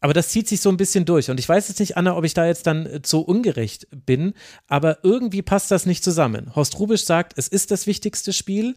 Aber 0.00 0.14
das 0.14 0.30
zieht 0.30 0.48
sich 0.48 0.60
so 0.60 0.70
ein 0.70 0.78
bisschen 0.78 1.04
durch. 1.04 1.30
Und 1.30 1.38
ich 1.38 1.48
weiß 1.48 1.68
jetzt 1.68 1.78
nicht, 1.78 1.96
Anna, 1.96 2.16
ob 2.16 2.24
ich 2.24 2.34
da 2.34 2.46
jetzt 2.46 2.66
dann 2.66 2.86
äh, 2.86 3.00
so 3.04 3.20
ungerecht 3.20 3.86
bin, 3.90 4.32
aber 4.66 4.98
irgendwie 5.02 5.42
passt 5.42 5.70
das 5.70 5.86
nicht 5.86 6.02
zusammen. 6.02 6.54
Horst 6.56 6.78
Rubisch 6.78 7.04
sagt, 7.04 7.34
es 7.36 7.48
ist 7.48 7.70
das 7.70 7.86
wichtigste 7.86 8.32
Spiel. 8.32 8.76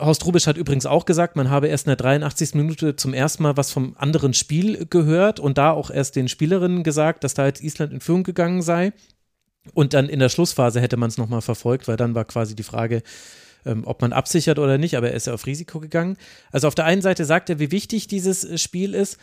Horst 0.00 0.26
Rubisch 0.26 0.46
hat 0.46 0.56
übrigens 0.56 0.86
auch 0.86 1.04
gesagt, 1.04 1.36
man 1.36 1.50
habe 1.50 1.68
erst 1.68 1.86
in 1.86 1.90
der 1.90 1.96
83. 1.96 2.54
Minute 2.54 2.96
zum 2.96 3.14
ersten 3.14 3.42
Mal 3.42 3.56
was 3.56 3.70
vom 3.70 3.94
anderen 3.96 4.34
Spiel 4.34 4.86
gehört 4.86 5.38
und 5.38 5.58
da 5.58 5.70
auch 5.70 5.90
erst 5.90 6.16
den 6.16 6.28
Spielerinnen 6.28 6.82
gesagt, 6.82 7.22
dass 7.22 7.34
da 7.34 7.46
jetzt 7.46 7.62
Island 7.62 7.92
in 7.92 8.00
Führung 8.00 8.24
gegangen 8.24 8.62
sei. 8.62 8.92
Und 9.74 9.92
dann 9.92 10.08
in 10.08 10.18
der 10.18 10.30
Schlussphase 10.30 10.80
hätte 10.80 10.96
man 10.96 11.10
es 11.10 11.18
nochmal 11.18 11.42
verfolgt, 11.42 11.86
weil 11.86 11.98
dann 11.98 12.14
war 12.14 12.24
quasi 12.24 12.56
die 12.56 12.62
Frage, 12.62 13.02
ähm, 13.66 13.82
ob 13.84 14.00
man 14.00 14.14
absichert 14.14 14.58
oder 14.58 14.78
nicht, 14.78 14.96
aber 14.96 15.10
er 15.10 15.16
ist 15.16 15.26
ja 15.26 15.34
auf 15.34 15.46
Risiko 15.46 15.80
gegangen. 15.80 16.16
Also 16.50 16.66
auf 16.66 16.74
der 16.74 16.86
einen 16.86 17.02
Seite 17.02 17.26
sagt 17.26 17.50
er, 17.50 17.58
wie 17.58 17.70
wichtig 17.70 18.08
dieses 18.08 18.42
äh, 18.42 18.56
Spiel 18.58 18.94
ist 18.94 19.18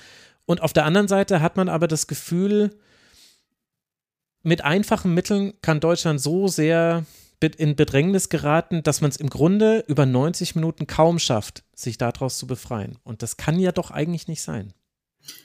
und 0.47 0.61
auf 0.61 0.73
der 0.73 0.85
anderen 0.85 1.07
Seite 1.07 1.41
hat 1.41 1.57
man 1.57 1.69
aber 1.69 1.87
das 1.87 2.07
Gefühl, 2.07 2.71
mit 4.43 4.63
einfachen 4.63 5.13
Mitteln 5.13 5.53
kann 5.61 5.81
Deutschland 5.81 6.21
so 6.21 6.47
sehr 6.47 7.05
in 7.57 7.75
Bedrängnis 7.75 8.29
geraten, 8.29 8.81
dass 8.81 9.01
man 9.01 9.11
es 9.11 9.17
im 9.17 9.29
Grunde 9.29 9.83
über 9.87 10.05
90 10.05 10.55
Minuten 10.55 10.87
kaum 10.87 11.19
schafft, 11.19 11.63
sich 11.75 11.97
daraus 11.97 12.37
zu 12.39 12.47
befreien. 12.47 12.97
Und 13.03 13.21
das 13.21 13.37
kann 13.37 13.59
ja 13.59 13.71
doch 13.71 13.91
eigentlich 13.91 14.27
nicht 14.27 14.41
sein. 14.41 14.73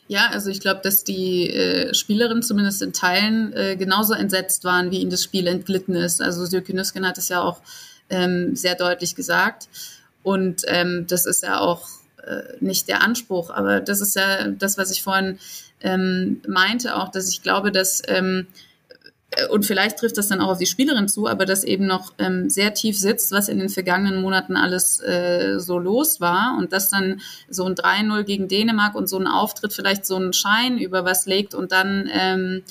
Ja, 0.07 0.29
also 0.29 0.49
ich 0.51 0.61
glaube, 0.61 0.81
dass 0.83 1.03
die 1.03 1.51
äh, 1.51 1.93
Spielerinnen 1.93 2.45
zumindest 2.45 2.81
in 2.81 2.93
Teilen 2.93 3.53
äh, 3.55 3.77
genauso 3.77 4.15
entsetzt 4.15 4.63
waren, 4.63 4.93
wie 4.93 5.01
ihnen 5.01 5.11
das 5.11 5.25
Spiel 5.25 5.49
entglitten 5.49 5.97
ist. 5.97 6.23
Also 6.23 6.47
Sjöke 6.47 6.75
Nüsken 6.75 7.07
hat 7.07 7.19
es 7.19 7.29
ja 7.29 7.43
auch 7.43 7.61
ähm, 8.09 8.55
sehr 8.55 8.77
deutlich 8.77 9.17
gesagt. 9.17 9.69
Und 10.23 10.63
ähm, 10.69 11.07
das 11.09 11.27
ist 11.27 11.43
ja 11.43 11.59
auch 11.59 11.89
nicht 12.61 12.89
der 12.89 13.03
Anspruch, 13.03 13.51
aber 13.51 13.81
das 13.81 14.01
ist 14.01 14.17
ja 14.17 14.49
das, 14.49 14.79
was 14.79 14.91
ich 14.91 15.03
vorhin 15.03 15.39
ähm, 15.81 16.41
meinte, 16.47 16.97
auch, 16.97 17.11
dass 17.11 17.29
ich 17.29 17.43
glaube, 17.43 17.73
dass 17.73 18.03
ähm, 18.07 18.47
äh, 19.33 19.47
und 19.49 19.67
vielleicht 19.67 19.99
trifft 19.99 20.19
das 20.19 20.29
dann 20.29 20.41
auch 20.41 20.51
auf 20.51 20.59
die 20.59 20.67
Spielerin 20.67 21.09
zu, 21.09 21.27
aber 21.27 21.47
das 21.47 21.65
eben 21.65 21.87
noch 21.87 22.13
ähm, 22.19 22.51
sehr 22.51 22.75
tief 22.75 22.99
sitzt, 22.99 23.33
was 23.33 23.49
in 23.49 23.59
den 23.59 23.69
vergangenen 23.69 24.21
Monaten 24.21 24.57
alles 24.57 25.01
äh, 25.01 25.59
so 25.59 25.79
los 25.79 26.21
war 26.21 26.57
und 26.59 26.73
dass 26.73 26.91
dann 26.91 27.21
so 27.49 27.65
ein 27.65 27.75
3-0 27.75 28.23
gegen 28.25 28.49
Dänemark 28.49 28.95
und 28.95 29.09
so 29.09 29.19
ein 29.19 29.27
Auftritt 29.27 29.73
vielleicht 29.73 30.07
so 30.07 30.17
einen 30.17 30.33
Schein 30.33 30.79
über 30.79 31.05
was 31.05 31.27
legt 31.27 31.55
und 31.55 31.73
dann 31.73 32.09
ähm, 32.13 32.63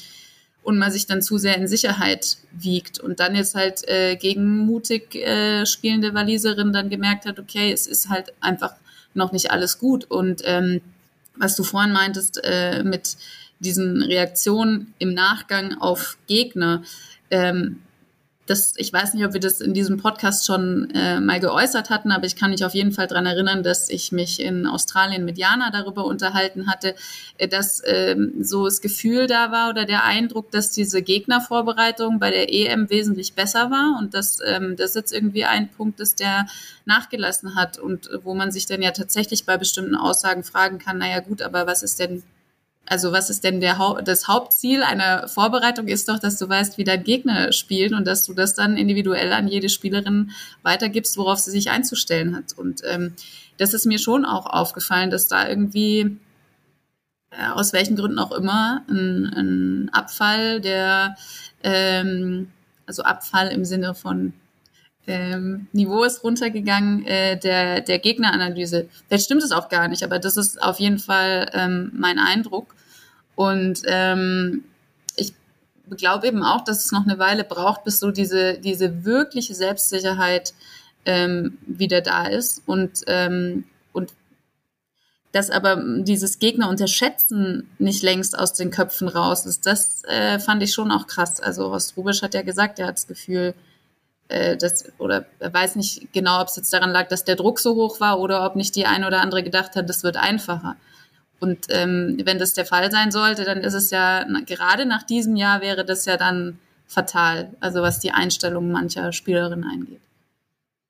und 0.63 0.77
man 0.77 0.91
sich 0.91 1.07
dann 1.07 1.23
zu 1.23 1.39
sehr 1.39 1.57
in 1.57 1.67
Sicherheit 1.67 2.37
wiegt 2.51 2.99
und 2.99 3.19
dann 3.19 3.33
jetzt 3.33 3.55
halt 3.55 3.87
äh, 3.87 4.15
gegen 4.15 4.59
mutig 4.59 5.15
äh, 5.15 5.65
spielende 5.65 6.13
Waliserin 6.13 6.71
dann 6.71 6.91
gemerkt 6.91 7.25
hat, 7.25 7.39
okay, 7.39 7.71
es 7.71 7.87
ist 7.87 8.09
halt 8.09 8.33
einfach 8.41 8.75
noch 9.13 9.31
nicht 9.31 9.51
alles 9.51 9.79
gut 9.79 10.05
und 10.09 10.41
ähm, 10.45 10.81
was 11.35 11.55
du 11.55 11.63
vorhin 11.63 11.91
meintest 11.91 12.39
äh, 12.43 12.83
mit 12.83 13.17
diesen 13.59 14.01
Reaktionen 14.01 14.93
im 14.99 15.13
Nachgang 15.13 15.79
auf 15.79 16.17
Gegner. 16.27 16.83
Ähm, 17.29 17.81
das, 18.47 18.73
ich 18.77 18.91
weiß 18.91 19.13
nicht, 19.13 19.23
ob 19.25 19.33
wir 19.33 19.39
das 19.39 19.61
in 19.61 19.73
diesem 19.73 19.97
Podcast 19.97 20.45
schon 20.45 20.89
äh, 20.91 21.19
mal 21.19 21.39
geäußert 21.39 21.89
hatten, 21.89 22.11
aber 22.11 22.25
ich 22.25 22.35
kann 22.35 22.51
mich 22.51 22.65
auf 22.65 22.73
jeden 22.73 22.91
Fall 22.91 23.07
daran 23.07 23.25
erinnern, 23.25 23.61
dass 23.61 23.89
ich 23.89 24.11
mich 24.11 24.41
in 24.41 24.65
Australien 24.65 25.25
mit 25.25 25.37
Jana 25.37 25.69
darüber 25.71 26.05
unterhalten 26.05 26.67
hatte, 26.67 26.95
äh, 27.37 27.47
dass 27.47 27.81
ähm, 27.85 28.33
so 28.41 28.65
das 28.65 28.81
Gefühl 28.81 29.27
da 29.27 29.51
war 29.51 29.69
oder 29.69 29.85
der 29.85 30.03
Eindruck, 30.05 30.51
dass 30.51 30.71
diese 30.71 31.01
Gegnervorbereitung 31.01 32.19
bei 32.19 32.31
der 32.31 32.51
EM 32.51 32.89
wesentlich 32.89 33.33
besser 33.33 33.69
war 33.69 33.97
und 33.99 34.15
dass 34.15 34.39
ähm, 34.45 34.75
das 34.75 34.95
jetzt 34.95 35.13
irgendwie 35.13 35.45
ein 35.45 35.69
Punkt 35.69 35.99
ist, 35.99 36.19
der 36.19 36.47
nachgelassen 36.85 37.55
hat 37.55 37.77
und 37.77 38.09
wo 38.23 38.33
man 38.33 38.51
sich 38.51 38.65
dann 38.65 38.81
ja 38.81 38.91
tatsächlich 38.91 39.45
bei 39.45 39.57
bestimmten 39.57 39.95
Aussagen 39.95 40.43
fragen 40.43 40.79
kann, 40.79 40.97
naja 40.97 41.19
gut, 41.19 41.43
aber 41.43 41.67
was 41.67 41.83
ist 41.83 41.99
denn 41.99 42.23
also 42.91 43.13
was 43.13 43.29
ist 43.29 43.45
denn 43.45 43.61
der 43.61 43.77
Haupt, 43.77 44.05
das 44.05 44.27
Hauptziel 44.27 44.83
einer 44.83 45.29
Vorbereitung 45.29 45.87
ist 45.87 46.09
doch, 46.09 46.19
dass 46.19 46.37
du 46.37 46.49
weißt, 46.49 46.77
wie 46.77 46.83
dein 46.83 47.05
Gegner 47.05 47.53
spielt 47.53 47.93
und 47.93 48.05
dass 48.05 48.25
du 48.25 48.33
das 48.33 48.53
dann 48.53 48.75
individuell 48.75 49.31
an 49.31 49.47
jede 49.47 49.69
Spielerin 49.69 50.31
weitergibst, 50.61 51.15
worauf 51.15 51.39
sie 51.39 51.51
sich 51.51 51.69
einzustellen 51.69 52.35
hat. 52.35 52.51
Und 52.57 52.81
ähm, 52.83 53.13
das 53.57 53.73
ist 53.73 53.85
mir 53.85 53.97
schon 53.97 54.25
auch 54.25 54.45
aufgefallen, 54.45 55.09
dass 55.09 55.29
da 55.29 55.47
irgendwie 55.47 56.17
äh, 57.29 57.47
aus 57.53 57.71
welchen 57.71 57.95
Gründen 57.95 58.19
auch 58.19 58.33
immer 58.33 58.83
ein, 58.89 59.33
ein 59.37 59.89
Abfall 59.93 60.59
der 60.59 61.15
ähm, 61.63 62.51
also 62.87 63.03
Abfall 63.03 63.53
im 63.53 63.63
Sinne 63.63 63.95
von 63.95 64.33
ähm, 65.07 65.67
Niveau 65.71 66.03
ist 66.03 66.25
runtergegangen 66.25 67.05
äh, 67.05 67.39
der, 67.39 67.79
der 67.79 67.99
Gegneranalyse. 67.99 68.89
Vielleicht 69.07 69.23
stimmt 69.23 69.43
es 69.43 69.53
auch 69.53 69.69
gar 69.69 69.87
nicht, 69.87 70.03
aber 70.03 70.19
das 70.19 70.35
ist 70.35 70.61
auf 70.61 70.81
jeden 70.81 70.99
Fall 70.99 71.49
ähm, 71.53 71.91
mein 71.93 72.19
Eindruck. 72.19 72.75
Und 73.41 73.81
ähm, 73.87 74.63
ich 75.15 75.33
glaube 75.97 76.27
eben 76.27 76.43
auch, 76.43 76.63
dass 76.63 76.85
es 76.85 76.91
noch 76.91 77.07
eine 77.07 77.17
Weile 77.17 77.43
braucht, 77.43 77.83
bis 77.83 77.99
so 77.99 78.11
diese, 78.11 78.59
diese 78.59 79.03
wirkliche 79.03 79.55
Selbstsicherheit 79.55 80.53
ähm, 81.05 81.57
wieder 81.65 82.01
da 82.01 82.27
ist. 82.27 82.61
Und, 82.67 83.01
ähm, 83.07 83.63
und 83.93 84.13
dass 85.31 85.49
aber 85.49 85.81
dieses 86.03 86.37
Gegner 86.37 86.69
unterschätzen 86.69 87.67
nicht 87.79 88.03
längst 88.03 88.37
aus 88.37 88.53
den 88.53 88.69
Köpfen 88.69 89.07
raus 89.07 89.47
ist, 89.47 89.65
das 89.65 90.03
äh, 90.03 90.37
fand 90.37 90.61
ich 90.61 90.71
schon 90.71 90.91
auch 90.91 91.07
krass. 91.07 91.41
Also 91.41 91.71
was 91.71 91.97
Rubisch 91.97 92.21
hat 92.21 92.35
ja 92.35 92.43
gesagt, 92.43 92.77
er 92.77 92.85
hat 92.85 92.97
das 92.97 93.07
Gefühl, 93.07 93.55
äh, 94.27 94.55
oder 94.99 95.25
er 95.39 95.51
weiß 95.51 95.77
nicht 95.77 96.13
genau, 96.13 96.41
ob 96.41 96.49
es 96.49 96.57
jetzt 96.57 96.71
daran 96.71 96.91
lag, 96.91 97.07
dass 97.07 97.25
der 97.25 97.37
Druck 97.37 97.59
so 97.59 97.73
hoch 97.73 97.99
war 97.99 98.19
oder 98.19 98.45
ob 98.45 98.55
nicht 98.55 98.75
die 98.75 98.85
eine 98.85 99.07
oder 99.07 99.19
andere 99.19 99.41
gedacht 99.41 99.75
hat, 99.75 99.89
das 99.89 100.03
wird 100.03 100.17
einfacher. 100.17 100.75
Und 101.41 101.65
ähm, 101.69 102.21
wenn 102.23 102.37
das 102.37 102.53
der 102.53 102.67
Fall 102.67 102.91
sein 102.91 103.11
sollte, 103.11 103.43
dann 103.43 103.63
ist 103.63 103.73
es 103.73 103.89
ja, 103.89 104.23
gerade 104.45 104.85
nach 104.85 105.01
diesem 105.01 105.35
Jahr 105.35 105.59
wäre 105.61 105.83
das 105.83 106.05
ja 106.05 106.15
dann 106.15 106.59
fatal, 106.85 107.55
also 107.59 107.81
was 107.81 107.99
die 107.99 108.11
Einstellung 108.11 108.71
mancher 108.71 109.11
Spielerinnen 109.11 109.67
eingeht. 109.67 110.01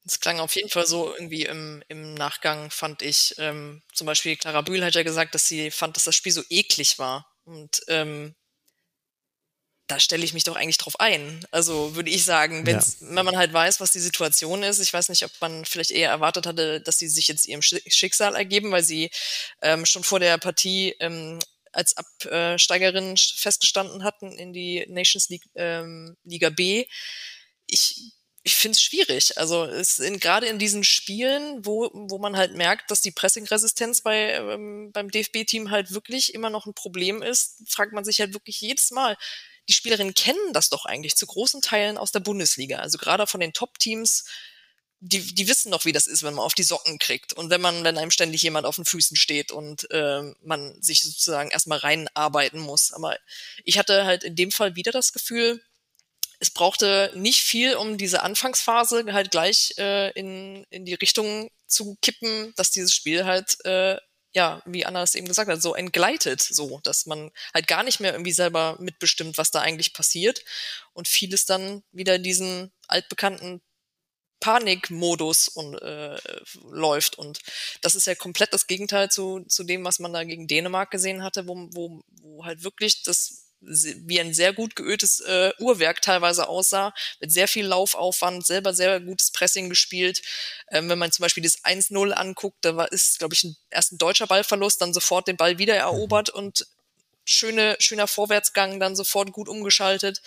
Es 0.05 0.19
klang 0.19 0.41
auf 0.41 0.55
jeden 0.55 0.67
Fall 0.67 0.85
so 0.85 1.13
irgendwie 1.13 1.45
im, 1.45 1.83
im 1.87 2.15
Nachgang, 2.15 2.69
fand 2.69 3.01
ich. 3.01 3.33
Ähm, 3.37 3.81
zum 3.93 4.07
Beispiel 4.07 4.35
Clara 4.35 4.61
Bühl 4.61 4.83
hat 4.83 4.95
ja 4.95 5.03
gesagt, 5.03 5.33
dass 5.35 5.47
sie 5.47 5.71
fand, 5.71 5.95
dass 5.95 6.03
das 6.03 6.15
Spiel 6.15 6.33
so 6.33 6.43
eklig 6.49 6.99
war. 6.99 7.27
Und 7.45 7.81
ähm, 7.87 8.35
da 9.91 9.99
stelle 9.99 10.23
ich 10.23 10.33
mich 10.33 10.45
doch 10.45 10.55
eigentlich 10.55 10.77
drauf 10.77 10.99
ein. 10.99 11.45
Also 11.51 11.95
würde 11.95 12.09
ich 12.09 12.23
sagen, 12.23 12.65
ja. 12.65 12.81
wenn 13.01 13.25
man 13.25 13.35
halt 13.35 13.51
weiß, 13.51 13.81
was 13.81 13.91
die 13.91 13.99
Situation 13.99 14.63
ist. 14.63 14.79
Ich 14.79 14.93
weiß 14.93 15.09
nicht, 15.09 15.25
ob 15.25 15.31
man 15.41 15.65
vielleicht 15.65 15.91
eher 15.91 16.09
erwartet 16.09 16.47
hatte, 16.47 16.79
dass 16.79 16.97
sie 16.97 17.09
sich 17.09 17.27
jetzt 17.27 17.45
ihrem 17.45 17.61
Schicksal 17.61 18.35
ergeben, 18.35 18.71
weil 18.71 18.83
sie 18.83 19.11
ähm, 19.61 19.85
schon 19.85 20.05
vor 20.05 20.21
der 20.21 20.37
Partie 20.37 20.95
ähm, 21.01 21.39
als 21.73 21.95
Absteigerin 21.97 23.17
festgestanden 23.17 24.03
hatten 24.03 24.31
in 24.31 24.53
die 24.53 24.85
Nations 24.87 25.27
League, 25.27 25.43
ähm, 25.55 26.15
Liga 26.23 26.49
B. 26.49 26.85
Ich 27.67 28.13
ich 28.43 28.55
finde 28.55 28.75
es 28.75 28.81
schwierig. 28.81 29.37
Also 29.37 29.65
es 29.65 29.99
in, 29.99 30.19
gerade 30.19 30.47
in 30.47 30.57
diesen 30.57 30.83
Spielen, 30.83 31.63
wo, 31.63 31.91
wo 31.93 32.17
man 32.17 32.37
halt 32.37 32.55
merkt, 32.55 32.89
dass 32.89 33.01
die 33.01 33.11
Pressing-Resistenz 33.11 34.01
bei, 34.01 34.33
ähm, 34.33 34.91
beim 34.91 35.11
DFB-Team 35.11 35.69
halt 35.69 35.91
wirklich 35.91 36.33
immer 36.33 36.49
noch 36.49 36.65
ein 36.65 36.73
Problem 36.73 37.21
ist, 37.21 37.61
fragt 37.67 37.93
man 37.93 38.03
sich 38.03 38.19
halt 38.19 38.33
wirklich 38.33 38.59
jedes 38.59 38.89
Mal, 38.89 39.15
die 39.69 39.73
Spielerinnen 39.73 40.13
kennen 40.13 40.53
das 40.53 40.69
doch 40.69 40.85
eigentlich 40.85 41.15
zu 41.15 41.25
großen 41.25 41.61
Teilen 41.61 41.97
aus 41.97 42.11
der 42.11 42.19
Bundesliga. 42.19 42.79
Also 42.79 42.97
gerade 42.97 43.27
von 43.27 43.39
den 43.39 43.53
Top-Teams, 43.53 44.25
die, 44.99 45.33
die 45.33 45.47
wissen 45.47 45.71
doch, 45.71 45.85
wie 45.85 45.91
das 45.91 46.07
ist, 46.07 46.23
wenn 46.23 46.35
man 46.35 46.45
auf 46.45 46.53
die 46.53 46.63
Socken 46.63 46.99
kriegt 46.99 47.33
und 47.33 47.49
wenn 47.49 47.61
man, 47.61 47.83
wenn 47.83 47.97
einem 47.97 48.11
ständig 48.11 48.41
jemand 48.43 48.65
auf 48.65 48.75
den 48.75 48.85
Füßen 48.85 49.17
steht 49.17 49.51
und 49.51 49.89
äh, 49.91 50.21
man 50.41 50.79
sich 50.81 51.01
sozusagen 51.01 51.49
erstmal 51.49 51.79
reinarbeiten 51.79 52.59
muss. 52.59 52.91
Aber 52.91 53.17
ich 53.63 53.77
hatte 53.77 54.05
halt 54.05 54.23
in 54.23 54.35
dem 54.35 54.51
Fall 54.51 54.75
wieder 54.75 54.91
das 54.91 55.13
Gefühl, 55.13 55.63
es 56.39 56.49
brauchte 56.49 57.11
nicht 57.15 57.41
viel, 57.41 57.75
um 57.75 57.97
diese 57.97 58.23
Anfangsphase 58.23 59.05
halt 59.13 59.31
gleich 59.31 59.75
äh, 59.77 60.11
in, 60.11 60.65
in 60.69 60.85
die 60.85 60.95
Richtung 60.95 61.51
zu 61.67 61.97
kippen, 62.01 62.53
dass 62.55 62.71
dieses 62.71 62.93
Spiel 62.93 63.25
halt 63.25 63.63
äh, 63.63 63.97
ja, 64.33 64.61
wie 64.65 64.85
Anna 64.85 65.03
es 65.03 65.15
eben 65.15 65.27
gesagt 65.27 65.49
hat, 65.49 65.61
so 65.61 65.75
entgleitet, 65.75 66.41
so, 66.41 66.79
dass 66.83 67.05
man 67.05 67.31
halt 67.53 67.67
gar 67.67 67.83
nicht 67.83 67.99
mehr 67.99 68.13
irgendwie 68.13 68.31
selber 68.31 68.77
mitbestimmt, 68.79 69.37
was 69.37 69.51
da 69.51 69.61
eigentlich 69.61 69.93
passiert 69.93 70.43
und 70.93 71.07
vieles 71.07 71.45
dann 71.45 71.83
wieder 71.91 72.17
diesen 72.17 72.71
altbekannten 72.87 73.61
Panikmodus 74.39 75.47
und 75.47 75.75
äh, 75.81 76.17
läuft. 76.69 77.17
Und 77.17 77.39
das 77.81 77.95
ist 77.95 78.07
ja 78.07 78.15
komplett 78.15 78.53
das 78.53 78.67
Gegenteil 78.67 79.09
zu, 79.09 79.45
zu 79.47 79.63
dem, 79.63 79.85
was 79.85 79.99
man 79.99 80.13
da 80.13 80.23
gegen 80.23 80.47
Dänemark 80.47 80.91
gesehen 80.91 81.23
hatte, 81.23 81.47
wo, 81.47 81.69
wo, 81.71 82.01
wo 82.21 82.45
halt 82.45 82.63
wirklich 82.63 83.03
das 83.03 83.50
wie 83.61 84.19
ein 84.19 84.33
sehr 84.33 84.53
gut 84.53 84.75
geöltes 84.75 85.19
äh, 85.21 85.51
Uhrwerk 85.59 86.01
teilweise 86.01 86.47
aussah, 86.47 86.93
mit 87.19 87.31
sehr 87.31 87.47
viel 87.47 87.65
Laufaufwand, 87.65 88.45
selber 88.45 88.73
sehr 88.73 88.99
gutes 88.99 89.31
Pressing 89.31 89.69
gespielt. 89.69 90.21
Ähm, 90.69 90.89
wenn 90.89 90.99
man 90.99 91.11
zum 91.11 91.23
Beispiel 91.23 91.43
das 91.43 91.63
1-0 91.63 92.11
anguckt, 92.11 92.57
da 92.61 92.75
war, 92.75 92.91
ist, 92.91 93.19
glaube 93.19 93.35
ich, 93.35 93.43
ein, 93.43 93.55
erst 93.69 93.93
ein 93.93 93.97
deutscher 93.97 94.27
Ballverlust, 94.27 94.81
dann 94.81 94.93
sofort 94.93 95.27
den 95.27 95.37
Ball 95.37 95.57
wieder 95.57 95.75
erobert 95.75 96.29
und 96.29 96.67
schöne, 97.23 97.75
schöner 97.79 98.07
Vorwärtsgang, 98.07 98.79
dann 98.79 98.95
sofort 98.95 99.31
gut 99.31 99.47
umgeschaltet. 99.47 100.21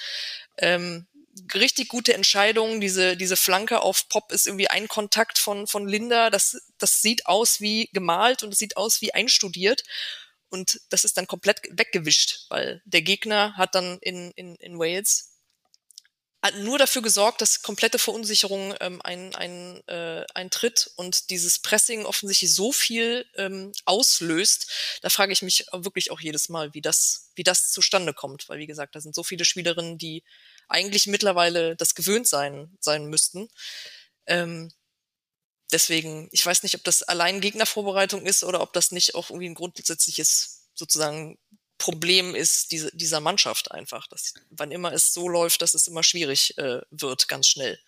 Ähm, 0.57 1.07
richtig 1.55 1.89
gute 1.89 2.15
Entscheidung. 2.15 2.81
Diese, 2.81 3.17
diese 3.17 3.37
Flanke 3.37 3.81
auf 3.81 4.09
Pop 4.09 4.33
ist 4.33 4.47
irgendwie 4.47 4.69
ein 4.69 4.89
Kontakt 4.89 5.39
von, 5.39 5.67
von 5.67 5.89
Linda. 5.89 6.31
Das, 6.31 6.57
das 6.79 7.03
sieht 7.03 7.27
aus 7.27 7.61
wie 7.61 7.89
gemalt 7.93 8.43
und 8.43 8.53
es 8.53 8.59
sieht 8.59 8.77
aus 8.77 9.01
wie 9.01 9.13
einstudiert. 9.13 9.83
Und 10.55 10.81
das 10.89 11.03
ist 11.03 11.17
dann 11.17 11.27
komplett 11.27 11.63
weggewischt, 11.69 12.47
weil 12.49 12.81
der 12.85 13.03
Gegner 13.03 13.57
hat 13.57 13.75
dann 13.75 13.99
in, 14.01 14.31
in, 14.37 14.55
in 14.55 14.79
Wales 14.79 15.33
nur 16.59 16.79
dafür 16.79 17.03
gesorgt, 17.03 17.41
dass 17.41 17.63
komplette 17.63 17.99
Verunsicherung 17.99 18.73
ähm, 18.79 19.03
ein, 19.03 19.35
ein, 19.35 19.83
äh, 19.89 20.25
eintritt 20.33 20.93
und 20.95 21.31
dieses 21.31 21.59
Pressing 21.59 22.07
offensichtlich 22.07 22.55
so 22.55 22.71
viel 22.71 23.27
ähm, 23.35 23.73
auslöst. 23.85 24.71
Da 25.03 25.09
frage 25.09 25.33
ich 25.33 25.43
mich 25.43 25.67
wirklich 25.73 26.13
auch 26.13 26.21
jedes 26.21 26.49
Mal, 26.49 26.73
wie 26.73 26.83
das, 26.83 27.33
wie 27.35 27.43
das 27.43 27.73
zustande 27.73 28.15
kommt, 28.15 28.49
weil 28.49 28.61
wie 28.61 28.69
gesagt, 28.69 28.95
da 28.95 29.01
sind 29.01 29.17
so 29.17 29.25
viele 29.25 29.45
Spielerinnen, 29.45 29.99
die 29.99 30.23
eigentlich 30.69 31.09
mittlerweile 31.09 31.75
das 31.75 31.97
gewöhnt 31.97 32.29
sein, 32.29 32.77
sein 32.79 33.07
müssten. 33.07 33.49
Ähm, 34.27 34.71
deswegen, 35.75 36.29
ich 36.31 36.47
weiß 36.47 36.63
nicht, 36.63 36.77
ob 36.77 36.85
das 36.85 37.03
allein 37.03 37.41
Gegnervorbereitung 37.41 38.25
ist 38.25 38.45
oder 38.45 38.63
ob 38.63 38.73
das 38.73 38.93
nicht 38.93 39.15
auch 39.15 39.29
irgendwie 39.29 39.49
ein 39.49 39.55
grundsätzliches 39.55 40.69
sozusagen 40.75 41.37
Problem 41.79 42.37
ist 42.37 42.71
diese, 42.71 42.97
dieser 42.97 43.21
Mannschaft 43.21 43.73
einfach, 43.73 44.07
dass 44.07 44.35
wann 44.51 44.71
immer 44.71 44.93
es 44.93 45.13
so 45.13 45.29
läuft, 45.29 45.61
dass 45.61 45.75
es 45.75 45.89
immer 45.89 46.05
schwierig 46.05 46.57
äh, 46.57 46.81
wird, 46.91 47.27
ganz 47.29 47.49
schnell. 47.49 47.79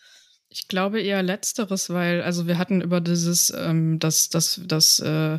Ich 0.49 0.67
glaube 0.67 1.01
eher 1.01 1.23
letzteres, 1.23 1.89
weil, 1.91 2.21
also 2.23 2.49
wir 2.49 2.59
hatten 2.59 2.81
über 2.81 3.01
dieses, 3.01 3.51
ähm, 3.51 3.99
das, 4.01 4.29
das, 4.29 4.61
das, 4.65 4.99
äh, 4.99 5.39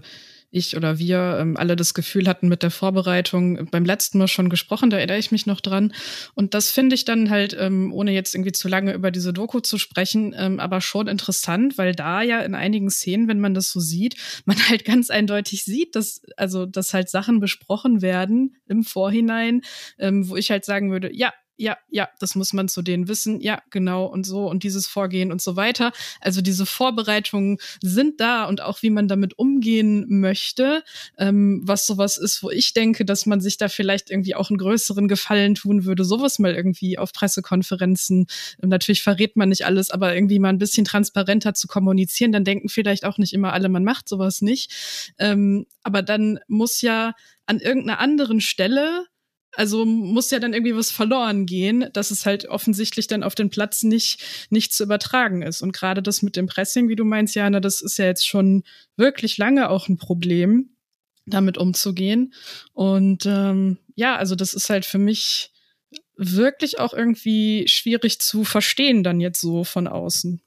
ich 0.49 0.77
oder 0.77 0.97
wir 0.97 1.37
ähm, 1.39 1.57
alle 1.57 1.75
das 1.75 1.93
Gefühl 1.93 2.27
hatten 2.27 2.47
mit 2.47 2.63
der 2.63 2.71
Vorbereitung 2.71 3.69
beim 3.69 3.85
letzten 3.85 4.17
Mal 4.17 4.27
schon 4.27 4.49
gesprochen, 4.49 4.89
da 4.89 4.97
erinnere 4.97 5.17
ich 5.17 5.31
mich 5.31 5.45
noch 5.45 5.59
dran. 5.59 5.93
Und 6.35 6.53
das 6.53 6.71
finde 6.71 6.95
ich 6.95 7.05
dann 7.05 7.29
halt, 7.29 7.55
ähm, 7.59 7.91
ohne 7.91 8.11
jetzt 8.11 8.33
irgendwie 8.33 8.53
zu 8.53 8.67
lange 8.67 8.93
über 8.93 9.11
diese 9.11 9.33
Doku 9.33 9.59
zu 9.59 9.77
sprechen, 9.77 10.33
ähm, 10.37 10.59
aber 10.59 10.79
schon 10.81 11.07
interessant, 11.07 11.77
weil 11.77 11.93
da 11.93 12.21
ja 12.21 12.39
in 12.39 12.55
einigen 12.55 12.89
Szenen, 12.89 13.27
wenn 13.27 13.39
man 13.39 13.53
das 13.53 13.71
so 13.71 13.79
sieht, 13.79 14.15
man 14.45 14.57
halt 14.69 14.85
ganz 14.85 15.09
eindeutig 15.09 15.63
sieht, 15.63 15.95
dass, 15.95 16.21
also, 16.37 16.65
dass 16.65 16.93
halt 16.93 17.09
Sachen 17.09 17.39
besprochen 17.39 18.01
werden 18.01 18.55
im 18.67 18.83
Vorhinein, 18.83 19.61
ähm, 19.99 20.29
wo 20.29 20.35
ich 20.35 20.51
halt 20.51 20.65
sagen 20.65 20.91
würde, 20.91 21.13
ja, 21.13 21.33
ja, 21.57 21.77
ja, 21.89 22.07
das 22.19 22.35
muss 22.35 22.53
man 22.53 22.69
zu 22.69 22.81
denen 22.81 23.07
wissen, 23.07 23.41
ja, 23.41 23.61
genau 23.71 24.05
und 24.05 24.25
so 24.25 24.47
und 24.47 24.63
dieses 24.63 24.87
Vorgehen 24.87 25.31
und 25.31 25.41
so 25.41 25.55
weiter. 25.55 25.91
Also 26.21 26.41
diese 26.41 26.65
Vorbereitungen 26.65 27.57
sind 27.81 28.21
da 28.21 28.45
und 28.45 28.61
auch 28.61 28.83
wie 28.83 28.91
man 28.91 29.07
damit 29.07 29.37
umgehen 29.39 30.05
möchte, 30.07 30.83
ähm, 31.17 31.61
was 31.63 31.87
sowas 31.87 32.17
ist, 32.17 32.43
wo 32.43 32.51
ich 32.51 32.73
denke, 32.73 33.05
dass 33.05 33.25
man 33.25 33.41
sich 33.41 33.57
da 33.57 33.69
vielleicht 33.69 34.11
irgendwie 34.11 34.35
auch 34.35 34.49
einen 34.49 34.59
größeren 34.59 35.07
Gefallen 35.07 35.55
tun 35.55 35.85
würde, 35.85 36.05
sowas 36.05 36.37
mal 36.39 36.53
irgendwie 36.53 36.97
auf 36.97 37.11
Pressekonferenzen. 37.11 38.27
Natürlich 38.61 39.01
verrät 39.01 39.35
man 39.35 39.49
nicht 39.49 39.65
alles, 39.65 39.89
aber 39.89 40.13
irgendwie 40.13 40.39
mal 40.39 40.49
ein 40.49 40.59
bisschen 40.59 40.85
transparenter 40.85 41.55
zu 41.55 41.67
kommunizieren, 41.67 42.31
dann 42.31 42.43
denken 42.43 42.69
vielleicht 42.69 43.03
auch 43.03 43.17
nicht 43.17 43.33
immer 43.33 43.53
alle, 43.53 43.69
man 43.69 43.83
macht 43.83 44.07
sowas 44.07 44.41
nicht. 44.41 45.11
Ähm, 45.17 45.65
aber 45.81 46.03
dann 46.03 46.39
muss 46.47 46.81
ja 46.81 47.13
an 47.47 47.59
irgendeiner 47.59 47.99
anderen 47.99 48.41
Stelle 48.41 49.07
also 49.57 49.85
muss 49.85 50.29
ja 50.29 50.37
dann 50.37 50.53
irgendwie 50.53 50.75
was 50.75 50.91
verloren 50.91 51.47
gehen, 51.47 51.89
dass 51.91 52.11
es 52.11 52.27
halt 52.27 52.47
offensichtlich 52.47 53.07
dann 53.07 53.23
auf 53.23 53.33
den 53.33 53.49
Platz 53.49 53.81
nicht, 53.81 54.47
nicht 54.51 54.71
zu 54.71 54.83
übertragen 54.83 55.41
ist. 55.41 55.63
Und 55.63 55.71
gerade 55.71 56.03
das 56.03 56.21
mit 56.21 56.35
dem 56.35 56.45
Pressing, 56.45 56.89
wie 56.89 56.95
du 56.95 57.03
meinst, 57.03 57.33
Jana, 57.33 57.59
das 57.59 57.81
ist 57.81 57.97
ja 57.97 58.05
jetzt 58.05 58.27
schon 58.27 58.63
wirklich 58.97 59.39
lange 59.39 59.71
auch 59.71 59.87
ein 59.87 59.97
Problem, 59.97 60.75
damit 61.25 61.57
umzugehen. 61.57 62.35
Und 62.73 63.25
ähm, 63.25 63.79
ja, 63.95 64.15
also 64.15 64.35
das 64.35 64.53
ist 64.53 64.69
halt 64.69 64.85
für 64.85 64.99
mich 64.99 65.51
wirklich 66.15 66.79
auch 66.79 66.93
irgendwie 66.93 67.67
schwierig 67.67 68.19
zu 68.19 68.43
verstehen, 68.43 69.03
dann 69.03 69.19
jetzt 69.19 69.41
so 69.41 69.63
von 69.63 69.87
außen. 69.87 70.39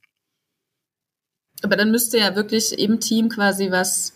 Aber 1.62 1.76
dann 1.76 1.90
müsste 1.90 2.16
ja 2.18 2.36
wirklich 2.36 2.78
im 2.78 3.00
Team 3.00 3.28
quasi 3.28 3.72
was 3.72 4.12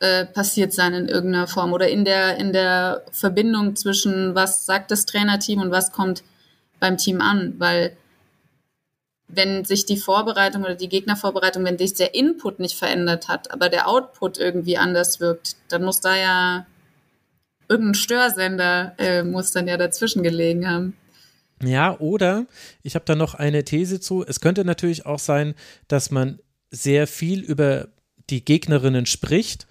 äh, 0.00 0.26
passiert 0.26 0.72
sein 0.72 0.94
in 0.94 1.08
irgendeiner 1.08 1.46
Form 1.46 1.72
oder 1.72 1.88
in 1.88 2.04
der, 2.04 2.36
in 2.36 2.52
der 2.52 3.02
Verbindung 3.10 3.76
zwischen 3.76 4.34
was 4.34 4.66
sagt 4.66 4.90
das 4.90 5.06
Trainerteam 5.06 5.60
und 5.60 5.70
was 5.70 5.92
kommt 5.92 6.22
beim 6.80 6.96
Team 6.96 7.20
an, 7.20 7.54
weil 7.58 7.96
wenn 9.28 9.64
sich 9.64 9.84
die 9.84 9.98
Vorbereitung 9.98 10.62
oder 10.64 10.74
die 10.74 10.88
Gegnervorbereitung, 10.88 11.64
wenn 11.64 11.76
sich 11.78 11.94
der 11.94 12.14
Input 12.14 12.60
nicht 12.60 12.76
verändert 12.76 13.28
hat, 13.28 13.50
aber 13.50 13.68
der 13.68 13.86
Output 13.86 14.38
irgendwie 14.38 14.78
anders 14.78 15.20
wirkt, 15.20 15.56
dann 15.68 15.84
muss 15.84 16.00
da 16.00 16.16
ja 16.16 16.66
irgendein 17.68 17.94
Störsender 17.94 18.94
äh, 18.98 19.22
muss 19.22 19.52
dann 19.52 19.68
ja 19.68 19.76
dazwischen 19.76 20.22
gelegen 20.22 20.68
haben. 20.68 20.96
Ja, 21.62 21.98
oder 21.98 22.46
ich 22.82 22.94
habe 22.94 23.04
da 23.04 23.14
noch 23.14 23.34
eine 23.34 23.64
These 23.64 24.00
zu. 24.00 24.24
Es 24.24 24.40
könnte 24.40 24.64
natürlich 24.64 25.04
auch 25.06 25.18
sein, 25.18 25.54
dass 25.88 26.10
man 26.10 26.38
sehr 26.70 27.06
viel 27.06 27.40
über 27.40 27.88
die 28.30 28.44
Gegnerinnen 28.44 29.06
spricht 29.06 29.66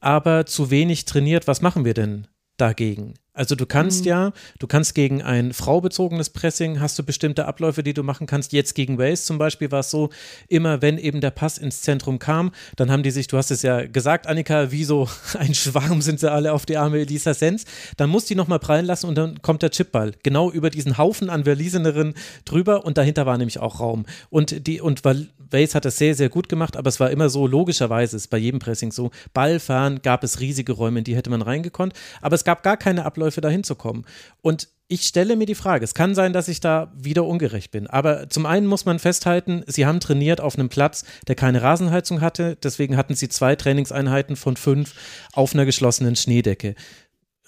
aber 0.00 0.46
zu 0.46 0.70
wenig 0.70 1.04
trainiert. 1.04 1.46
Was 1.46 1.62
machen 1.62 1.84
wir 1.84 1.94
denn 1.94 2.26
dagegen? 2.56 3.14
Also 3.38 3.54
du 3.54 3.66
kannst 3.66 4.00
mhm. 4.00 4.08
ja, 4.08 4.32
du 4.58 4.66
kannst 4.66 4.96
gegen 4.96 5.22
ein 5.22 5.52
fraubezogenes 5.52 6.30
Pressing, 6.30 6.80
hast 6.80 6.98
du 6.98 7.04
bestimmte 7.04 7.46
Abläufe, 7.46 7.84
die 7.84 7.94
du 7.94 8.02
machen 8.02 8.26
kannst. 8.26 8.52
Jetzt 8.52 8.74
gegen 8.74 8.98
Wales 8.98 9.26
zum 9.26 9.38
Beispiel 9.38 9.70
war 9.70 9.80
es 9.80 9.92
so, 9.92 10.10
immer 10.48 10.82
wenn 10.82 10.98
eben 10.98 11.20
der 11.20 11.30
Pass 11.30 11.56
ins 11.56 11.82
Zentrum 11.82 12.18
kam, 12.18 12.50
dann 12.74 12.90
haben 12.90 13.04
die 13.04 13.12
sich, 13.12 13.28
du 13.28 13.36
hast 13.36 13.52
es 13.52 13.62
ja 13.62 13.86
gesagt, 13.86 14.26
Annika, 14.26 14.72
wie 14.72 14.82
so 14.82 15.08
ein 15.38 15.54
Schwarm 15.54 16.02
sind 16.02 16.18
sie 16.18 16.28
alle 16.28 16.52
auf 16.52 16.66
die 16.66 16.76
arme 16.76 16.98
Elisa 16.98 17.32
Sens. 17.32 17.64
Dann 17.96 18.10
muss 18.10 18.24
die 18.24 18.34
nochmal 18.34 18.58
prallen 18.58 18.86
lassen 18.86 19.06
und 19.06 19.14
dann 19.14 19.40
kommt 19.40 19.62
der 19.62 19.70
Chipball. 19.70 20.14
Genau 20.24 20.50
über 20.50 20.68
diesen 20.68 20.98
Haufen 20.98 21.30
an 21.30 21.44
Verliesenerinnen 21.44 22.14
drüber 22.44 22.84
und 22.84 22.98
dahinter 22.98 23.24
war 23.24 23.38
nämlich 23.38 23.60
auch 23.60 23.78
Raum. 23.78 24.04
Und 24.30 24.66
die, 24.66 24.80
und 24.80 25.04
Wales 25.04 25.76
hat 25.76 25.84
das 25.84 25.96
sehr, 25.96 26.16
sehr 26.16 26.28
gut 26.28 26.48
gemacht, 26.48 26.76
aber 26.76 26.88
es 26.88 26.98
war 26.98 27.12
immer 27.12 27.28
so, 27.28 27.46
logischerweise 27.46 28.16
ist 28.16 28.30
bei 28.30 28.38
jedem 28.38 28.58
Pressing 28.58 28.90
so, 28.90 29.12
Ballfahren 29.32 30.02
gab 30.02 30.24
es 30.24 30.40
riesige 30.40 30.72
Räume, 30.72 30.98
in 30.98 31.04
die 31.04 31.14
hätte 31.14 31.30
man 31.30 31.40
reingekonnt, 31.40 31.92
aber 32.20 32.34
es 32.34 32.42
gab 32.42 32.64
gar 32.64 32.76
keine 32.76 33.04
Abläufe 33.04 33.27
dahin 33.36 33.64
zu 33.64 33.74
kommen. 33.74 34.04
Und 34.40 34.68
ich 34.88 35.02
stelle 35.02 35.36
mir 35.36 35.44
die 35.44 35.54
Frage, 35.54 35.84
es 35.84 35.94
kann 35.94 36.14
sein, 36.14 36.32
dass 36.32 36.48
ich 36.48 36.60
da 36.60 36.90
wieder 36.96 37.24
ungerecht 37.26 37.70
bin, 37.70 37.86
aber 37.86 38.30
zum 38.30 38.46
einen 38.46 38.66
muss 38.66 38.86
man 38.86 38.98
festhalten, 38.98 39.62
sie 39.66 39.84
haben 39.84 40.00
trainiert 40.00 40.40
auf 40.40 40.58
einem 40.58 40.70
Platz, 40.70 41.04
der 41.26 41.34
keine 41.34 41.60
Rasenheizung 41.60 42.22
hatte, 42.22 42.56
deswegen 42.62 42.96
hatten 42.96 43.14
sie 43.14 43.28
zwei 43.28 43.54
Trainingseinheiten 43.54 44.34
von 44.34 44.56
fünf 44.56 44.94
auf 45.34 45.52
einer 45.52 45.66
geschlossenen 45.66 46.16
Schneedecke. 46.16 46.74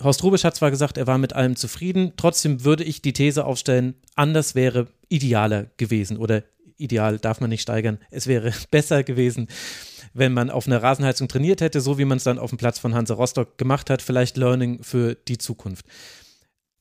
Horst 0.02 0.22
Rubisch 0.22 0.44
hat 0.44 0.54
zwar 0.54 0.70
gesagt, 0.70 0.98
er 0.98 1.06
war 1.06 1.18
mit 1.18 1.32
allem 1.32 1.56
zufrieden, 1.56 2.12
trotzdem 2.18 2.64
würde 2.64 2.84
ich 2.84 3.00
die 3.00 3.14
These 3.14 3.46
aufstellen, 3.46 3.94
anders 4.16 4.54
wäre 4.54 4.88
idealer 5.08 5.66
gewesen 5.78 6.18
oder 6.18 6.42
ideal 6.76 7.18
darf 7.18 7.40
man 7.40 7.50
nicht 7.50 7.62
steigern. 7.62 7.98
Es 8.10 8.26
wäre 8.26 8.52
besser 8.70 9.02
gewesen, 9.02 9.48
wenn 10.12 10.32
man 10.32 10.50
auf 10.50 10.66
einer 10.66 10.82
Rasenheizung 10.82 11.28
trainiert 11.28 11.60
hätte, 11.60 11.80
so 11.80 11.98
wie 11.98 12.04
man 12.04 12.18
es 12.18 12.24
dann 12.24 12.38
auf 12.38 12.50
dem 12.50 12.58
Platz 12.58 12.78
von 12.78 12.94
Hansa 12.94 13.14
Rostock 13.14 13.58
gemacht 13.58 13.90
hat. 13.90 14.02
Vielleicht 14.02 14.36
Learning 14.36 14.82
für 14.82 15.14
die 15.14 15.38
Zukunft. 15.38 15.86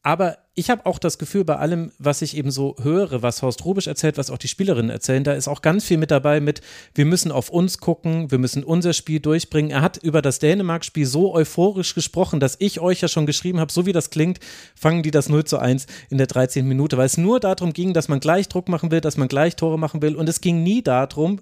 Aber 0.01 0.38
ich 0.55 0.69
habe 0.69 0.86
auch 0.86 0.97
das 0.97 1.17
Gefühl, 1.17 1.43
bei 1.43 1.57
allem, 1.57 1.91
was 1.99 2.21
ich 2.21 2.36
eben 2.38 2.51
so 2.51 2.75
höre, 2.82 3.21
was 3.21 3.41
Horst 3.41 3.65
Rubisch 3.65 3.88
erzählt, 3.88 4.17
was 4.17 4.30
auch 4.30 4.38
die 4.38 4.47
Spielerinnen 4.47 4.89
erzählen, 4.89 5.25
da 5.25 5.34
ist 5.34 5.49
auch 5.49 5.61
ganz 5.61 5.84
viel 5.84 5.97
mit 5.97 6.09
dabei 6.09 6.39
mit, 6.39 6.61
wir 6.95 7.03
müssen 7.03 7.34
auf 7.34 7.49
uns 7.49 7.80
gucken, 7.80 8.32
wir 8.32 8.38
müssen 8.38 8.63
unser 8.63 8.93
Spiel 8.93 9.19
durchbringen. 9.19 9.71
Er 9.71 9.82
hat 9.82 9.97
über 9.97 10.21
das 10.21 10.39
Dänemark-Spiel 10.39 11.05
so 11.05 11.34
euphorisch 11.34 11.95
gesprochen, 11.95 12.39
dass 12.39 12.55
ich 12.59 12.80
euch 12.80 13.01
ja 13.01 13.09
schon 13.09 13.25
geschrieben 13.25 13.59
habe, 13.59 13.73
so 13.73 13.86
wie 13.86 13.91
das 13.91 14.09
klingt, 14.09 14.39
fangen 14.73 15.03
die 15.03 15.11
das 15.11 15.27
0 15.27 15.43
zu 15.43 15.59
1 15.59 15.86
in 16.09 16.17
der 16.17 16.27
13. 16.27 16.65
Minute, 16.65 16.97
weil 16.97 17.05
es 17.05 17.17
nur 17.17 17.41
darum 17.41 17.73
ging, 17.73 17.93
dass 17.93 18.07
man 18.07 18.21
gleich 18.21 18.47
Druck 18.47 18.69
machen 18.69 18.91
will, 18.91 19.01
dass 19.01 19.17
man 19.17 19.27
gleich 19.27 19.57
Tore 19.57 19.77
machen 19.77 20.01
will 20.01 20.15
und 20.15 20.30
es 20.30 20.39
ging 20.39 20.63
nie 20.63 20.82
darum, 20.82 21.41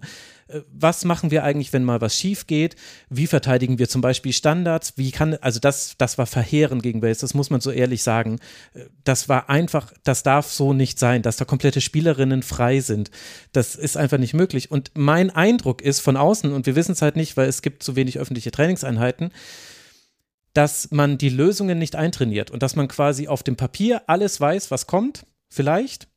was 0.71 1.03
machen 1.03 1.31
wir 1.31 1.43
eigentlich, 1.43 1.73
wenn 1.73 1.83
mal 1.83 2.01
was 2.01 2.15
schief 2.15 2.47
geht? 2.47 2.75
Wie 3.09 3.27
verteidigen 3.27 3.79
wir 3.79 3.89
zum 3.89 4.01
Beispiel 4.01 4.33
Standards? 4.33 4.93
Wie 4.97 5.11
kann, 5.11 5.35
also 5.35 5.59
das, 5.59 5.95
das 5.97 6.17
war 6.17 6.25
verheerend 6.25 6.83
gegen 6.83 7.01
Wales, 7.01 7.19
das 7.19 7.33
muss 7.33 7.49
man 7.49 7.61
so 7.61 7.71
ehrlich 7.71 8.03
sagen. 8.03 8.39
Äh, 8.73 8.85
das 9.03 9.27
war 9.27 9.49
einfach, 9.49 9.93
das 10.03 10.23
darf 10.23 10.51
so 10.51 10.73
nicht 10.73 10.99
sein, 10.99 11.21
dass 11.21 11.37
da 11.37 11.45
komplette 11.45 11.81
Spielerinnen 11.81 12.43
frei 12.43 12.79
sind. 12.79 13.11
Das 13.51 13.75
ist 13.75 13.97
einfach 13.97 14.17
nicht 14.17 14.33
möglich. 14.33 14.71
Und 14.71 14.91
mein 14.95 15.29
Eindruck 15.29 15.81
ist 15.81 15.99
von 15.99 16.17
außen, 16.17 16.53
und 16.53 16.65
wir 16.65 16.75
wissen 16.75 16.93
es 16.93 17.01
halt 17.01 17.15
nicht, 17.15 17.37
weil 17.37 17.49
es 17.49 17.61
gibt 17.61 17.83
zu 17.83 17.95
wenig 17.95 18.19
öffentliche 18.19 18.51
Trainingseinheiten, 18.51 19.31
dass 20.53 20.91
man 20.91 21.17
die 21.17 21.29
Lösungen 21.29 21.77
nicht 21.77 21.95
eintrainiert 21.95 22.51
und 22.51 22.63
dass 22.63 22.75
man 22.75 22.87
quasi 22.87 23.27
auf 23.27 23.43
dem 23.43 23.57
Papier 23.57 24.03
alles 24.07 24.41
weiß, 24.41 24.71
was 24.71 24.87
kommt, 24.87 25.25
vielleicht, 25.49 26.07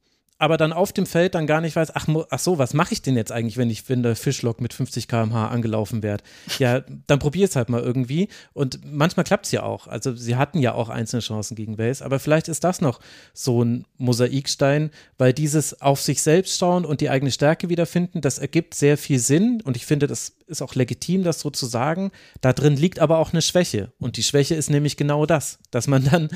aber 0.40 0.56
dann 0.56 0.72
auf 0.72 0.92
dem 0.92 1.04
Feld 1.04 1.34
dann 1.34 1.46
gar 1.46 1.60
nicht 1.60 1.76
weiß, 1.76 1.94
ach, 1.94 2.08
ach 2.30 2.38
so, 2.38 2.58
was 2.58 2.72
mache 2.72 2.94
ich 2.94 3.02
denn 3.02 3.14
jetzt 3.14 3.30
eigentlich, 3.30 3.58
wenn 3.58 3.68
ich, 3.68 3.88
wenn 3.90 4.02
der 4.02 4.16
Fischlock 4.16 4.62
mit 4.62 4.72
50 4.72 5.06
km/h 5.06 5.48
angelaufen 5.48 6.02
wird? 6.02 6.22
Ja, 6.58 6.80
dann 7.06 7.18
probier 7.18 7.44
es 7.44 7.56
halt 7.56 7.68
mal 7.68 7.82
irgendwie. 7.82 8.28
Und 8.54 8.80
manchmal 8.82 9.24
klappt 9.24 9.44
es 9.44 9.52
ja 9.52 9.62
auch. 9.62 9.86
Also 9.86 10.14
sie 10.14 10.36
hatten 10.36 10.58
ja 10.58 10.72
auch 10.72 10.88
einzelne 10.88 11.20
Chancen 11.20 11.56
gegen 11.56 11.76
Wales, 11.76 12.00
aber 12.00 12.18
vielleicht 12.18 12.48
ist 12.48 12.64
das 12.64 12.80
noch 12.80 13.00
so 13.34 13.62
ein 13.62 13.84
Mosaikstein, 13.98 14.90
weil 15.18 15.34
dieses 15.34 15.82
auf 15.82 16.00
sich 16.00 16.22
selbst 16.22 16.58
schauen 16.58 16.86
und 16.86 17.02
die 17.02 17.10
eigene 17.10 17.30
Stärke 17.30 17.68
wiederfinden, 17.68 18.22
das 18.22 18.38
ergibt 18.38 18.74
sehr 18.74 18.96
viel 18.96 19.18
Sinn 19.18 19.60
und 19.60 19.76
ich 19.76 19.84
finde, 19.84 20.06
das 20.06 20.32
ist 20.50 20.62
auch 20.62 20.74
legitim, 20.74 21.24
das 21.24 21.40
so 21.40 21.50
zu 21.50 21.66
sagen. 21.66 22.10
Da 22.40 22.52
drin 22.52 22.76
liegt 22.76 22.98
aber 22.98 23.18
auch 23.18 23.32
eine 23.32 23.42
Schwäche. 23.42 23.92
Und 23.98 24.16
die 24.16 24.22
Schwäche 24.22 24.54
ist 24.54 24.68
nämlich 24.68 24.96
genau 24.96 25.26
das, 25.26 25.58
dass 25.70 25.86
man 25.86 26.04
dann, 26.04 26.28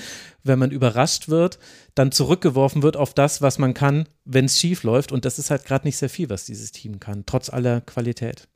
wenn 0.43 0.59
man 0.59 0.71
überrascht 0.71 1.29
wird, 1.29 1.59
dann 1.95 2.13
zurückgeworfen 2.13 2.83
wird 2.83 2.97
auf 2.97 3.13
das, 3.15 3.43
was 3.43 3.59
man 3.59 3.75
kann, 3.75 4.09
wenn 4.25 4.47
es 4.47 4.59
schief 4.59 4.83
läuft. 4.83 5.13
Und 5.13 5.25
das 5.25 5.39
ist 5.39 5.51
halt 5.51 5.65
gerade 5.65 5.87
nicht 5.87 5.99
sehr 5.99 6.11
viel, 6.11 6.31
was 6.31 6.47
dieses 6.47 6.73
Team 6.73 7.01
kann, 7.01 7.27
trotz 7.27 7.51
aller 7.51 7.81
Qualität. 7.81 8.49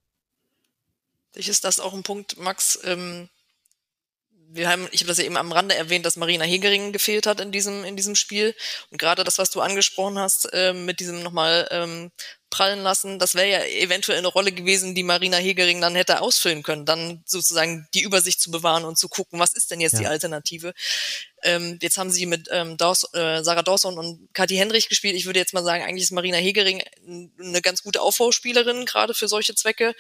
Sicher 1.33 1.51
ist 1.51 1.65
das 1.65 1.81
auch 1.81 1.95
ein 1.95 2.03
Punkt, 2.03 2.39
Max. 2.39 2.79
Ähm, 2.85 3.29
wir 4.51 4.69
haben, 4.69 4.89
ich 4.93 5.01
habe 5.01 5.09
das 5.09 5.19
ja 5.19 5.25
eben 5.25 5.37
am 5.37 5.53
Rande 5.53 5.75
erwähnt, 5.75 6.07
dass 6.07 6.17
Marina 6.17 6.45
Hegering 6.45 6.93
gefehlt 6.93 7.27
hat 7.27 7.41
in 7.41 7.53
diesem, 7.53 7.85
in 7.85 7.97
diesem 7.97 8.15
Spiel. 8.15 8.55
Und 8.91 8.99
gerade 8.99 9.25
das, 9.25 9.39
was 9.39 9.51
du 9.51 9.61
angesprochen 9.61 10.19
hast, 10.19 10.53
äh, 10.53 10.73
mit 10.73 11.01
diesem 11.01 11.23
nochmal 11.23 11.69
ähm, 11.71 12.11
prallen 12.51 12.83
lassen, 12.83 13.19
das 13.19 13.35
wäre 13.35 13.49
ja 13.49 13.65
eventuell 13.65 14.19
eine 14.19 14.29
Rolle 14.29 14.53
gewesen, 14.53 14.95
die 14.95 15.03
Marina 15.03 15.37
Hegering 15.37 15.81
dann 15.81 15.95
hätte 15.95 16.23
ausfüllen 16.23 16.63
können, 16.63 16.87
dann 16.87 17.23
sozusagen 17.27 17.87
die 17.93 18.01
Übersicht 18.01 18.41
zu 18.41 18.51
bewahren 18.51 18.85
und 18.85 18.97
zu 18.97 19.09
gucken, 19.09 19.39
was 19.39 19.53
ist 19.53 19.71
denn 19.71 19.81
jetzt 19.81 19.95
ja. 19.95 20.01
die 20.01 20.07
Alternative. 20.07 20.73
Ähm, 21.43 21.79
jetzt 21.83 21.99
haben 21.99 22.11
sie 22.11 22.25
mit 22.25 22.49
ähm, 22.51 22.77
Daws, 22.79 23.05
äh, 23.13 23.43
Sarah 23.43 23.63
Dawson 23.63 23.99
und 23.99 24.33
Kathi 24.33 24.57
Hendrich 24.57 24.89
gespielt. 24.89 25.15
Ich 25.15 25.27
würde 25.27 25.39
jetzt 25.39 25.53
mal 25.53 25.63
sagen, 25.63 25.85
eigentlich 25.85 26.05
ist 26.05 26.13
Marina 26.13 26.39
Hegering 26.39 26.83
eine 27.39 27.61
ganz 27.61 27.83
gute 27.83 28.01
Aufbauspielerin, 28.01 28.87
gerade 28.87 29.13
für 29.13 29.29
solche 29.29 29.55
Zwecke. 29.55 29.95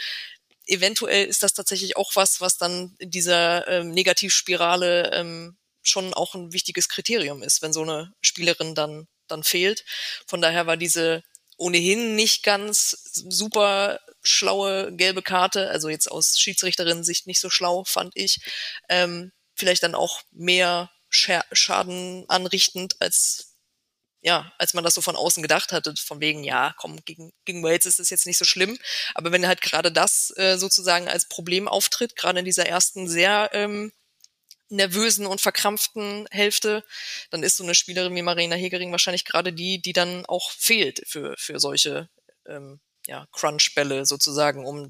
Eventuell 0.69 1.27
ist 1.27 1.43
das 1.43 1.55
tatsächlich 1.55 1.97
auch 1.97 2.15
was, 2.15 2.41
was 2.41 2.59
dann 2.59 2.95
in 2.99 3.11
dieser 3.11 3.67
ähm, 3.69 3.91
Negativspirale 3.91 5.11
ähm, 5.13 5.57
schon 5.83 6.15
auch 6.15 6.35
ein 6.35 6.53
wichtiges 6.53 6.89
Kriterium 6.89 7.43
ist, 7.43 7.63
wenn 7.63 7.73
so 7.73 7.83
eine 7.83 8.13
Spielerin 8.21 8.75
dann 8.75 9.09
dann 9.29 9.45
fehlt. 9.45 9.85
Von 10.27 10.41
daher 10.41 10.67
war 10.67 10.77
diese 10.77 11.23
ohnehin 11.57 12.15
nicht 12.15 12.43
ganz 12.43 12.97
super 13.13 14.01
schlaue 14.23 14.95
gelbe 14.95 15.23
Karte, 15.23 15.71
also 15.71 15.89
jetzt 15.89 16.11
aus 16.11 16.39
Schiedsrichterin-Sicht 16.39 17.27
nicht 17.27 17.41
so 17.41 17.51
schlau, 17.51 17.85
fand 17.85 18.13
ich. 18.15 18.39
Ähm, 18.89 19.33
vielleicht 19.55 19.83
dann 19.83 19.95
auch 19.95 20.23
mehr 20.31 20.91
Schaden 21.11 22.25
anrichtend 22.29 22.97
als 23.01 23.48
ja, 24.29 24.53
als 24.59 24.75
man 24.75 24.85
das 24.85 24.93
so 24.93 25.01
von 25.01 25.17
außen 25.17 25.43
gedacht 25.43 25.73
hatte, 25.73 25.95
von 25.97 26.21
wegen, 26.21 26.45
ja, 26.45 26.75
komm, 26.77 27.03
gegen, 27.07 27.33
gegen 27.47 27.63
Wales 27.63 27.87
ist 27.87 27.99
es 27.99 28.11
jetzt 28.11 28.27
nicht 28.27 28.37
so 28.37 28.45
schlimm. 28.45 28.79
Aber 29.15 29.33
wenn 29.33 29.47
halt 29.47 29.63
gerade 29.63 29.91
das 29.91 30.35
äh, 30.37 30.59
sozusagen 30.59 31.09
als 31.09 31.27
Problem 31.27 31.67
auftritt, 31.67 32.15
gerade 32.15 32.41
in 32.41 32.45
dieser 32.45 32.67
ersten 32.67 33.09
sehr 33.09 33.49
ähm, 33.55 33.91
nervösen 34.69 35.25
und 35.25 35.41
verkrampften 35.41 36.29
Hälfte, 36.31 36.85
dann 37.31 37.43
ist 37.43 37.57
so 37.57 37.65
eine 37.65 37.75
Spielerin 37.75 38.15
wie 38.15 38.21
Marina 38.21 38.55
Hegering 38.55 38.93
wahrscheinlich 38.93 39.25
gerade 39.25 39.55
die, 39.55 39.81
die 39.81 39.95
dann 39.95 40.27
auch 40.27 40.51
fehlt 40.51 41.01
für, 41.07 41.35
für 41.39 41.59
solche 41.59 42.11
ähm, 42.47 42.81
ja, 43.07 43.27
Crunch-Bälle 43.33 44.05
sozusagen, 44.05 44.67
um 44.67 44.89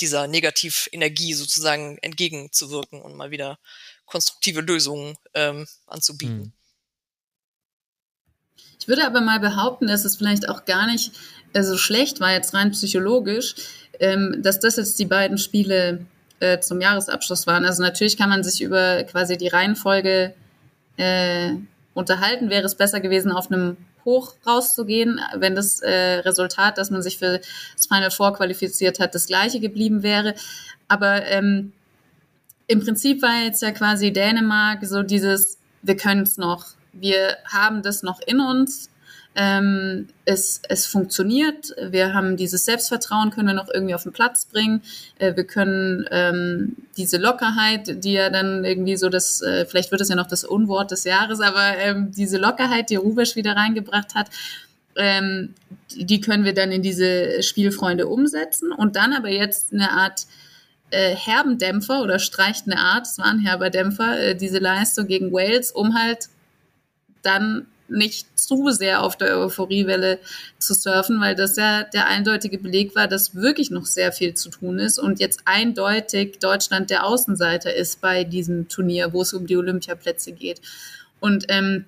dieser 0.00 0.26
Negativenergie 0.26 1.34
sozusagen 1.34 1.96
entgegenzuwirken 1.98 3.00
und 3.00 3.14
mal 3.14 3.30
wieder 3.30 3.60
konstruktive 4.04 4.62
Lösungen 4.62 5.16
ähm, 5.34 5.68
anzubieten. 5.86 6.54
Ich 8.80 8.88
würde 8.88 9.06
aber 9.06 9.20
mal 9.20 9.38
behaupten, 9.38 9.86
dass 9.86 10.04
es 10.04 10.16
vielleicht 10.16 10.48
auch 10.48 10.64
gar 10.64 10.86
nicht 10.86 11.12
äh, 11.52 11.62
so 11.62 11.76
schlecht 11.76 12.20
war, 12.20 12.32
jetzt 12.32 12.54
rein 12.54 12.70
psychologisch, 12.70 13.54
ähm, 14.00 14.40
dass 14.42 14.58
das 14.58 14.76
jetzt 14.76 14.98
die 14.98 15.04
beiden 15.04 15.36
Spiele 15.36 16.06
äh, 16.40 16.60
zum 16.60 16.80
Jahresabschluss 16.80 17.46
waren. 17.46 17.66
Also 17.66 17.82
natürlich 17.82 18.16
kann 18.16 18.30
man 18.30 18.42
sich 18.42 18.62
über 18.62 19.04
quasi 19.04 19.36
die 19.36 19.48
Reihenfolge 19.48 20.34
äh, 20.96 21.50
unterhalten. 21.92 22.48
Wäre 22.48 22.64
es 22.64 22.74
besser 22.74 23.00
gewesen, 23.00 23.32
auf 23.32 23.50
einem 23.50 23.76
Hoch 24.06 24.32
rauszugehen, 24.46 25.20
wenn 25.36 25.54
das 25.54 25.82
Resultat, 25.82 26.78
dass 26.78 26.90
man 26.90 27.02
sich 27.02 27.18
für 27.18 27.38
das 27.76 27.86
Final 27.86 28.10
Four 28.10 28.32
qualifiziert 28.32 28.98
hat, 28.98 29.14
das 29.14 29.26
gleiche 29.26 29.60
geblieben 29.60 30.02
wäre. 30.02 30.34
Aber 30.88 31.26
ähm, 31.26 31.74
im 32.66 32.80
Prinzip 32.80 33.20
war 33.20 33.44
jetzt 33.44 33.60
ja 33.60 33.72
quasi 33.72 34.10
Dänemark 34.10 34.86
so 34.86 35.02
dieses, 35.02 35.58
wir 35.82 35.98
können 35.98 36.22
es 36.22 36.38
noch, 36.38 36.64
wir 36.92 37.36
haben 37.44 37.82
das 37.82 38.02
noch 38.02 38.20
in 38.26 38.40
uns 38.40 38.90
ähm, 39.36 40.08
es, 40.24 40.60
es 40.68 40.86
funktioniert. 40.86 41.74
Wir 41.80 42.14
haben 42.14 42.36
dieses 42.36 42.64
Selbstvertrauen, 42.64 43.30
können 43.30 43.46
wir 43.46 43.54
noch 43.54 43.68
irgendwie 43.72 43.94
auf 43.94 44.02
den 44.02 44.12
Platz 44.12 44.44
bringen. 44.44 44.82
Äh, 45.18 45.36
wir 45.36 45.44
können 45.44 46.04
ähm, 46.10 46.76
diese 46.96 47.16
Lockerheit, 47.16 48.04
die 48.04 48.14
ja 48.14 48.30
dann 48.30 48.64
irgendwie 48.64 48.96
so 48.96 49.08
das, 49.08 49.40
äh, 49.40 49.66
vielleicht 49.66 49.92
wird 49.92 50.00
es 50.00 50.08
ja 50.08 50.16
noch 50.16 50.26
das 50.26 50.44
Unwort 50.44 50.90
des 50.90 51.04
Jahres, 51.04 51.40
aber 51.40 51.76
ähm, 51.78 52.10
diese 52.10 52.38
Lockerheit, 52.38 52.90
die 52.90 52.96
Rubesch 52.96 53.36
wieder 53.36 53.54
reingebracht 53.54 54.14
hat, 54.16 54.30
ähm, 54.96 55.54
die 55.94 56.20
können 56.20 56.44
wir 56.44 56.54
dann 56.54 56.72
in 56.72 56.82
diese 56.82 57.42
Spielfreunde 57.42 58.08
umsetzen 58.08 58.72
und 58.72 58.96
dann 58.96 59.12
aber 59.12 59.28
jetzt 59.28 59.72
eine 59.72 59.92
Art 59.92 60.26
äh, 60.90 61.14
herben 61.14 61.56
Dämpfer 61.56 62.02
oder 62.02 62.18
streicht 62.18 62.66
eine 62.66 62.80
Art, 62.80 63.06
es 63.06 63.18
war 63.18 63.26
ein 63.26 63.38
herber 63.38 63.70
Dämpfer, 63.70 64.18
äh, 64.18 64.34
diese 64.34 64.58
Leistung 64.58 65.06
gegen 65.06 65.32
Wales, 65.32 65.70
um 65.70 65.94
halt 65.94 66.28
dann 67.22 67.66
nicht 67.90 68.38
zu 68.38 68.70
sehr 68.70 69.02
auf 69.02 69.16
der 69.16 69.38
Euphoriewelle 69.38 70.20
zu 70.58 70.74
surfen, 70.74 71.20
weil 71.20 71.34
das 71.34 71.56
ja 71.56 71.82
der 71.82 72.06
eindeutige 72.06 72.58
Beleg 72.58 72.94
war, 72.94 73.08
dass 73.08 73.34
wirklich 73.34 73.70
noch 73.70 73.86
sehr 73.86 74.12
viel 74.12 74.34
zu 74.34 74.48
tun 74.48 74.78
ist 74.78 74.98
und 74.98 75.20
jetzt 75.20 75.42
eindeutig 75.44 76.38
Deutschland 76.38 76.90
der 76.90 77.04
Außenseiter 77.04 77.74
ist 77.74 78.00
bei 78.00 78.24
diesem 78.24 78.68
Turnier, 78.68 79.12
wo 79.12 79.22
es 79.22 79.32
um 79.32 79.46
die 79.46 79.56
Olympiaplätze 79.56 80.32
geht. 80.32 80.60
Und 81.18 81.46
ähm, 81.48 81.84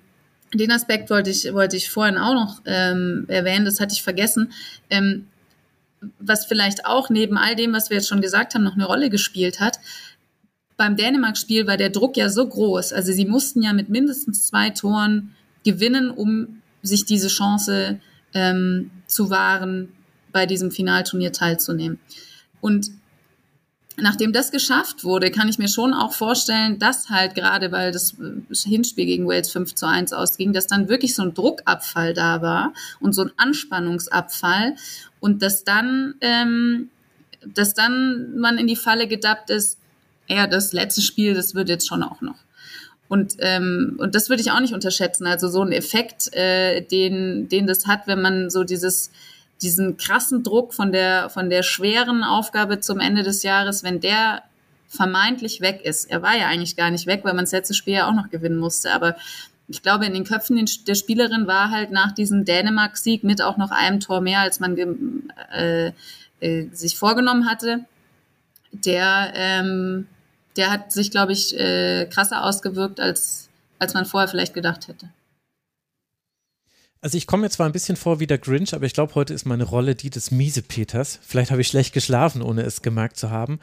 den 0.53 0.71
Aspekt 0.71 1.09
wollte 1.09 1.29
ich, 1.29 1.51
wollte 1.53 1.77
ich 1.77 1.89
vorhin 1.89 2.17
auch 2.17 2.33
noch 2.33 2.61
ähm, 2.65 3.25
erwähnen, 3.27 3.65
das 3.65 3.79
hatte 3.79 3.93
ich 3.93 4.03
vergessen. 4.03 4.51
Ähm, 4.89 5.27
was 6.19 6.45
vielleicht 6.45 6.85
auch 6.85 7.09
neben 7.09 7.37
all 7.37 7.55
dem, 7.55 7.73
was 7.73 7.89
wir 7.89 7.97
jetzt 7.97 8.09
schon 8.09 8.21
gesagt 8.21 8.53
haben, 8.53 8.63
noch 8.63 8.73
eine 8.73 8.85
Rolle 8.85 9.09
gespielt 9.09 9.61
hat. 9.61 9.79
Beim 10.77 10.95
Dänemark-Spiel 10.95 11.67
war 11.67 11.77
der 11.77 11.89
Druck 11.89 12.17
ja 12.17 12.29
so 12.29 12.47
groß. 12.47 12.93
Also 12.93 13.11
sie 13.11 13.25
mussten 13.25 13.61
ja 13.61 13.73
mit 13.73 13.89
mindestens 13.89 14.47
zwei 14.47 14.69
Toren 14.71 15.35
gewinnen, 15.63 16.09
um 16.09 16.61
sich 16.81 17.05
diese 17.05 17.27
Chance 17.27 17.99
ähm, 18.33 18.91
zu 19.07 19.29
wahren, 19.29 19.89
bei 20.31 20.45
diesem 20.45 20.71
Finalturnier 20.71 21.31
teilzunehmen. 21.31 21.99
Und 22.59 22.89
nachdem 23.97 24.33
das 24.33 24.51
geschafft 24.51 25.03
wurde, 25.03 25.31
kann 25.31 25.47
ich 25.47 25.59
mir 25.59 25.67
schon 25.67 25.93
auch 25.93 26.13
vorstellen, 26.13 26.79
dass 26.79 27.09
halt 27.09 27.35
gerade, 27.35 27.71
weil 27.71 27.91
das 27.91 28.15
Hinspiel 28.63 29.05
gegen 29.05 29.27
Wales 29.27 29.51
5 29.51 29.75
zu 29.75 29.87
1 29.87 30.13
ausging, 30.13 30.53
dass 30.53 30.67
dann 30.67 30.89
wirklich 30.89 31.15
so 31.15 31.21
ein 31.21 31.33
Druckabfall 31.33 32.13
da 32.13 32.41
war 32.41 32.73
und 32.99 33.13
so 33.13 33.23
ein 33.23 33.31
Anspannungsabfall 33.37 34.75
und 35.19 35.41
dass 35.41 35.63
dann, 35.63 36.15
ähm, 36.21 36.89
dass 37.45 37.73
dann 37.73 38.37
man 38.37 38.57
in 38.57 38.67
die 38.67 38.75
Falle 38.75 39.07
gedappt 39.07 39.51
ist, 39.51 39.77
ja, 40.27 40.47
das 40.47 40.73
letzte 40.73 41.01
Spiel, 41.01 41.33
das 41.33 41.55
wird 41.55 41.69
jetzt 41.69 41.87
schon 41.87 42.03
auch 42.03 42.21
noch. 42.21 42.35
Und, 43.09 43.35
ähm, 43.39 43.95
und 43.99 44.15
das 44.15 44.29
würde 44.29 44.41
ich 44.41 44.51
auch 44.51 44.59
nicht 44.59 44.73
unterschätzen. 44.73 45.27
Also 45.27 45.47
so 45.47 45.61
ein 45.61 45.71
Effekt, 45.71 46.33
äh, 46.33 46.81
den, 46.81 47.47
den 47.49 47.67
das 47.67 47.85
hat, 47.85 48.07
wenn 48.07 48.21
man 48.21 48.49
so 48.49 48.63
dieses, 48.63 49.11
diesen 49.61 49.97
krassen 49.97 50.43
Druck 50.43 50.73
von 50.73 50.91
der, 50.91 51.29
von 51.29 51.49
der 51.49 51.63
schweren 51.63 52.23
Aufgabe 52.23 52.79
zum 52.79 52.99
Ende 52.99 53.23
des 53.23 53.43
Jahres, 53.43 53.83
wenn 53.83 53.99
der 53.99 54.41
vermeintlich 54.87 55.61
weg 55.61 55.81
ist. 55.83 56.09
Er 56.09 56.21
war 56.21 56.37
ja 56.37 56.47
eigentlich 56.47 56.75
gar 56.75 56.91
nicht 56.91 57.07
weg, 57.07 57.21
weil 57.23 57.33
man 57.33 57.45
das 57.45 57.51
letzte 57.51 57.73
Spiel 57.73 57.95
ja 57.95 58.07
auch 58.07 58.13
noch 58.13 58.29
gewinnen 58.29 58.57
musste. 58.57 58.91
Aber 58.91 59.15
ich 59.67 59.81
glaube, 59.81 60.05
in 60.05 60.13
den 60.13 60.23
Köpfen 60.23 60.63
der 60.87 60.95
Spielerin 60.95 61.47
war 61.47 61.71
halt 61.71 61.91
nach 61.91 62.13
diesem 62.13 62.45
Dänemark-Sieg 62.45 63.23
mit 63.23 63.41
auch 63.41 63.57
noch 63.57 63.71
einem 63.71 63.99
Tor 63.99 64.21
mehr, 64.21 64.39
als 64.39 64.59
man 64.59 64.77
äh, 65.55 65.91
äh, 66.39 66.67
sich 66.71 66.97
vorgenommen 66.97 67.49
hatte, 67.49 67.85
der 68.73 69.31
ähm, 69.35 70.07
der 70.57 70.71
hat 70.71 70.91
sich, 70.91 71.11
glaube 71.11 71.33
ich, 71.33 71.57
äh, 71.59 72.05
krasser 72.05 72.43
ausgewirkt, 72.43 72.99
als, 72.99 73.49
als 73.79 73.93
man 73.93 74.05
vorher 74.05 74.27
vielleicht 74.27 74.53
gedacht 74.53 74.87
hätte. 74.87 75.09
Also 77.03 77.17
ich 77.17 77.27
komme 77.27 77.41
mir 77.41 77.49
zwar 77.49 77.65
ein 77.65 77.73
bisschen 77.73 77.97
vor 77.97 78.21
wie 78.21 78.27
der 78.27 78.37
Grinch, 78.37 78.73
aber 78.73 78.85
ich 78.85 78.93
glaube, 78.93 79.13
heute 79.15 79.33
ist 79.33 79.43
meine 79.43 79.65
Rolle 79.65 79.93
die 79.93 80.09
des 80.09 80.31
Miese-Peters. 80.31 81.19
Vielleicht 81.21 81.51
habe 81.51 81.59
ich 81.59 81.67
schlecht 81.67 81.93
geschlafen, 81.93 82.41
ohne 82.41 82.61
es 82.61 82.81
gemerkt 82.81 83.17
zu 83.17 83.29
haben. 83.29 83.59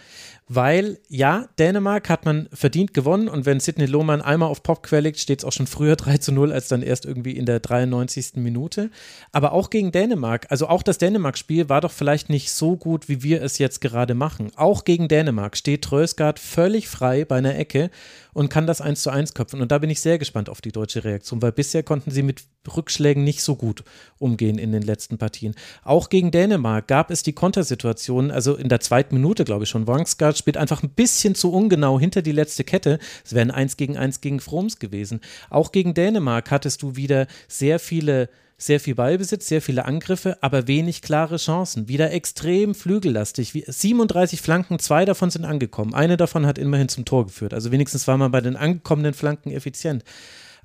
Weil, 0.47 0.99
ja, 1.09 1.49
Dänemark 1.59 2.11
hat 2.11 2.26
man 2.26 2.51
verdient 2.53 2.93
gewonnen 2.93 3.28
und 3.28 3.47
wenn 3.47 3.59
Sidney 3.59 3.86
Lohmann 3.86 4.20
einmal 4.20 4.51
auf 4.51 4.62
Popquell 4.62 5.05
liegt, 5.05 5.18
steht 5.20 5.38
es 5.38 5.47
auch 5.47 5.53
schon 5.53 5.66
früher 5.66 5.97
3 5.97 6.18
zu 6.18 6.32
0 6.32 6.53
als 6.53 6.68
dann 6.68 6.82
erst 6.82 7.07
irgendwie 7.07 7.32
in 7.32 7.47
der 7.47 7.61
93. 7.61 8.32
Minute. 8.34 8.91
Aber 9.32 9.53
auch 9.53 9.70
gegen 9.70 9.91
Dänemark, 9.91 10.47
also 10.51 10.68
auch 10.68 10.82
das 10.82 10.99
Dänemark-Spiel 10.99 11.70
war 11.70 11.80
doch 11.80 11.93
vielleicht 11.93 12.28
nicht 12.28 12.51
so 12.51 12.76
gut, 12.76 13.09
wie 13.09 13.22
wir 13.22 13.41
es 13.41 13.57
jetzt 13.57 13.80
gerade 13.80 14.12
machen. 14.12 14.51
Auch 14.57 14.84
gegen 14.84 15.09
Dänemark 15.09 15.57
steht 15.57 15.80
Trösgaard 15.80 16.38
völlig 16.38 16.88
frei 16.88 17.24
bei 17.24 17.36
einer 17.36 17.57
Ecke 17.57 17.91
und 18.33 18.49
kann 18.49 18.66
das 18.66 18.81
eins 18.81 19.03
zu 19.03 19.11
eins 19.11 19.35
köpfen. 19.35 19.61
Und 19.61 19.72
da 19.72 19.78
bin 19.78 19.91
ich 19.91 20.01
sehr 20.01 20.18
gespannt 20.18 20.49
auf 20.49 20.61
die 20.61 20.72
deutsche 20.72 21.05
Reaktion, 21.05 21.43
weil 21.43 21.53
bisher 21.53 21.83
konnten 21.83 22.11
sie 22.11 22.22
mit 22.22 22.45
Rückschlägen 22.76 23.24
nicht 23.24 23.43
so 23.43 23.57
gut 23.57 23.85
umgehen 24.18 24.59
in 24.59 24.72
den 24.72 24.83
letzten 24.83 25.18
Partien. 25.18 25.55
Auch 25.83 26.09
gegen 26.09 26.31
Dänemark 26.31 26.89
gab 26.89 27.11
es 27.11 27.22
die 27.22 27.33
Kontersituation, 27.33 28.31
also 28.31 28.55
in 28.55 28.68
der 28.68 28.81
zweiten 28.81 29.14
Minute, 29.14 29.45
glaube 29.45 29.64
ich 29.64 29.70
schon. 29.70 29.87
Wangsgaard 29.87 30.37
spielt 30.37 30.57
einfach 30.57 30.83
ein 30.83 30.91
bisschen 30.91 31.35
zu 31.35 31.53
ungenau 31.53 31.99
hinter 31.99 32.22
die 32.22 32.33
letzte 32.33 32.64
Kette. 32.64 32.99
Es 33.24 33.35
wäre 33.35 33.43
ein 33.43 33.51
1 33.51 33.76
gegen 33.76 33.97
1 33.97 34.20
gegen 34.20 34.41
Froms 34.41 34.78
gewesen. 34.78 35.20
Auch 35.49 35.72
gegen 35.72 35.95
Dänemark 35.95 36.51
hattest 36.51 36.83
du 36.83 36.97
wieder 36.97 37.26
sehr 37.49 37.78
viele 37.78 38.28
sehr 38.63 38.81
viel 38.81 38.95
Ballbesitz, 38.95 39.49
sehr 39.49 39.63
viele 39.63 39.87
Angriffe, 39.87 40.37
aber 40.43 40.69
wenig 40.69 41.03
klare 41.03 41.37
Chancen. 41.37 41.89
Wieder 41.89 42.13
extrem 42.13 42.75
flügellastig. 42.75 43.53
37 43.67 44.41
Flanken, 44.41 44.79
zwei 44.79 45.05
davon 45.05 45.31
sind 45.31 45.45
angekommen. 45.45 45.95
Eine 45.95 46.17
davon 46.17 46.47
hat 46.47 46.59
immerhin 46.59 46.89
zum 46.89 47.05
Tor 47.05 47.27
geführt. 47.27 47.55
Also 47.55 47.73
wenigstens 47.73 48.07
war 48.07 48.19
man 48.19 48.31
bei 48.31 48.41
den 48.41 48.57
angekommenen 48.57 49.15
Flanken 49.15 49.51
effizient. 49.51 50.05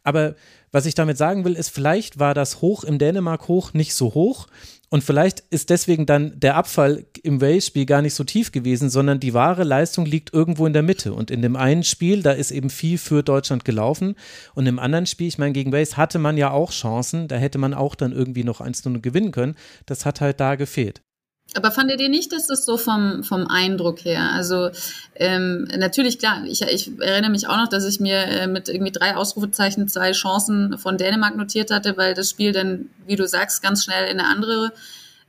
Aber 0.03 0.35
was 0.71 0.85
ich 0.85 0.93
damit 0.93 1.17
sagen 1.17 1.45
will, 1.45 1.55
ist, 1.55 1.69
vielleicht 1.69 2.19
war 2.19 2.33
das 2.33 2.61
Hoch 2.61 2.83
im 2.83 2.99
Dänemark 2.99 3.47
hoch 3.47 3.73
nicht 3.73 3.93
so 3.93 4.13
hoch. 4.13 4.47
Und 4.95 5.03
vielleicht 5.03 5.41
ist 5.49 5.71
deswegen 5.71 6.05
dann 6.05 6.39
der 6.39 6.55
Abfall 6.55 7.05
im 7.21 7.41
Wales-Spiel 7.41 7.85
gar 7.85 8.01
nicht 8.01 8.13
so 8.13 8.23
tief 8.23 8.53
gewesen, 8.53 8.89
sondern 8.89 9.19
die 9.19 9.33
wahre 9.33 9.65
Leistung 9.65 10.05
liegt 10.05 10.33
irgendwo 10.33 10.65
in 10.65 10.71
der 10.71 10.83
Mitte. 10.83 11.11
Und 11.11 11.31
in 11.31 11.41
dem 11.41 11.57
einen 11.57 11.83
Spiel, 11.83 12.23
da 12.23 12.31
ist 12.31 12.51
eben 12.51 12.69
viel 12.69 12.97
für 12.97 13.21
Deutschland 13.21 13.65
gelaufen. 13.65 14.15
Und 14.53 14.67
im 14.67 14.79
anderen 14.79 15.05
Spiel, 15.05 15.27
ich 15.27 15.37
meine, 15.37 15.51
gegen 15.51 15.73
Wales 15.73 15.97
hatte 15.97 16.17
man 16.17 16.37
ja 16.37 16.51
auch 16.51 16.71
Chancen. 16.71 17.27
Da 17.27 17.35
hätte 17.35 17.57
man 17.57 17.73
auch 17.73 17.95
dann 17.95 18.13
irgendwie 18.13 18.45
noch 18.45 18.61
1-0 18.61 19.01
gewinnen 19.01 19.33
können. 19.33 19.55
Das 19.85 20.05
hat 20.05 20.21
halt 20.21 20.39
da 20.39 20.55
gefehlt. 20.55 21.01
Aber 21.55 21.71
fandet 21.71 22.01
ihr 22.01 22.09
nicht, 22.09 22.33
dass 22.33 22.47
das 22.47 22.65
so 22.65 22.77
vom, 22.77 23.23
vom 23.23 23.47
Eindruck 23.47 24.03
her? 24.03 24.31
Also 24.33 24.69
ähm, 25.15 25.67
natürlich, 25.77 26.19
klar, 26.19 26.43
ich, 26.45 26.61
ich 26.61 26.91
erinnere 26.99 27.31
mich 27.31 27.47
auch 27.47 27.55
noch, 27.55 27.69
dass 27.69 27.85
ich 27.85 27.99
mir 27.99 28.17
äh, 28.17 28.47
mit 28.47 28.67
irgendwie 28.67 28.91
drei 28.91 29.15
Ausrufezeichen 29.15 29.87
zwei 29.87 30.11
Chancen 30.11 30.77
von 30.77 30.97
Dänemark 30.97 31.37
notiert 31.37 31.71
hatte, 31.71 31.95
weil 31.95 32.13
das 32.13 32.29
Spiel 32.29 32.51
dann, 32.51 32.89
wie 33.07 33.15
du 33.15 33.25
sagst, 33.25 33.63
ganz 33.63 33.85
schnell 33.85 34.11
in 34.11 34.19
eine 34.19 34.27
andere 34.27 34.73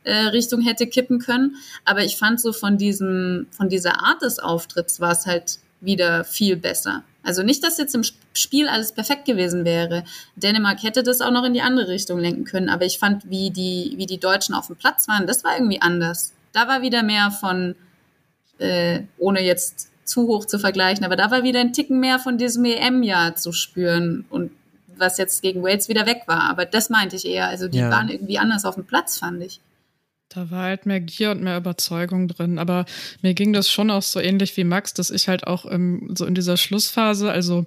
äh, 0.02 0.16
Richtung 0.26 0.62
hätte 0.62 0.86
kippen 0.86 1.20
können. 1.20 1.56
Aber 1.84 2.04
ich 2.04 2.16
fand 2.16 2.40
so 2.40 2.52
von 2.52 2.76
diesem, 2.76 3.46
von 3.50 3.68
dieser 3.68 4.02
Art 4.02 4.22
des 4.22 4.38
Auftritts 4.38 5.00
war 5.00 5.12
es 5.12 5.26
halt 5.26 5.60
wieder 5.86 6.24
viel 6.24 6.56
besser. 6.56 7.02
Also 7.22 7.42
nicht, 7.42 7.64
dass 7.64 7.78
jetzt 7.78 7.94
im 7.94 8.02
Spiel 8.34 8.68
alles 8.68 8.92
perfekt 8.92 9.24
gewesen 9.24 9.64
wäre. 9.64 10.04
Dänemark 10.36 10.82
hätte 10.82 11.02
das 11.02 11.20
auch 11.20 11.30
noch 11.30 11.44
in 11.44 11.54
die 11.54 11.62
andere 11.62 11.88
Richtung 11.88 12.18
lenken 12.18 12.44
können, 12.44 12.68
aber 12.68 12.84
ich 12.84 12.98
fand, 12.98 13.28
wie 13.30 13.50
die, 13.50 13.94
wie 13.96 14.06
die 14.06 14.20
Deutschen 14.20 14.54
auf 14.54 14.68
dem 14.68 14.76
Platz 14.76 15.08
waren, 15.08 15.26
das 15.26 15.42
war 15.42 15.56
irgendwie 15.56 15.80
anders. 15.80 16.34
Da 16.52 16.68
war 16.68 16.82
wieder 16.82 17.02
mehr 17.02 17.30
von, 17.30 17.74
äh, 18.58 19.00
ohne 19.18 19.42
jetzt 19.42 19.90
zu 20.04 20.28
hoch 20.28 20.44
zu 20.44 20.58
vergleichen, 20.58 21.04
aber 21.04 21.16
da 21.16 21.30
war 21.30 21.42
wieder 21.42 21.60
ein 21.60 21.72
Ticken 21.72 21.98
mehr 21.98 22.18
von 22.18 22.38
diesem 22.38 22.64
EM-Jahr 22.64 23.34
zu 23.34 23.52
spüren 23.52 24.24
und 24.30 24.52
was 24.96 25.18
jetzt 25.18 25.42
gegen 25.42 25.62
Wales 25.62 25.88
wieder 25.88 26.06
weg 26.06 26.22
war. 26.26 26.44
Aber 26.44 26.64
das 26.64 26.90
meinte 26.90 27.16
ich 27.16 27.26
eher. 27.26 27.48
Also 27.48 27.68
die 27.68 27.78
ja. 27.78 27.90
waren 27.90 28.08
irgendwie 28.08 28.38
anders 28.38 28.64
auf 28.64 28.76
dem 28.76 28.84
Platz, 28.84 29.18
fand 29.18 29.42
ich. 29.42 29.60
Da 30.28 30.50
war 30.50 30.64
halt 30.64 30.86
mehr 30.86 31.00
Gier 31.00 31.30
und 31.30 31.42
mehr 31.42 31.56
Überzeugung 31.56 32.28
drin. 32.28 32.58
Aber 32.58 32.84
mir 33.22 33.34
ging 33.34 33.52
das 33.52 33.70
schon 33.70 33.90
auch 33.90 34.02
so 34.02 34.20
ähnlich 34.20 34.56
wie 34.56 34.64
Max, 34.64 34.92
dass 34.92 35.10
ich 35.10 35.28
halt 35.28 35.46
auch 35.46 35.70
ähm, 35.70 36.12
so 36.16 36.26
in 36.26 36.34
dieser 36.34 36.56
Schlussphase, 36.56 37.30
also 37.30 37.66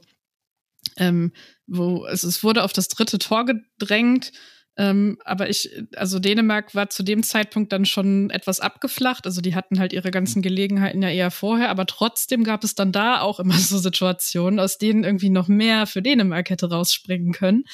ähm, 0.98 1.32
wo 1.68 2.06
es, 2.06 2.24
es 2.24 2.44
wurde 2.44 2.64
auf 2.64 2.74
das 2.74 2.88
dritte 2.88 3.20
Tor 3.20 3.46
gedrängt 3.46 4.32
ähm, 4.80 5.18
aber 5.26 5.50
ich, 5.50 5.70
also 5.98 6.20
Dänemark 6.20 6.74
war 6.74 6.90
zu 6.90 7.04
dem 7.04 7.22
Zeitpunkt 7.22 7.74
dann 7.74 7.86
schon 7.86 8.30
etwas 8.30 8.62
abgeflacht. 8.62 9.26
Also 9.26 9.42
die 9.42 9.54
hatten 9.54 9.78
halt 9.78 9.92
ihre 9.92 10.10
ganzen 10.10 10.42
Gelegenheiten 10.42 11.02
ja 11.02 11.10
eher 11.10 11.32
vorher, 11.32 11.70
aber 11.70 11.86
trotzdem 11.86 12.46
gab 12.46 12.64
es 12.64 12.76
dann 12.76 12.94
da 12.94 13.20
auch 13.20 13.42
immer 13.42 13.54
so 13.58 13.78
Situationen, 13.78 14.58
aus 14.58 14.78
denen 14.78 15.04
irgendwie 15.04 15.30
noch 15.30 15.50
mehr 15.50 15.86
für 15.86 16.02
Dänemark 16.02 16.50
hätte 16.50 16.70
rausspringen 16.70 17.34
können. 17.34 17.66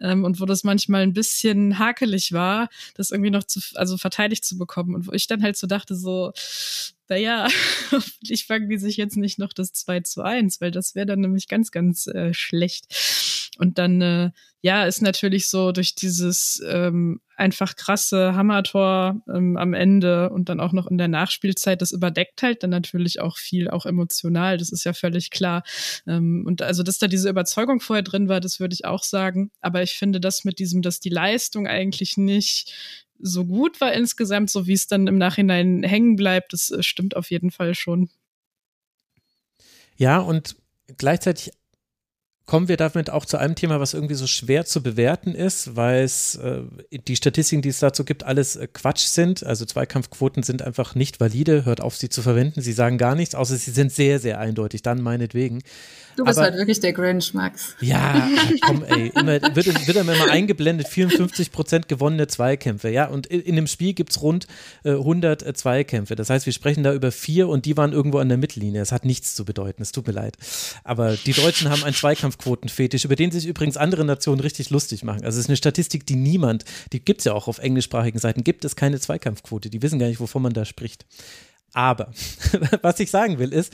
Ähm, 0.00 0.24
und 0.24 0.40
wo 0.40 0.46
das 0.46 0.64
manchmal 0.64 1.02
ein 1.02 1.12
bisschen 1.12 1.78
hakelig 1.78 2.32
war, 2.32 2.70
das 2.94 3.10
irgendwie 3.10 3.30
noch 3.30 3.44
zu, 3.44 3.60
also 3.74 3.98
verteidigt 3.98 4.46
zu 4.46 4.56
bekommen. 4.56 4.94
Und 4.94 5.08
wo 5.08 5.12
ich 5.12 5.26
dann 5.26 5.42
halt 5.42 5.58
so 5.58 5.66
dachte, 5.66 5.94
so, 5.94 6.32
naja, 7.10 7.48
hoffentlich 7.92 8.46
fangen 8.46 8.70
die 8.70 8.78
sich 8.78 8.96
jetzt 8.96 9.18
nicht 9.18 9.38
noch 9.38 9.52
das 9.52 9.74
2 9.74 10.00
zu 10.00 10.22
1, 10.22 10.62
weil 10.62 10.70
das 10.70 10.94
wäre 10.94 11.04
dann 11.04 11.20
nämlich 11.20 11.48
ganz, 11.48 11.70
ganz 11.70 12.06
äh, 12.06 12.32
schlecht. 12.32 12.86
Und 13.58 13.78
dann, 13.78 14.00
äh, 14.00 14.30
ja, 14.60 14.84
ist 14.84 15.02
natürlich 15.02 15.48
so 15.48 15.72
durch 15.72 15.94
dieses 15.94 16.62
ähm, 16.66 17.20
einfach 17.36 17.76
krasse 17.76 18.34
Hammertor 18.34 19.20
ähm, 19.32 19.56
am 19.56 19.74
Ende 19.74 20.30
und 20.30 20.48
dann 20.48 20.60
auch 20.60 20.72
noch 20.72 20.86
in 20.86 20.98
der 20.98 21.08
Nachspielzeit, 21.08 21.82
das 21.82 21.92
überdeckt 21.92 22.42
halt 22.42 22.62
dann 22.62 22.70
natürlich 22.70 23.20
auch 23.20 23.36
viel, 23.36 23.68
auch 23.68 23.86
emotional, 23.86 24.56
das 24.56 24.70
ist 24.70 24.84
ja 24.84 24.92
völlig 24.92 25.30
klar. 25.30 25.62
Ähm, 26.06 26.44
und 26.46 26.62
also, 26.62 26.82
dass 26.82 26.98
da 26.98 27.06
diese 27.06 27.28
Überzeugung 27.28 27.80
vorher 27.80 28.02
drin 28.02 28.28
war, 28.28 28.40
das 28.40 28.60
würde 28.60 28.74
ich 28.74 28.84
auch 28.84 29.02
sagen. 29.02 29.50
Aber 29.60 29.82
ich 29.82 29.98
finde 29.98 30.20
das 30.20 30.44
mit 30.44 30.58
diesem, 30.58 30.82
dass 30.82 31.00
die 31.00 31.10
Leistung 31.10 31.66
eigentlich 31.66 32.16
nicht 32.16 32.72
so 33.18 33.44
gut 33.44 33.80
war 33.80 33.92
insgesamt, 33.92 34.50
so 34.50 34.66
wie 34.66 34.72
es 34.74 34.86
dann 34.86 35.06
im 35.06 35.18
Nachhinein 35.18 35.82
hängen 35.82 36.16
bleibt, 36.16 36.52
das 36.52 36.70
äh, 36.70 36.82
stimmt 36.82 37.16
auf 37.16 37.30
jeden 37.30 37.50
Fall 37.50 37.74
schon. 37.74 38.10
Ja, 39.96 40.18
und 40.18 40.56
gleichzeitig 40.98 41.52
kommen 42.46 42.68
wir 42.68 42.76
damit 42.76 43.10
auch 43.10 43.24
zu 43.24 43.36
einem 43.36 43.56
Thema, 43.56 43.80
was 43.80 43.92
irgendwie 43.92 44.14
so 44.14 44.28
schwer 44.28 44.64
zu 44.64 44.82
bewerten 44.82 45.34
ist, 45.34 45.74
weil 45.74 46.04
es 46.04 46.36
äh, 46.36 46.62
die 46.92 47.16
Statistiken, 47.16 47.60
die 47.60 47.68
es 47.68 47.80
dazu 47.80 48.04
gibt, 48.04 48.24
alles 48.24 48.54
äh, 48.54 48.68
Quatsch 48.72 49.06
sind. 49.06 49.44
Also 49.44 49.64
Zweikampfquoten 49.64 50.44
sind 50.44 50.62
einfach 50.62 50.94
nicht 50.94 51.18
valide. 51.18 51.64
Hört 51.64 51.80
auf, 51.80 51.96
sie 51.96 52.08
zu 52.08 52.22
verwenden. 52.22 52.62
Sie 52.62 52.72
sagen 52.72 52.98
gar 52.98 53.16
nichts, 53.16 53.34
außer 53.34 53.56
sie 53.56 53.72
sind 53.72 53.92
sehr, 53.92 54.20
sehr 54.20 54.38
eindeutig. 54.38 54.82
Dann 54.82 55.02
meinetwegen. 55.02 55.62
Du 56.16 56.24
bist 56.24 56.38
Aber, 56.38 56.46
halt 56.46 56.56
wirklich 56.56 56.80
der 56.80 56.94
Grinch, 56.94 57.34
Max. 57.34 57.76
Ja, 57.80 58.28
komm, 58.62 58.82
ey. 58.84 59.12
Immer, 59.14 59.40
wird, 59.54 59.66
wird 59.86 59.96
immer 59.96 60.16
mal 60.16 60.30
eingeblendet, 60.30 60.88
54 60.88 61.52
Prozent 61.52 61.88
gewonnene 61.88 62.26
Zweikämpfe. 62.26 62.88
Ja, 62.88 63.06
und 63.06 63.26
in, 63.26 63.42
in 63.42 63.56
dem 63.56 63.66
Spiel 63.66 63.92
gibt 63.92 64.12
es 64.12 64.22
rund 64.22 64.46
äh, 64.82 64.92
100 64.92 65.42
äh, 65.42 65.52
Zweikämpfe. 65.52 66.16
Das 66.16 66.30
heißt, 66.30 66.46
wir 66.46 66.54
sprechen 66.54 66.82
da 66.82 66.94
über 66.94 67.12
vier 67.12 67.48
und 67.48 67.66
die 67.66 67.76
waren 67.76 67.92
irgendwo 67.92 68.18
an 68.18 68.28
der 68.30 68.38
Mittellinie. 68.38 68.80
Das 68.80 68.92
hat 68.92 69.04
nichts 69.04 69.34
zu 69.34 69.44
bedeuten. 69.44 69.82
Es 69.82 69.92
tut 69.92 70.06
mir 70.06 70.14
leid. 70.14 70.38
Aber 70.84 71.16
die 71.16 71.32
Deutschen 71.32 71.68
haben 71.68 71.84
einen 71.84 71.94
Zweikampfquotenfetisch, 71.94 73.04
über 73.04 73.16
den 73.16 73.30
sich 73.30 73.46
übrigens 73.46 73.76
andere 73.76 74.04
Nationen 74.04 74.40
richtig 74.40 74.70
lustig 74.70 75.04
machen. 75.04 75.22
Also 75.22 75.38
es 75.38 75.44
ist 75.44 75.50
eine 75.50 75.56
Statistik, 75.56 76.06
die 76.06 76.16
niemand, 76.16 76.64
die 76.94 77.04
gibt 77.04 77.20
es 77.20 77.26
ja 77.26 77.34
auch 77.34 77.46
auf 77.46 77.58
englischsprachigen 77.58 78.18
Seiten, 78.18 78.42
gibt 78.42 78.64
es 78.64 78.74
keine 78.74 78.98
Zweikampfquote. 78.98 79.68
Die 79.68 79.82
wissen 79.82 79.98
gar 79.98 80.06
nicht, 80.06 80.20
wovon 80.20 80.42
man 80.42 80.54
da 80.54 80.64
spricht. 80.64 81.04
Aber 81.74 82.10
was 82.82 83.00
ich 83.00 83.10
sagen 83.10 83.38
will, 83.38 83.52
ist, 83.52 83.70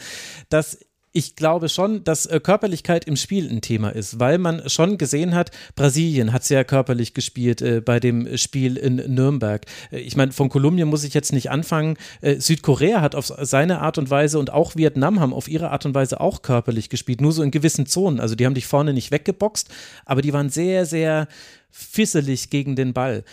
dass 0.49 0.79
ich 1.13 1.37
glaube 1.37 1.69
schon, 1.69 2.05
dass 2.05 2.27
äh, 2.27 2.41
Körperlichkeit 2.41 3.05
im 3.05 3.17
Spiel 3.17 3.51
ein 3.51 3.61
Thema 3.61 3.91
ist, 3.91 4.19
weil 4.19 4.39
man 4.39 4.69
schon 4.69 4.97
gesehen 4.97 5.35
hat, 5.35 5.51
Brasilien 5.77 6.33
hat 6.33 6.45
sehr 6.45 6.65
körperlich 6.65 7.13
gespielt 7.13 7.61
äh, 7.61 7.83
bei 7.83 8.01
dem 8.01 8.37
Spiel 8.39 8.77
in 8.79 8.97
Nürnberg. 8.97 9.67
Äh, 9.91 10.01
ich 10.01 10.17
meine, 10.17 10.33
von 10.33 10.49
Kolumbien 10.49 10.89
muss 10.89 11.05
ich 11.05 11.13
jetzt 11.13 11.33
nicht 11.33 11.51
anfangen. 11.51 11.99
Äh, 12.23 12.37
Südkorea 12.41 13.03
hat 13.03 13.15
auf 13.15 13.33
seine 13.43 13.81
Art 13.81 13.99
und 13.99 14.09
Weise 14.09 14.39
und 14.39 14.51
auch 14.51 14.75
Vietnam 14.75 15.21
haben 15.21 15.35
auf 15.35 15.49
ihre 15.49 15.71
Art 15.71 15.85
und 15.85 15.95
Weise 15.95 16.21
auch 16.21 16.41
körperlich 16.41 16.89
gespielt, 16.89 17.21
nur 17.21 17.33
so 17.33 17.43
in 17.43 17.51
gewissen 17.51 17.87
Zonen. 17.87 18.19
Also 18.19 18.35
die 18.35 18.47
haben 18.47 18.55
dich 18.55 18.67
vorne 18.67 18.95
nicht 18.95 19.11
weggeboxt, 19.11 19.69
aber 20.07 20.23
die 20.23 20.33
waren 20.33 20.49
sehr, 20.49 20.87
sehr 20.87 21.29
fisselig 21.71 22.49
gegen 22.49 22.75
den 22.75 22.95
Ball. 22.95 23.25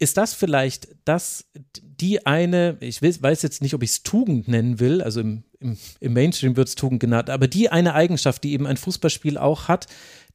Ist 0.00 0.16
das 0.16 0.34
vielleicht 0.34 0.88
das, 1.04 1.44
die 2.00 2.26
eine, 2.26 2.76
ich 2.80 3.00
weiß 3.00 3.42
jetzt 3.42 3.62
nicht, 3.62 3.74
ob 3.74 3.84
ich 3.84 3.90
es 3.90 4.02
Tugend 4.02 4.48
nennen 4.48 4.80
will, 4.80 5.00
also 5.00 5.20
im, 5.20 5.44
im, 5.62 5.78
im 6.00 6.12
Mainstream 6.12 6.56
wird 6.56 6.68
es 6.68 6.74
Tugend 6.74 7.00
genannt, 7.00 7.30
aber 7.30 7.48
die 7.48 7.70
eine 7.70 7.94
Eigenschaft, 7.94 8.44
die 8.44 8.52
eben 8.52 8.66
ein 8.66 8.76
Fußballspiel 8.76 9.38
auch 9.38 9.68
hat, 9.68 9.86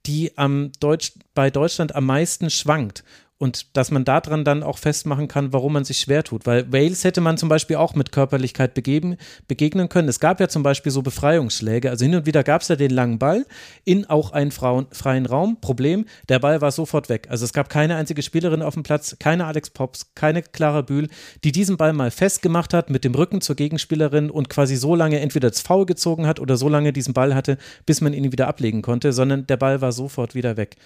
die 0.05 0.38
am 0.38 0.71
Deutsch, 0.80 1.13
bei 1.34 1.49
Deutschland 1.49 1.95
am 1.95 2.05
meisten 2.05 2.49
schwankt 2.49 3.03
und 3.39 3.77
dass 3.77 3.91
man 3.91 4.03
daran 4.03 4.43
dann 4.43 4.63
auch 4.63 4.77
festmachen 4.77 5.27
kann, 5.27 5.53
warum 5.53 5.73
man 5.73 5.83
sich 5.83 5.99
schwer 5.99 6.23
tut. 6.23 6.45
Weil 6.45 6.71
Wales 6.71 7.03
hätte 7.03 7.21
man 7.21 7.38
zum 7.38 7.49
Beispiel 7.49 7.75
auch 7.75 7.93
mit 7.93 8.11
Körperlichkeit 8.11 8.73
begeben, 8.73 9.15
begegnen 9.47 9.89
können. 9.89 10.09
Es 10.09 10.19
gab 10.19 10.39
ja 10.39 10.47
zum 10.47 10.63
Beispiel 10.63 10.91
so 10.91 11.03
Befreiungsschläge. 11.03 11.89
Also 11.89 12.05
hin 12.05 12.15
und 12.15 12.25
wieder 12.25 12.43
gab 12.43 12.61
es 12.61 12.67
ja 12.67 12.75
den 12.75 12.91
langen 12.91 13.19
Ball 13.19 13.45
in 13.85 14.09
auch 14.09 14.31
einen 14.31 14.51
Frauen, 14.51 14.88
freien 14.91 15.27
Raum. 15.27 15.57
Problem, 15.61 16.05
der 16.29 16.39
Ball 16.39 16.61
war 16.61 16.71
sofort 16.71 17.09
weg. 17.09 17.27
Also 17.29 17.45
es 17.45 17.53
gab 17.53 17.69
keine 17.69 17.95
einzige 17.95 18.23
Spielerin 18.23 18.63
auf 18.63 18.73
dem 18.73 18.83
Platz, 18.83 19.17
keine 19.19 19.45
Alex 19.45 19.69
Pops, 19.69 20.13
keine 20.15 20.41
Clara 20.41 20.81
Bühl, 20.81 21.07
die 21.43 21.51
diesen 21.51 21.77
Ball 21.77 21.93
mal 21.93 22.09
festgemacht 22.09 22.73
hat 22.73 22.89
mit 22.89 23.03
dem 23.03 23.13
Rücken 23.13 23.41
zur 23.41 23.55
Gegenspielerin 23.55 24.31
und 24.31 24.49
quasi 24.49 24.75
so 24.75 24.95
lange 24.95 25.19
entweder 25.19 25.49
das 25.49 25.61
Foul 25.61 25.85
gezogen 25.85 26.25
hat 26.25 26.39
oder 26.39 26.57
so 26.57 26.69
lange 26.69 26.91
diesen 26.91 27.13
Ball 27.13 27.35
hatte, 27.35 27.57
bis 27.85 28.01
man 28.01 28.13
ihn 28.13 28.31
wieder 28.31 28.47
ablegen 28.47 28.81
konnte, 28.81 29.13
sondern 29.13 29.45
der 29.45 29.57
Ball 29.57 29.81
war 29.81 29.91
sofort 29.91 30.33
wieder 30.33 30.57
weg. 30.57 30.77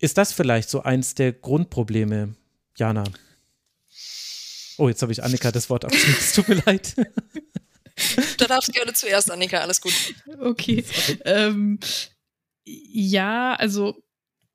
Ist 0.00 0.18
das 0.18 0.32
vielleicht 0.32 0.70
so 0.70 0.82
eins 0.82 1.14
der 1.14 1.32
Grundprobleme, 1.32 2.34
Jana? 2.76 3.04
Oh, 4.78 4.88
jetzt 4.88 5.02
habe 5.02 5.12
ich 5.12 5.22
Annika 5.22 5.52
das 5.52 5.68
Wort 5.68 5.84
abgeschnitten. 5.84 6.18
Es 6.18 6.32
tut 6.32 6.48
mir 6.48 6.62
leid. 6.66 6.96
Du 8.38 8.46
darfst 8.46 8.72
gerne 8.72 8.94
zuerst, 8.94 9.30
Annika, 9.30 9.58
alles 9.58 9.82
gut. 9.82 9.92
Okay. 10.40 10.82
Ähm, 11.26 11.78
ja, 12.64 13.52
also 13.54 14.02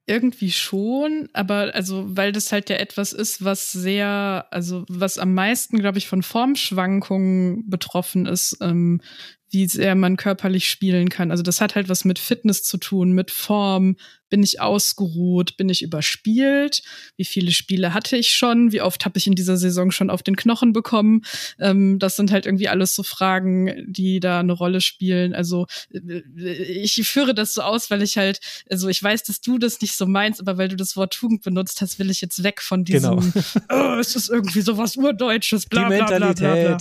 irgendwie 0.07 0.51
schon, 0.51 1.29
aber 1.33 1.73
also, 1.73 2.05
weil 2.15 2.31
das 2.31 2.51
halt 2.51 2.69
ja 2.69 2.77
etwas 2.77 3.13
ist, 3.13 3.43
was 3.43 3.71
sehr, 3.71 4.47
also 4.51 4.85
was 4.87 5.17
am 5.17 5.33
meisten, 5.33 5.79
glaube 5.79 5.97
ich, 5.97 6.07
von 6.07 6.23
Formschwankungen 6.23 7.69
betroffen 7.69 8.25
ist, 8.25 8.57
ähm, 8.61 9.01
wie 9.49 9.67
sehr 9.67 9.95
man 9.95 10.17
körperlich 10.17 10.69
spielen 10.69 11.09
kann. 11.09 11.31
Also 11.31 11.43
das 11.43 11.61
hat 11.61 11.75
halt 11.75 11.89
was 11.89 12.05
mit 12.05 12.19
Fitness 12.19 12.63
zu 12.63 12.77
tun, 12.77 13.13
mit 13.13 13.31
Form. 13.31 13.95
Bin 14.35 14.43
ich 14.43 14.59
ausgeruht? 14.59 15.55
Bin 15.55 15.69
ich 15.69 15.81
überspielt? 15.81 16.83
Wie 17.15 17.23
viele 17.23 17.53
Spiele 17.53 17.93
hatte 17.93 18.17
ich 18.17 18.33
schon? 18.33 18.73
Wie 18.73 18.81
oft 18.81 19.05
habe 19.05 19.17
ich 19.17 19.27
in 19.27 19.35
dieser 19.35 19.55
Saison 19.55 19.91
schon 19.91 20.09
auf 20.09 20.23
den 20.23 20.35
Knochen 20.35 20.73
bekommen? 20.73 21.21
Ähm, 21.57 21.99
das 21.99 22.17
sind 22.17 22.33
halt 22.33 22.45
irgendwie 22.45 22.67
alles 22.67 22.95
so 22.95 23.03
Fragen, 23.03 23.85
die 23.87 24.19
da 24.19 24.41
eine 24.41 24.51
Rolle 24.51 24.81
spielen. 24.81 25.33
Also 25.33 25.67
äh, 25.93 26.19
ich 26.49 26.95
führe 27.07 27.33
das 27.33 27.53
so 27.53 27.61
aus, 27.61 27.89
weil 27.89 28.01
ich 28.01 28.17
halt, 28.17 28.41
also 28.69 28.89
ich 28.89 29.01
weiß, 29.01 29.23
dass 29.23 29.39
du 29.39 29.57
das 29.57 29.79
nicht 29.79 29.95
so 29.95 30.05
meinst, 30.05 30.41
aber 30.41 30.57
weil 30.57 30.67
du 30.67 30.75
das 30.75 30.97
Wort 30.97 31.13
Tugend 31.13 31.41
benutzt 31.41 31.79
hast, 31.79 31.97
will 31.97 32.11
ich 32.11 32.19
jetzt 32.19 32.43
weg 32.43 32.61
von 32.61 32.83
diesem, 32.83 33.21
genau. 33.31 33.41
oh, 33.69 33.97
es 34.01 34.17
ist 34.17 34.29
irgendwie 34.29 34.59
sowas 34.59 34.97
Urdeutsches, 34.97 35.65
bla 35.67 35.87
bla 35.87 36.07
bla 36.07 36.33
bla 36.33 36.55
bla. 36.55 36.77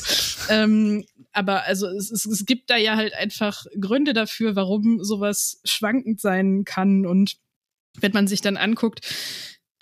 Ähm, 0.48 1.04
aber 1.34 1.64
also 1.64 1.88
es, 1.88 2.10
es, 2.10 2.24
es 2.24 2.46
gibt 2.46 2.70
da 2.70 2.76
ja 2.76 2.96
halt 2.96 3.12
einfach 3.14 3.66
Gründe 3.78 4.12
dafür, 4.12 4.54
warum 4.56 5.02
sowas 5.02 5.60
schwankend 5.64 6.20
sein 6.20 6.64
kann. 6.64 7.06
Und 7.06 7.36
wenn 8.00 8.12
man 8.12 8.26
sich 8.26 8.40
dann 8.40 8.56
anguckt, 8.56 9.00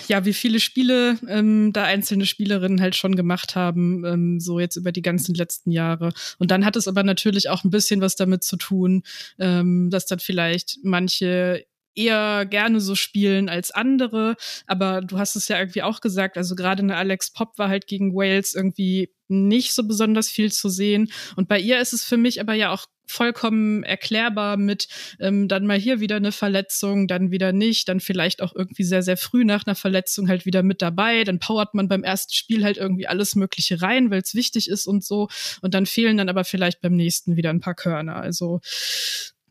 ja, 0.09 0.25
wie 0.25 0.33
viele 0.33 0.61
Spiele 0.61 1.19
ähm, 1.29 1.73
da 1.73 1.85
einzelne 1.85 2.27
Spielerinnen 2.27 2.81
halt 2.81 2.97
schon 2.97 3.15
gemacht 3.15 3.55
haben, 3.55 4.05
ähm, 4.05 4.41
so 4.41 4.59
jetzt 4.59 4.77
über 4.77 4.93
die 4.93 5.03
ganzen 5.03 5.35
letzten 5.35 5.71
Jahre. 5.71 6.13
Und 6.39 6.51
dann 6.51 6.65
hat 6.65 6.77
es 6.77 6.89
aber 6.89 7.03
natürlich 7.03 7.49
auch 7.49 7.65
ein 7.65 7.71
bisschen 7.71 8.01
was 8.01 8.17
damit 8.17 8.43
zu 8.43 8.57
tun, 8.57 9.03
ähm, 9.39 9.91
dass 9.91 10.07
dann 10.07 10.19
vielleicht 10.19 10.79
manche 10.83 11.65
eher 11.95 12.47
gerne 12.47 12.81
so 12.81 12.95
spielen 12.95 13.49
als 13.49 13.71
andere. 13.71 14.37
Aber 14.67 15.03
du 15.03 15.19
hast 15.19 15.37
es 15.37 15.49
ja 15.49 15.59
irgendwie 15.59 15.83
auch 15.83 16.01
gesagt, 16.01 16.37
also 16.37 16.55
gerade 16.55 16.83
eine 16.83 16.97
Alex 16.97 17.33
Pop 17.33 17.59
war 17.59 17.69
halt 17.69 17.87
gegen 17.87 18.15
Wales 18.15 18.55
irgendwie 18.55 19.11
nicht 19.29 19.75
so 19.75 19.87
besonders 19.87 20.29
viel 20.29 20.51
zu 20.53 20.69
sehen. 20.69 21.11
Und 21.37 21.49
bei 21.49 21.59
ihr 21.59 21.81
ist 21.81 21.93
es 21.93 22.05
für 22.05 22.17
mich 22.17 22.41
aber 22.41 22.55
ja 22.55 22.71
auch 22.71 22.87
vollkommen 23.13 23.83
erklärbar 23.85 24.57
mit 24.57 24.89
ähm, 25.21 25.49
dann 25.49 25.67
mal 25.67 25.79
hier 25.79 26.01
wieder 26.01 26.17
eine 26.17 26.33
Verletzung, 26.33 27.07
dann 27.07 27.31
wieder 27.31 27.53
nicht, 27.53 27.89
dann 27.89 28.01
vielleicht 28.01 28.43
auch 28.43 28.55
irgendwie 28.55 28.85
sehr, 28.85 29.03
sehr 29.03 29.17
früh 29.17 29.45
nach 29.45 29.67
einer 29.67 29.77
Verletzung 29.77 30.29
halt 30.29 30.47
wieder 30.47 30.63
mit 30.63 30.83
dabei, 30.83 31.25
dann 31.25 31.39
powert 31.39 31.75
man 31.75 31.89
beim 31.89 32.05
ersten 32.05 32.35
Spiel 32.35 32.65
halt 32.65 32.77
irgendwie 32.77 33.07
alles 33.07 33.35
Mögliche 33.35 33.83
rein, 33.83 34.11
weil 34.11 34.23
es 34.23 34.35
wichtig 34.35 34.69
ist 34.69 34.87
und 34.87 35.05
so. 35.05 35.29
Und 35.61 35.75
dann 35.75 35.87
fehlen 35.87 36.17
dann 36.17 36.29
aber 36.29 36.45
vielleicht 36.45 36.81
beim 36.81 36.97
nächsten 36.97 37.37
wieder 37.37 37.51
ein 37.51 37.61
paar 37.61 37.75
Körner. 37.75 38.17
Also 38.17 38.61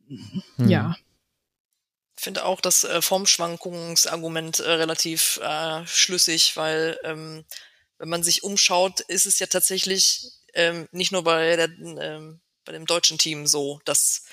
hm. 0.08 0.70
ja 0.70 0.96
finde 2.22 2.46
auch 2.46 2.62
das 2.62 2.84
äh, 2.84 3.02
Formschwankungsargument 3.02 4.60
äh, 4.60 4.72
relativ 4.72 5.40
äh, 5.42 5.86
schlüssig, 5.88 6.56
weil 6.56 7.00
ähm, 7.04 7.46
wenn 7.98 8.10
man 8.10 8.24
sich 8.24 8.44
umschaut, 8.44 9.00
ist 9.02 9.26
es 9.26 9.40
ja 9.40 9.48
tatsächlich 9.48 10.32
ähm, 10.54 10.88
nicht 10.92 11.12
nur 11.12 11.24
bei, 11.24 11.56
der, 11.56 11.70
ähm, 11.70 12.40
bei 12.66 12.72
dem 12.72 12.86
deutschen 12.86 13.18
Team 13.18 13.48
so, 13.48 13.80
dass 13.86 14.24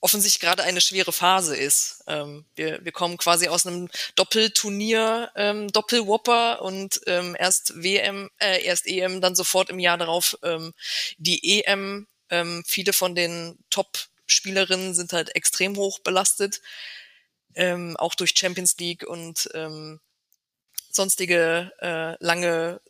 offensichtlich 0.00 0.40
gerade 0.40 0.62
eine 0.62 0.80
schwere 0.80 1.12
Phase 1.12 1.56
ist. 1.56 2.04
Ähm, 2.06 2.44
wir, 2.54 2.84
wir 2.84 2.92
kommen 2.92 3.16
quasi 3.16 3.48
aus 3.48 3.66
einem 3.66 3.88
Doppelturnier, 4.16 5.30
ähm, 5.34 5.68
Doppelwhopper 5.68 6.60
und 6.62 7.00
ähm, 7.06 7.34
erst 7.38 7.82
WM, 7.82 8.30
äh, 8.38 8.62
erst 8.62 8.86
EM, 8.86 9.20
dann 9.20 9.34
sofort 9.34 9.70
im 9.70 9.78
Jahr 9.78 9.96
darauf 9.96 10.38
ähm, 10.42 10.74
die 11.16 11.62
EM. 11.62 12.06
Ähm, 12.28 12.62
viele 12.66 12.92
von 12.92 13.14
den 13.14 13.58
Top-Spielerinnen 13.70 14.94
sind 14.94 15.12
halt 15.12 15.34
extrem 15.34 15.76
hoch 15.76 16.00
belastet 16.00 16.60
ähm, 17.54 17.96
auch 17.96 18.14
durch 18.14 18.34
Champions 18.36 18.76
League 18.78 19.04
und 19.04 19.48
ähm, 19.54 20.00
sonstige 20.90 21.72
äh, 21.80 22.16
lange 22.24 22.80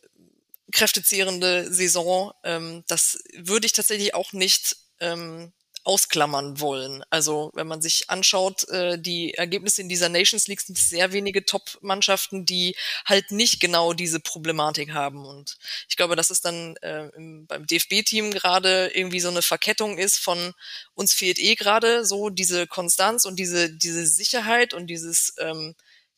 kräftezehrende 0.71 1.71
Saison. 1.71 2.33
Ähm, 2.43 2.83
das 2.87 3.23
würde 3.37 3.65
ich 3.65 3.73
tatsächlich 3.73 4.13
auch 4.13 4.33
nicht 4.33 4.77
ähm, 4.99 5.51
ausklammern 5.85 6.59
wollen. 6.59 7.03
Also 7.11 7.51
wenn 7.53 7.67
man 7.67 7.81
sich 7.81 8.09
anschaut, 8.09 8.67
äh, 8.69 8.99
die 8.99 9.35
Ergebnisse 9.35 9.81
in 9.81 9.89
dieser 9.89 10.09
Nations 10.09 10.47
League 10.47 10.61
sind 10.61 10.77
sehr 10.77 11.13
wenige 11.13 11.45
Top-Mannschaften, 11.45 12.45
die 12.45 12.75
halt 13.05 13.31
nicht 13.31 13.59
genau 13.59 13.93
diese 13.93 14.19
Problematik 14.19 14.93
haben. 14.93 15.25
Und 15.25 15.57
ich 15.87 15.95
glaube, 15.95 16.15
dass 16.15 16.31
es 16.31 16.41
dann 16.41 16.75
äh, 16.77 17.09
im, 17.15 17.45
beim 17.45 17.67
DFB-Team 17.67 18.31
gerade 18.31 18.87
irgendwie 18.95 19.19
so 19.19 19.29
eine 19.29 19.43
Verkettung 19.43 19.97
ist 19.97 20.17
von 20.17 20.53
uns 20.95 21.13
fehlt 21.13 21.37
eh 21.37 21.55
gerade 21.55 22.03
so 22.03 22.29
diese 22.29 22.65
Konstanz 22.65 23.25
und 23.25 23.37
diese, 23.37 23.71
diese 23.71 24.07
Sicherheit 24.07 24.73
und 24.73 24.87
dieses 24.87 25.35
ähm, 25.37 25.75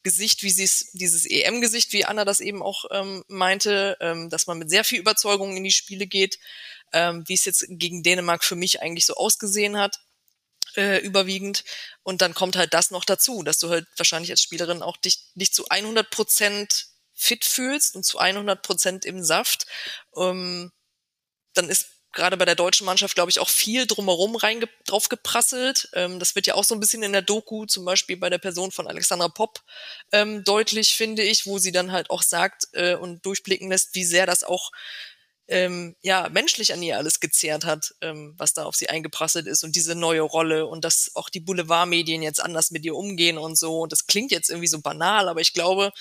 Gesicht, 0.07 0.43
wie 0.43 0.49
sie 0.49 0.63
es, 0.63 0.91
dieses 0.93 1.25
EM-Gesicht, 1.25 1.91
wie 1.91 2.05
Anna 2.05 2.23
das 2.23 2.39
eben 2.39 2.63
auch 2.63 2.85
ähm, 2.91 3.23
meinte, 3.27 3.97
ähm, 3.99 4.29
dass 4.29 4.47
man 4.47 4.57
mit 4.57 4.69
sehr 4.69 4.83
viel 4.83 4.99
Überzeugung 4.99 5.57
in 5.57 5.63
die 5.63 5.71
Spiele 5.71 6.07
geht 6.07 6.39
ähm, 6.93 7.23
wie 7.27 7.33
es 7.33 7.45
jetzt 7.45 7.65
gegen 7.69 8.03
Dänemark 8.03 8.43
für 8.43 8.55
mich 8.55 8.81
eigentlich 8.81 9.05
so 9.05 9.15
ausgesehen 9.15 9.77
hat, 9.77 9.99
äh, 10.75 10.99
überwiegend. 10.99 11.63
Und 12.03 12.21
dann 12.21 12.33
kommt 12.33 12.55
halt 12.55 12.73
das 12.73 12.91
noch 12.91 13.05
dazu, 13.05 13.43
dass 13.43 13.59
du 13.59 13.69
halt 13.69 13.87
wahrscheinlich 13.97 14.31
als 14.31 14.41
Spielerin 14.41 14.81
auch 14.81 14.97
dich 14.97 15.25
nicht 15.35 15.53
zu 15.53 15.67
100 15.69 16.09
Prozent 16.09 16.87
fit 17.13 17.45
fühlst 17.45 17.95
und 17.95 18.03
zu 18.03 18.19
100 18.19 18.61
Prozent 18.61 19.05
im 19.05 19.23
Saft. 19.23 19.65
Ähm, 20.15 20.71
dann 21.53 21.69
ist 21.69 21.87
gerade 22.13 22.37
bei 22.37 22.45
der 22.45 22.55
deutschen 22.55 22.85
Mannschaft, 22.85 23.15
glaube 23.15 23.29
ich, 23.29 23.39
auch 23.39 23.49
viel 23.49 23.85
drumherum 23.85 24.35
rein 24.35 24.63
drauf 24.85 25.09
geprasselt. 25.09 25.89
Ähm, 25.93 26.19
das 26.19 26.35
wird 26.35 26.47
ja 26.47 26.55
auch 26.55 26.63
so 26.63 26.75
ein 26.75 26.79
bisschen 26.79 27.03
in 27.03 27.13
der 27.13 27.21
Doku, 27.21 27.65
zum 27.65 27.85
Beispiel 27.85 28.17
bei 28.17 28.29
der 28.29 28.37
Person 28.37 28.71
von 28.71 28.87
Alexandra 28.87 29.29
Popp, 29.29 29.61
ähm, 30.11 30.43
deutlich, 30.43 30.95
finde 30.95 31.23
ich, 31.23 31.45
wo 31.45 31.57
sie 31.59 31.71
dann 31.71 31.91
halt 31.91 32.09
auch 32.09 32.23
sagt 32.23 32.67
äh, 32.73 32.95
und 32.95 33.25
durchblicken 33.25 33.69
lässt, 33.69 33.93
wie 33.95 34.05
sehr 34.05 34.25
das 34.25 34.43
auch 34.43 34.71
ähm, 35.49 35.95
ja, 36.01 36.27
menschlich 36.29 36.73
an 36.73 36.83
ihr 36.83 36.97
alles 36.97 37.19
gezehrt 37.19 37.65
hat, 37.65 37.93
ähm, 38.01 38.33
was 38.37 38.53
da 38.53 38.65
auf 38.65 38.75
sie 38.75 38.89
eingeprasselt 38.89 39.47
ist 39.47 39.63
und 39.63 39.75
diese 39.75 39.95
neue 39.95 40.21
Rolle 40.21 40.65
und 40.65 40.83
dass 40.83 41.11
auch 41.15 41.29
die 41.29 41.39
Boulevardmedien 41.39 42.21
jetzt 42.21 42.41
anders 42.41 42.71
mit 42.71 42.83
ihr 42.83 42.95
umgehen 42.95 43.37
und 43.37 43.57
so. 43.57 43.81
Und 43.81 43.91
das 43.91 44.07
klingt 44.07 44.31
jetzt 44.31 44.49
irgendwie 44.49 44.67
so 44.67 44.81
banal, 44.81 45.29
aber 45.29 45.39
ich 45.39 45.53
glaube, 45.53 45.93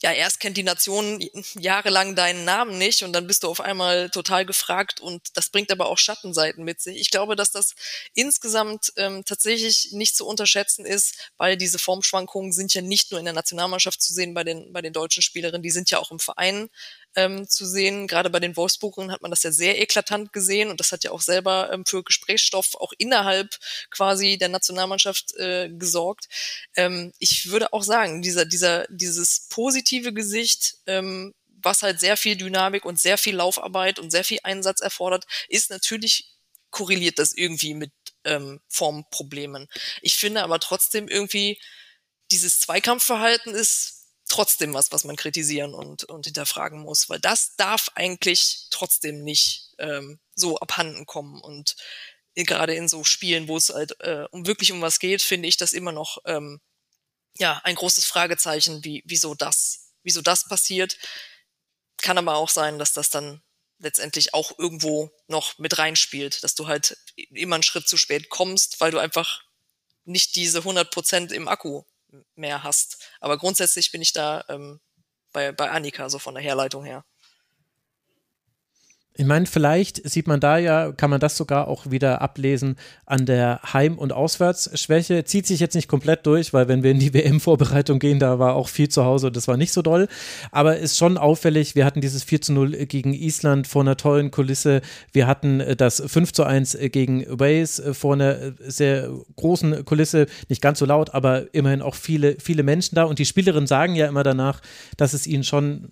ja, 0.00 0.12
erst 0.12 0.38
kennt 0.38 0.56
die 0.56 0.62
Nation 0.62 1.20
jahrelang 1.58 2.14
deinen 2.14 2.44
Namen 2.44 2.78
nicht 2.78 3.02
und 3.02 3.12
dann 3.12 3.26
bist 3.26 3.42
du 3.42 3.48
auf 3.48 3.60
einmal 3.60 4.10
total 4.10 4.46
gefragt 4.46 5.00
und 5.00 5.36
das 5.36 5.50
bringt 5.50 5.72
aber 5.72 5.86
auch 5.86 5.98
Schattenseiten 5.98 6.64
mit 6.64 6.80
sich. 6.80 6.98
Ich 6.98 7.10
glaube, 7.10 7.34
dass 7.34 7.50
das 7.50 7.74
insgesamt 8.14 8.92
ähm, 8.96 9.24
tatsächlich 9.24 9.88
nicht 9.92 10.16
zu 10.16 10.26
unterschätzen 10.26 10.86
ist, 10.86 11.30
weil 11.36 11.56
diese 11.56 11.80
Formschwankungen 11.80 12.52
sind 12.52 12.74
ja 12.74 12.82
nicht 12.82 13.10
nur 13.10 13.18
in 13.18 13.24
der 13.24 13.34
Nationalmannschaft 13.34 14.00
zu 14.00 14.14
sehen 14.14 14.34
bei 14.34 14.44
den, 14.44 14.72
bei 14.72 14.82
den 14.82 14.92
deutschen 14.92 15.22
Spielerinnen, 15.22 15.62
die 15.62 15.70
sind 15.70 15.90
ja 15.90 15.98
auch 15.98 16.12
im 16.12 16.20
Verein 16.20 16.70
ähm, 17.18 17.48
zu 17.48 17.66
sehen. 17.66 18.06
Gerade 18.06 18.30
bei 18.30 18.38
den 18.38 18.56
Wolfsburgern 18.56 19.10
hat 19.10 19.22
man 19.22 19.32
das 19.32 19.42
ja 19.42 19.50
sehr 19.50 19.80
eklatant 19.80 20.32
gesehen 20.32 20.70
und 20.70 20.78
das 20.78 20.92
hat 20.92 21.02
ja 21.02 21.10
auch 21.10 21.20
selber 21.20 21.70
ähm, 21.72 21.84
für 21.84 22.04
Gesprächsstoff 22.04 22.76
auch 22.76 22.92
innerhalb 22.96 23.58
quasi 23.90 24.38
der 24.38 24.48
Nationalmannschaft 24.48 25.34
äh, 25.36 25.68
gesorgt. 25.68 26.28
Ähm, 26.76 27.12
ich 27.18 27.50
würde 27.50 27.72
auch 27.72 27.82
sagen, 27.82 28.22
dieser, 28.22 28.44
dieser, 28.44 28.86
dieses 28.88 29.48
positive 29.48 30.12
Gesicht, 30.12 30.76
ähm, 30.86 31.34
was 31.60 31.82
halt 31.82 31.98
sehr 31.98 32.16
viel 32.16 32.36
Dynamik 32.36 32.84
und 32.84 33.00
sehr 33.00 33.18
viel 33.18 33.34
Laufarbeit 33.34 33.98
und 33.98 34.12
sehr 34.12 34.22
viel 34.22 34.38
Einsatz 34.44 34.80
erfordert, 34.80 35.24
ist 35.48 35.70
natürlich 35.70 36.30
korreliert 36.70 37.18
das 37.18 37.32
irgendwie 37.32 37.74
mit 37.74 37.92
ähm, 38.24 38.60
Formproblemen. 38.68 39.66
Ich 40.02 40.14
finde 40.14 40.44
aber 40.44 40.60
trotzdem 40.60 41.08
irgendwie, 41.08 41.58
dieses 42.30 42.60
Zweikampfverhalten 42.60 43.54
ist 43.54 43.97
trotzdem 44.28 44.74
was, 44.74 44.92
was 44.92 45.04
man 45.04 45.16
kritisieren 45.16 45.74
und, 45.74 46.04
und 46.04 46.26
hinterfragen 46.26 46.80
muss, 46.80 47.08
weil 47.08 47.18
das 47.18 47.56
darf 47.56 47.90
eigentlich 47.94 48.66
trotzdem 48.70 49.22
nicht 49.24 49.74
ähm, 49.78 50.20
so 50.34 50.58
abhanden 50.58 51.06
kommen. 51.06 51.40
Und 51.40 51.76
gerade 52.34 52.74
in 52.74 52.88
so 52.88 53.04
Spielen, 53.04 53.48
wo 53.48 53.56
es 53.56 53.70
halt 53.70 54.00
äh, 54.00 54.26
um 54.30 54.46
wirklich 54.46 54.72
um 54.72 54.80
was 54.80 54.98
geht, 54.98 55.22
finde 55.22 55.48
ich 55.48 55.56
das 55.56 55.72
immer 55.72 55.92
noch 55.92 56.18
ähm, 56.26 56.60
ja 57.38 57.60
ein 57.64 57.74
großes 57.74 58.04
Fragezeichen, 58.04 58.84
wie 58.84 59.02
wieso 59.06 59.34
das, 59.34 59.92
wieso 60.02 60.20
das 60.22 60.46
passiert. 60.48 60.98
Kann 61.96 62.18
aber 62.18 62.36
auch 62.36 62.50
sein, 62.50 62.78
dass 62.78 62.92
das 62.92 63.10
dann 63.10 63.42
letztendlich 63.78 64.34
auch 64.34 64.58
irgendwo 64.58 65.10
noch 65.28 65.58
mit 65.58 65.78
reinspielt, 65.78 66.42
dass 66.42 66.54
du 66.54 66.66
halt 66.66 66.96
immer 67.16 67.56
einen 67.56 67.62
Schritt 67.62 67.88
zu 67.88 67.96
spät 67.96 68.28
kommst, 68.28 68.80
weil 68.80 68.90
du 68.90 68.98
einfach 68.98 69.42
nicht 70.04 70.36
diese 70.36 70.58
100 70.58 70.90
Prozent 70.90 71.32
im 71.32 71.48
Akku 71.48 71.84
mehr 72.34 72.62
hast. 72.62 73.10
Aber 73.20 73.38
grundsätzlich 73.38 73.92
bin 73.92 74.02
ich 74.02 74.12
da 74.12 74.44
ähm, 74.48 74.80
bei, 75.32 75.52
bei 75.52 75.70
Annika, 75.70 76.08
so 76.08 76.18
von 76.18 76.34
der 76.34 76.42
Herleitung 76.42 76.84
her. 76.84 77.04
Ich 79.20 79.26
meine, 79.26 79.46
vielleicht 79.46 80.08
sieht 80.08 80.28
man 80.28 80.38
da 80.38 80.58
ja, 80.58 80.92
kann 80.92 81.10
man 81.10 81.18
das 81.18 81.36
sogar 81.36 81.66
auch 81.66 81.90
wieder 81.90 82.22
ablesen 82.22 82.76
an 83.04 83.26
der 83.26 83.58
Heim- 83.72 83.98
und 83.98 84.12
Auswärtsschwäche. 84.12 85.24
Zieht 85.24 85.44
sich 85.44 85.58
jetzt 85.58 85.74
nicht 85.74 85.88
komplett 85.88 86.24
durch, 86.24 86.52
weil 86.52 86.68
wenn 86.68 86.84
wir 86.84 86.92
in 86.92 87.00
die 87.00 87.12
WM-Vorbereitung 87.14 87.98
gehen, 87.98 88.20
da 88.20 88.38
war 88.38 88.54
auch 88.54 88.68
viel 88.68 88.88
zu 88.88 89.04
Hause 89.04 89.26
und 89.26 89.36
das 89.36 89.48
war 89.48 89.56
nicht 89.56 89.72
so 89.72 89.82
doll. 89.82 90.06
Aber 90.52 90.76
ist 90.76 90.96
schon 90.96 91.18
auffällig, 91.18 91.74
wir 91.74 91.84
hatten 91.84 92.00
dieses 92.00 92.22
4 92.22 92.42
zu 92.42 92.52
0 92.52 92.86
gegen 92.86 93.12
Island 93.12 93.66
vor 93.66 93.82
einer 93.82 93.96
tollen 93.96 94.30
Kulisse. 94.30 94.82
Wir 95.10 95.26
hatten 95.26 95.58
äh, 95.58 95.74
das 95.74 96.00
5 96.06 96.32
zu 96.32 96.44
1 96.44 96.78
gegen 96.92 97.26
Wales 97.28 97.80
äh, 97.80 97.94
vor 97.94 98.14
einer 98.14 98.40
äh, 98.40 98.52
sehr 98.60 99.10
großen 99.34 99.84
Kulisse. 99.84 100.26
Nicht 100.48 100.62
ganz 100.62 100.78
so 100.78 100.86
laut, 100.86 101.12
aber 101.12 101.52
immerhin 101.52 101.82
auch 101.82 101.96
viele, 101.96 102.36
viele 102.38 102.62
Menschen 102.62 102.94
da. 102.94 103.02
Und 103.02 103.18
die 103.18 103.26
Spielerinnen 103.26 103.66
sagen 103.66 103.96
ja 103.96 104.06
immer 104.06 104.22
danach, 104.22 104.60
dass 104.96 105.12
es 105.12 105.26
ihnen 105.26 105.42
schon 105.42 105.90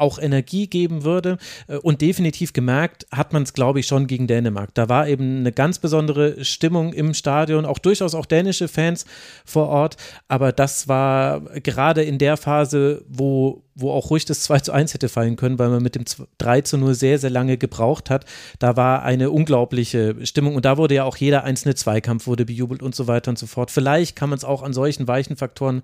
auch 0.00 0.18
Energie 0.18 0.66
geben 0.66 1.04
würde. 1.04 1.38
Äh, 1.68 1.76
und 1.76 2.00
definitiv 2.00 2.52
gemerkt 2.52 3.06
hat 3.12 3.32
man 3.32 3.42
es, 3.42 3.52
glaube 3.52 3.80
ich, 3.80 3.86
schon 3.86 4.06
gegen 4.06 4.26
Dänemark. 4.26 4.74
Da 4.74 4.88
war 4.88 5.08
eben 5.08 5.38
eine 5.38 5.52
ganz 5.52 5.78
besondere 5.78 6.44
Stimmung 6.44 6.92
im 6.92 7.14
Stadion, 7.14 7.64
auch 7.64 7.78
durchaus 7.78 8.14
auch 8.14 8.26
dänische 8.26 8.68
Fans 8.68 9.04
vor 9.44 9.68
Ort. 9.68 9.96
Aber 10.28 10.52
das 10.52 10.88
war 10.88 11.40
gerade 11.62 12.02
in 12.02 12.18
der 12.18 12.36
Phase, 12.36 13.04
wo 13.08 13.62
wo 13.80 13.90
auch 13.92 14.10
ruhig 14.10 14.24
das 14.24 14.42
2 14.42 14.60
zu 14.60 14.72
1 14.72 14.94
hätte 14.94 15.08
fallen 15.08 15.36
können, 15.36 15.58
weil 15.58 15.70
man 15.70 15.82
mit 15.82 15.94
dem 15.94 16.04
3 16.38 16.60
zu 16.62 16.76
0 16.76 16.94
sehr, 16.94 17.18
sehr 17.18 17.30
lange 17.30 17.56
gebraucht 17.56 18.10
hat. 18.10 18.24
Da 18.58 18.76
war 18.76 19.02
eine 19.02 19.30
unglaubliche 19.30 20.14
Stimmung 20.26 20.54
und 20.54 20.64
da 20.64 20.76
wurde 20.76 20.94
ja 20.94 21.04
auch 21.04 21.16
jeder 21.16 21.44
einzelne 21.44 21.74
Zweikampf 21.74 22.26
wurde 22.26 22.44
bejubelt 22.44 22.82
und 22.82 22.94
so 22.94 23.06
weiter 23.06 23.30
und 23.30 23.38
so 23.38 23.46
fort. 23.46 23.70
Vielleicht 23.70 24.16
kann 24.16 24.30
man 24.30 24.36
es 24.36 24.44
auch 24.44 24.62
an 24.62 24.72
solchen 24.72 25.08
weichen 25.08 25.36
Faktoren 25.36 25.82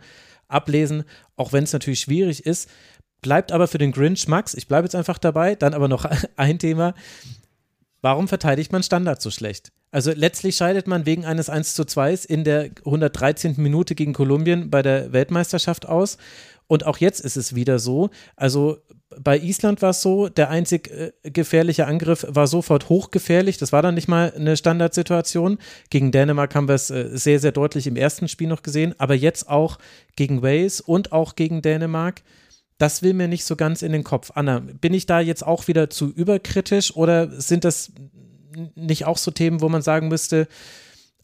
ablesen, 0.49 1.05
auch 1.37 1.53
wenn 1.53 1.65
es 1.65 1.73
natürlich 1.73 2.01
schwierig 2.01 2.47
ist. 2.47 2.71
Bleibt 3.27 3.51
aber 3.51 3.67
für 3.67 3.79
den 3.79 3.91
Grinch 3.91 4.29
Max, 4.29 4.55
ich 4.55 4.69
bleibe 4.69 4.85
jetzt 4.85 4.95
einfach 4.95 5.19
dabei, 5.19 5.57
dann 5.57 5.75
aber 5.75 5.89
noch 5.89 6.05
ein 6.37 6.61
Thema. 6.61 6.95
Warum 8.01 8.29
verteidigt 8.29 8.71
man 8.71 8.85
Standard 8.85 9.21
so 9.21 9.33
schlecht? 9.33 9.73
Also 9.91 10.13
letztlich 10.15 10.55
scheidet 10.55 10.87
man 10.87 11.07
wegen 11.07 11.25
eines 11.25 11.51
1 11.51 11.75
zu 11.75 11.85
2 11.85 12.21
in 12.29 12.45
der 12.45 12.71
113. 12.85 13.55
Minute 13.57 13.97
gegen 13.97 14.13
Kolumbien 14.13 14.71
bei 14.71 14.81
der 14.81 15.13
Weltmeisterschaft 15.13 15.87
aus. 15.87 16.19
Und 16.69 16.87
auch 16.87 16.99
jetzt 16.99 17.19
ist 17.19 17.37
es 17.37 17.57
wieder 17.57 17.81
so. 17.81 18.11
Also 18.37 18.79
bei 19.19 19.37
Island 19.41 19.83
war 19.83 19.91
es 19.91 20.03
so, 20.03 20.29
der 20.29 20.51
einzig 20.51 20.89
äh, 20.93 21.11
gefährliche 21.29 21.89
Angriff 21.89 22.25
war 22.29 22.47
sofort 22.47 22.89
hochgefährlich. 22.89 23.59
Das 23.59 23.73
war 23.73 23.83
dann 23.83 23.97
nicht 23.97 24.07
mal 24.07 24.33
eine 24.37 24.57
Standardsituation. 24.57 25.59
Gegen 25.91 26.13
Dänemark 26.13 26.55
haben 26.55 26.69
wir 26.69 26.77
es 26.77 26.91
äh, 26.91 27.09
sehr, 27.15 27.41
sehr 27.41 27.53
deutlich 27.53 27.89
im 27.89 27.97
ersten 27.97 28.29
Spiel 28.29 28.47
noch 28.47 28.63
gesehen, 28.63 28.95
aber 28.99 29.15
jetzt 29.15 29.49
auch 29.49 29.79
gegen 30.15 30.43
Wales 30.43 30.81
und 30.81 31.11
auch 31.11 31.35
gegen 31.35 31.61
Dänemark. 31.61 32.23
Das 32.79 33.03
will 33.03 33.15
mir 33.15 33.29
nicht 33.29 33.45
so 33.45 33.57
ganz 33.57 33.83
in 33.83 33.93
den 33.93 34.05
Kopf. 34.05 34.33
Anna, 34.35 34.61
bin 34.61 34.93
ich 34.95 35.07
da 35.07 35.21
jetzt 35.21 35.47
auch 35.47 35.69
wieder 35.69 35.89
zu 35.91 36.11
überkritisch 36.11 36.95
oder 36.95 37.29
sind 37.41 37.65
das 37.65 37.93
nicht 38.75 39.05
auch 39.05 39.19
so 39.19 39.31
Themen, 39.31 39.61
wo 39.61 39.69
man 39.69 39.83
sagen 39.83 40.09
müsste, 40.09 40.49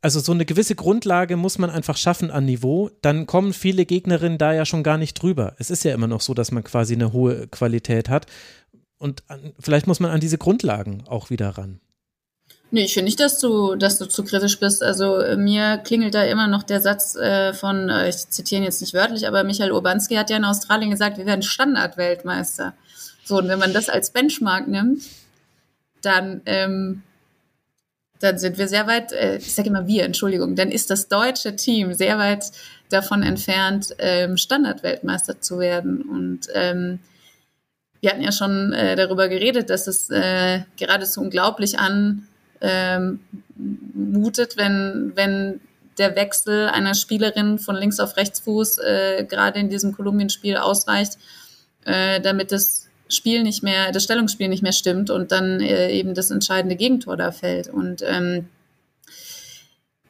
also 0.03 0.19
so 0.19 0.33
eine 0.33 0.45
gewisse 0.45 0.75
Grundlage 0.75 1.37
muss 1.37 1.59
man 1.59 1.71
einfach 1.71 1.97
schaffen 1.97 2.31
an 2.31 2.45
Niveau, 2.45 2.91
dann 3.03 3.27
kommen 3.27 3.53
viele 3.53 3.87
Gegnerinnen 3.87 4.37
da 4.37 4.53
ja 4.53 4.67
schon 4.67 4.83
gar 4.83 4.99
nicht 4.99 5.15
drüber. 5.15 5.55
Es 5.59 5.71
ist 5.71 5.85
ja 5.85 5.95
immer 5.95 6.09
noch 6.09 6.21
so, 6.21 6.35
dass 6.35 6.51
man 6.51 6.65
quasi 6.65 6.95
eine 6.95 7.13
hohe 7.13 7.47
Qualität 7.47 8.09
hat 8.09 8.27
und 8.99 9.23
vielleicht 9.61 9.87
muss 9.87 10.01
man 10.01 10.11
an 10.11 10.21
diese 10.21 10.39
Grundlagen 10.39 11.05
auch 11.07 11.31
wieder 11.31 11.51
ran. 11.51 11.81
Nee, 12.75 12.85
ich 12.85 12.95
finde 12.95 13.05
nicht, 13.05 13.21
dass 13.21 13.39
du, 13.39 13.77
dass 13.77 13.99
du 13.99 14.07
zu 14.07 14.25
kritisch 14.25 14.59
bist. 14.59 14.83
Also 14.83 15.19
äh, 15.19 15.37
mir 15.37 15.77
klingelt 15.77 16.15
da 16.15 16.25
immer 16.25 16.49
noch 16.49 16.63
der 16.63 16.81
Satz 16.81 17.15
äh, 17.15 17.53
von, 17.53 17.91
äh, 17.91 18.09
ich 18.09 18.29
zitiere 18.31 18.63
ihn 18.63 18.65
jetzt 18.65 18.81
nicht 18.81 18.95
wörtlich, 18.95 19.29
aber 19.29 19.45
Michael 19.45 19.73
Urbanski 19.73 20.15
hat 20.15 20.31
ja 20.31 20.39
in 20.39 20.45
Australien 20.47 20.91
gesagt, 20.91 21.19
wir 21.19 21.27
werden 21.27 21.43
Standardweltmeister. 21.43 22.73
So, 23.25 23.37
und 23.37 23.49
wenn 23.49 23.59
man 23.59 23.75
das 23.75 23.91
als 23.91 24.11
Benchmark 24.11 24.69
nimmt, 24.69 25.03
dann 26.01 26.41
ähm, 26.47 27.03
dann 28.21 28.39
sind 28.39 28.57
wir 28.57 28.69
sehr 28.69 28.87
weit, 28.87 29.13
äh, 29.13 29.37
ich 29.37 29.55
sage 29.55 29.69
immer 29.69 29.87
wir, 29.87 30.05
Entschuldigung, 30.05 30.57
dann 30.57 30.71
ist 30.71 30.91
das 30.91 31.09
deutsche 31.09 31.57
Team 31.57 31.93
sehr 31.93 32.19
weit 32.19 32.53
davon 32.89 33.23
entfernt, 33.23 33.95
ähm, 33.99 34.37
Standardweltmeister 34.39 35.41
zu 35.41 35.59
werden. 35.59 36.03
Und 36.03 36.49
ähm, 36.55 37.01
wir 38.01 38.11
hatten 38.11 38.23
ja 38.23 38.33
schon 38.33 38.73
äh, 38.73 38.97
darüber 38.97 39.29
geredet, 39.29 39.71
dass 39.71 39.89
es 39.89 40.09
äh, 40.09 40.61
geradezu 40.79 41.21
unglaublich 41.21 41.79
an 41.79 42.29
ähm, 42.63 43.21
mutet, 43.95 44.57
wenn, 44.57 45.13
wenn 45.15 45.61
der 45.99 46.17
Wechsel 46.17 46.69
einer 46.69 46.95
Spielerin 46.95 47.59
von 47.59 47.77
links 47.77 48.01
auf 48.01 48.17
rechts 48.17 48.41
Fuß 48.41 48.79
äh, 48.79 49.27
gerade 49.29 49.59
in 49.59 49.69
diesem 49.69 49.93
Kolumbien-Spiel 49.93 50.57
ausreicht, 50.57 51.19
äh, 51.85 52.21
damit 52.21 52.53
es 52.53 52.89
Spiel 53.09 53.43
nicht 53.43 53.63
mehr, 53.63 53.93
das 53.93 54.05
Stellungsspiel 54.05 54.49
nicht 54.49 54.63
mehr 54.63 54.73
stimmt 54.73 55.11
und 55.11 55.33
dann 55.33 55.61
äh, 55.61 55.91
eben 55.91 56.15
das 56.15 56.31
entscheidende 56.31 56.77
Gegentor 56.77 57.17
da 57.17 57.31
fällt. 57.31 57.69
Und 57.69 58.03
ähm, 58.07 58.49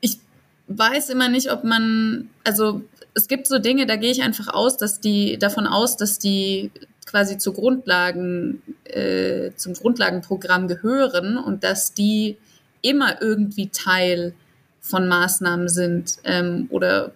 ich 0.00 0.20
weiß 0.68 1.10
immer 1.10 1.28
nicht, 1.28 1.50
ob 1.50 1.64
man, 1.64 2.30
also 2.44 2.82
es 3.14 3.26
gibt 3.26 3.46
so 3.46 3.58
Dinge, 3.58 3.86
da 3.86 3.96
gehe 3.96 4.12
ich 4.12 4.22
einfach 4.22 4.48
aus, 4.48 4.76
dass 4.76 5.00
die 5.00 5.38
davon 5.38 5.66
aus, 5.66 5.96
dass 5.96 6.18
die 6.18 6.70
quasi 7.12 7.36
zu 7.36 7.52
Grundlagen, 7.52 8.62
äh, 8.84 9.50
zum 9.56 9.74
Grundlagenprogramm 9.74 10.66
gehören 10.66 11.36
und 11.36 11.62
dass 11.62 11.92
die 11.92 12.38
immer 12.80 13.20
irgendwie 13.20 13.68
Teil 13.68 14.34
von 14.80 15.06
Maßnahmen 15.06 15.68
sind 15.68 16.16
ähm, 16.24 16.66
oder 16.70 17.12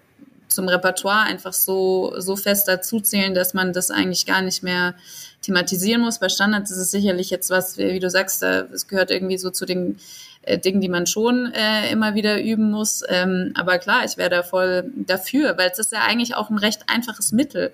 zum 0.49 0.69
Repertoire 0.69 1.23
einfach 1.23 1.55
so, 1.55 2.15
so 2.19 2.37
fest 2.37 2.69
dazuzählen, 2.69 3.35
dass 3.35 3.55
man 3.55 3.73
das 3.73 3.91
eigentlich 3.91 4.27
gar 4.27 4.43
nicht 4.43 4.63
mehr 4.63 4.95
thematisieren 5.41 6.03
muss. 6.03 6.21
Bei 6.21 6.29
Standards 6.29 6.71
ist 6.71 6.77
es 6.77 6.91
sicherlich 6.91 7.31
jetzt 7.31 7.49
was, 7.49 7.79
wie 7.79 7.99
du 7.99 8.11
sagst, 8.11 8.43
es 8.43 8.87
gehört 8.87 9.11
irgendwie 9.11 9.39
so 9.39 9.51
zu 9.51 9.65
den 9.65 9.99
äh, 10.43 10.59
Dingen, 10.59 10.83
die 10.83 10.91
man 10.91 11.07
schon 11.07 11.53
äh, 11.55 11.91
immer 11.91 12.15
wieder 12.15 12.41
üben 12.41 12.71
muss. 12.71 13.03
Ähm, 13.09 13.53
aber 13.55 13.79
klar, 13.79 14.05
ich 14.05 14.19
wäre 14.19 14.31
da 14.31 14.43
voll 14.43 14.93
dafür, 14.95 15.57
weil 15.57 15.71
es 15.71 15.79
ist 15.79 15.93
ja 15.93 16.03
eigentlich 16.07 16.35
auch 16.35 16.51
ein 16.51 16.59
recht 16.59 16.83
einfaches 16.87 17.33
Mittel. 17.33 17.73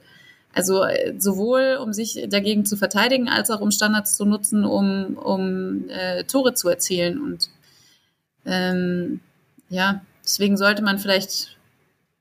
Also 0.55 0.85
äh, 0.85 1.15
sowohl 1.19 1.79
um 1.83 1.93
sich 1.93 2.27
dagegen 2.29 2.67
zu 2.67 2.77
verteidigen, 2.77 3.29
als 3.29 3.51
auch 3.51 3.61
um 3.61 3.71
Standards 3.71 4.17
zu 4.17 4.25
nutzen, 4.25 4.65
um, 4.65 5.17
um 5.17 5.89
äh, 5.89 6.25
Tore 6.25 6.55
zu 6.55 6.69
erzielen. 6.69 7.21
Und 7.21 7.49
ähm, 8.45 9.21
ja, 9.69 10.03
deswegen 10.25 10.57
sollte 10.57 10.83
man 10.83 10.99
vielleicht 10.99 11.57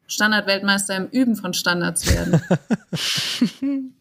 Standardweltmeister 0.07 0.95
im 0.95 1.07
Üben 1.07 1.36
von 1.36 1.53
Standards 1.53 2.07
werden. 2.13 2.41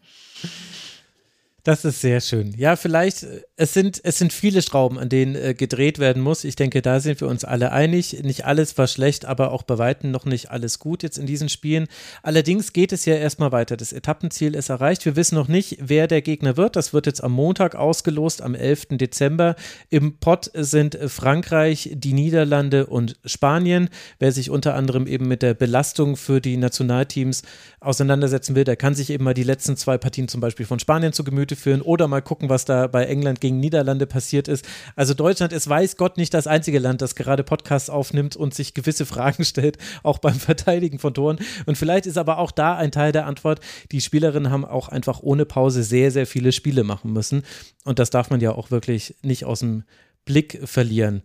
Das 1.63 1.85
ist 1.85 2.01
sehr 2.01 2.21
schön. 2.21 2.55
Ja, 2.57 2.75
vielleicht, 2.75 3.21
äh, 3.21 3.41
es 3.55 3.73
sind, 3.73 4.01
es 4.03 4.17
sind 4.17 4.33
viele 4.33 4.63
Schrauben, 4.63 4.97
an 4.97 5.09
denen 5.09 5.35
äh, 5.35 5.53
gedreht 5.53 5.99
werden 5.99 6.23
muss. 6.23 6.43
Ich 6.43 6.55
denke, 6.55 6.81
da 6.81 6.99
sind 6.99 7.21
wir 7.21 7.27
uns 7.27 7.43
alle 7.43 7.71
einig. 7.71 8.23
Nicht 8.23 8.45
alles 8.45 8.77
war 8.79 8.87
schlecht, 8.87 9.25
aber 9.25 9.51
auch 9.51 9.61
bei 9.61 9.77
Weitem 9.77 10.09
noch 10.09 10.25
nicht 10.25 10.49
alles 10.49 10.79
gut 10.79 11.03
jetzt 11.03 11.19
in 11.19 11.27
diesen 11.27 11.49
Spielen. 11.49 11.87
Allerdings 12.23 12.73
geht 12.73 12.91
es 12.91 13.05
ja 13.05 13.13
erstmal 13.13 13.51
weiter. 13.51 13.77
Das 13.77 13.93
Etappenziel 13.93 14.55
ist 14.55 14.69
erreicht. 14.69 15.05
Wir 15.05 15.15
wissen 15.15 15.35
noch 15.35 15.47
nicht, 15.47 15.77
wer 15.79 16.07
der 16.07 16.23
Gegner 16.23 16.57
wird. 16.57 16.75
Das 16.75 16.93
wird 16.93 17.05
jetzt 17.05 17.23
am 17.23 17.31
Montag 17.31 17.75
ausgelost, 17.75 18.41
am 18.41 18.55
11. 18.55 18.97
Dezember. 18.97 19.55
Im 19.89 20.17
Pott 20.17 20.49
sind 20.55 20.97
Frankreich, 21.07 21.91
die 21.93 22.13
Niederlande 22.13 22.87
und 22.87 23.19
Spanien. 23.23 23.89
Wer 24.17 24.31
sich 24.31 24.49
unter 24.49 24.73
anderem 24.73 25.05
eben 25.05 25.27
mit 25.27 25.43
der 25.43 25.53
Belastung 25.53 26.17
für 26.17 26.41
die 26.41 26.57
Nationalteams 26.57 27.43
auseinandersetzen 27.79 28.55
will, 28.55 28.63
der 28.63 28.77
kann 28.77 28.95
sich 28.95 29.11
eben 29.11 29.23
mal 29.23 29.35
die 29.35 29.43
letzten 29.43 29.77
zwei 29.77 29.99
Partien 29.99 30.27
zum 30.27 30.41
Beispiel 30.41 30.65
von 30.65 30.79
Spanien 30.79 31.13
zu 31.13 31.23
Gemüte 31.23 31.50
führen 31.55 31.81
oder 31.81 32.07
mal 32.07 32.21
gucken, 32.21 32.49
was 32.49 32.65
da 32.65 32.87
bei 32.87 33.05
England 33.05 33.41
gegen 33.41 33.59
Niederlande 33.59 34.05
passiert 34.05 34.47
ist. 34.47 34.67
Also 34.95 35.13
Deutschland 35.13 35.53
ist 35.53 35.67
weiß 35.67 35.97
Gott 35.97 36.17
nicht 36.17 36.33
das 36.33 36.47
einzige 36.47 36.79
Land, 36.79 37.01
das 37.01 37.15
gerade 37.15 37.43
Podcasts 37.43 37.89
aufnimmt 37.89 38.35
und 38.35 38.53
sich 38.53 38.73
gewisse 38.73 39.05
Fragen 39.11 39.45
stellt, 39.45 39.77
auch 40.03 40.19
beim 40.19 40.35
Verteidigen 40.35 40.99
von 40.99 41.13
Toren. 41.13 41.39
Und 41.65 41.77
vielleicht 41.77 42.05
ist 42.05 42.17
aber 42.17 42.37
auch 42.37 42.51
da 42.51 42.75
ein 42.75 42.91
Teil 42.91 43.11
der 43.11 43.25
Antwort, 43.25 43.59
die 43.91 44.01
Spielerinnen 44.01 44.51
haben 44.51 44.65
auch 44.65 44.89
einfach 44.89 45.21
ohne 45.21 45.45
Pause 45.45 45.83
sehr, 45.83 46.11
sehr 46.11 46.27
viele 46.27 46.51
Spiele 46.51 46.83
machen 46.83 47.13
müssen. 47.13 47.43
Und 47.83 47.99
das 47.99 48.09
darf 48.09 48.29
man 48.29 48.41
ja 48.41 48.51
auch 48.53 48.71
wirklich 48.71 49.15
nicht 49.21 49.45
aus 49.45 49.59
dem 49.59 49.83
Blick 50.25 50.59
verlieren. 50.65 51.23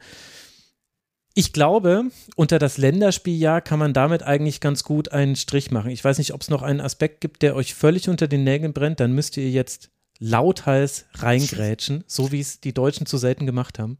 Ich 1.38 1.52
glaube, 1.52 2.04
unter 2.34 2.58
das 2.58 2.78
Länderspieljahr 2.78 3.60
kann 3.60 3.78
man 3.78 3.92
damit 3.92 4.22
eigentlich 4.22 4.58
ganz 4.58 4.84
gut 4.84 5.12
einen 5.12 5.36
Strich 5.36 5.70
machen. 5.70 5.90
Ich 5.90 6.02
weiß 6.02 6.16
nicht, 6.16 6.32
ob 6.32 6.40
es 6.40 6.48
noch 6.48 6.62
einen 6.62 6.80
Aspekt 6.80 7.20
gibt, 7.20 7.42
der 7.42 7.54
euch 7.54 7.74
völlig 7.74 8.08
unter 8.08 8.26
den 8.26 8.42
Nägeln 8.42 8.72
brennt. 8.72 9.00
Dann 9.00 9.12
müsst 9.12 9.36
ihr 9.36 9.50
jetzt 9.50 9.90
lauthals 10.18 11.06
reingrätschen, 11.14 12.04
so 12.08 12.32
wie 12.32 12.40
es 12.40 12.60
die 12.60 12.72
Deutschen 12.74 13.06
zu 13.06 13.18
selten 13.18 13.46
gemacht 13.46 13.78
haben. 13.78 13.98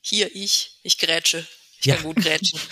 Hier, 0.00 0.34
ich. 0.34 0.78
Ich 0.82 0.98
grätsche. 0.98 1.46
Ich 1.80 1.86
Ja. 1.86 1.94
kann 1.96 2.04
gut 2.04 2.16
grätschen. 2.16 2.58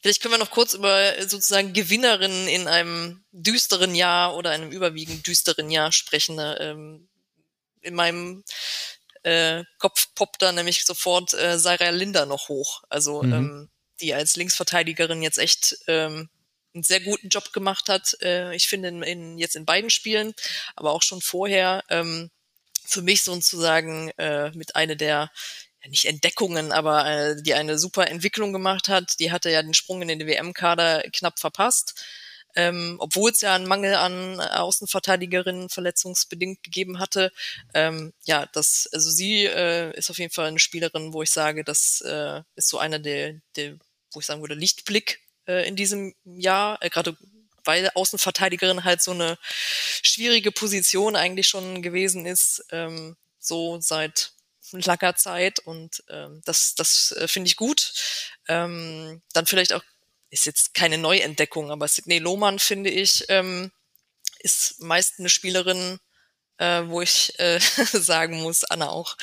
Vielleicht 0.00 0.20
können 0.20 0.34
wir 0.34 0.38
noch 0.38 0.50
kurz 0.50 0.74
über 0.74 1.16
äh, 1.16 1.26
sozusagen 1.26 1.72
Gewinnerinnen 1.72 2.46
in 2.48 2.68
einem 2.68 3.24
düsteren 3.32 3.94
Jahr 3.94 4.36
oder 4.36 4.50
einem 4.50 4.70
überwiegend 4.70 5.26
düsteren 5.26 5.70
Jahr 5.70 5.92
sprechen. 5.92 6.38
Ähm, 6.38 7.08
in 7.80 7.94
meinem 7.94 8.44
äh, 9.22 9.64
Kopf 9.78 10.08
poppt 10.14 10.42
da 10.42 10.52
nämlich 10.52 10.84
sofort 10.84 11.32
äh, 11.32 11.58
Sarah 11.58 11.88
Linder 11.90 12.26
noch 12.26 12.48
hoch. 12.48 12.82
Also 12.90 13.22
Mhm. 13.22 13.32
ähm, 13.32 13.70
die 14.00 14.12
als 14.12 14.36
Linksverteidigerin 14.36 15.22
jetzt 15.22 15.38
echt 15.38 15.76
ähm, 15.86 16.28
einen 16.74 16.82
sehr 16.82 17.00
guten 17.00 17.28
Job 17.28 17.52
gemacht 17.52 17.88
hat. 17.88 18.16
Äh, 18.20 18.54
ich 18.54 18.68
finde 18.68 18.88
in, 18.88 19.02
in, 19.02 19.38
jetzt 19.38 19.56
in 19.56 19.64
beiden 19.64 19.90
Spielen, 19.90 20.34
aber 20.76 20.92
auch 20.92 21.02
schon 21.02 21.20
vorher 21.20 21.84
ähm, 21.88 22.30
für 22.84 23.02
mich 23.02 23.22
sozusagen 23.22 24.10
äh, 24.18 24.50
mit 24.52 24.76
einer 24.76 24.96
der 24.96 25.30
nicht 25.88 26.06
Entdeckungen, 26.06 26.72
aber 26.72 27.06
äh, 27.06 27.42
die 27.42 27.54
eine 27.54 27.78
super 27.78 28.08
Entwicklung 28.08 28.52
gemacht 28.52 28.88
hat. 28.88 29.20
Die 29.20 29.32
hatte 29.32 29.50
ja 29.50 29.62
den 29.62 29.74
Sprung 29.74 30.02
in 30.02 30.08
den 30.08 30.26
WM-Kader 30.26 31.02
knapp 31.12 31.38
verpasst. 31.38 32.04
Ähm, 32.56 32.96
obwohl 33.00 33.32
es 33.32 33.40
ja 33.40 33.54
einen 33.54 33.66
Mangel 33.66 33.94
an 33.96 34.40
Außenverteidigerinnen 34.40 35.68
verletzungsbedingt 35.70 36.62
gegeben 36.62 37.00
hatte. 37.00 37.32
Ähm, 37.74 38.12
ja, 38.24 38.46
das, 38.52 38.88
also 38.92 39.10
sie 39.10 39.44
äh, 39.46 39.92
ist 39.96 40.08
auf 40.08 40.18
jeden 40.18 40.32
Fall 40.32 40.46
eine 40.46 40.60
Spielerin, 40.60 41.12
wo 41.12 41.22
ich 41.22 41.32
sage, 41.32 41.64
das 41.64 42.00
äh, 42.02 42.42
ist 42.54 42.68
so 42.68 42.78
einer 42.78 43.00
der, 43.00 43.40
der, 43.56 43.76
wo 44.12 44.20
ich 44.20 44.26
sagen 44.26 44.40
würde, 44.40 44.54
Lichtblick 44.54 45.23
äh, 45.46 45.66
in 45.66 45.76
diesem 45.76 46.14
Jahr, 46.24 46.78
äh, 46.82 46.90
gerade 46.90 47.16
weil 47.64 47.90
Außenverteidigerin 47.94 48.84
halt 48.84 49.02
so 49.02 49.12
eine 49.12 49.38
schwierige 50.02 50.52
Position 50.52 51.16
eigentlich 51.16 51.48
schon 51.48 51.82
gewesen 51.82 52.26
ist, 52.26 52.64
ähm, 52.70 53.16
so 53.38 53.80
seit 53.80 54.32
langer 54.72 55.14
Zeit 55.16 55.60
und 55.60 56.02
ähm, 56.08 56.42
das, 56.44 56.74
das 56.74 57.12
äh, 57.12 57.28
finde 57.28 57.48
ich 57.48 57.56
gut. 57.56 57.92
Ähm, 58.48 59.22
dann 59.32 59.46
vielleicht 59.46 59.72
auch, 59.72 59.82
ist 60.30 60.46
jetzt 60.46 60.74
keine 60.74 60.98
Neuentdeckung, 60.98 61.70
aber 61.70 61.86
Sidney 61.86 62.18
Lohmann 62.18 62.58
finde 62.58 62.90
ich, 62.90 63.24
ähm, 63.28 63.70
ist 64.40 64.80
meist 64.80 65.18
eine 65.18 65.28
Spielerin, 65.28 65.98
äh, 66.58 66.82
wo 66.86 67.00
ich 67.00 67.38
äh, 67.38 67.60
sagen 67.92 68.42
muss, 68.42 68.64
Anna 68.64 68.88
auch, 68.88 69.16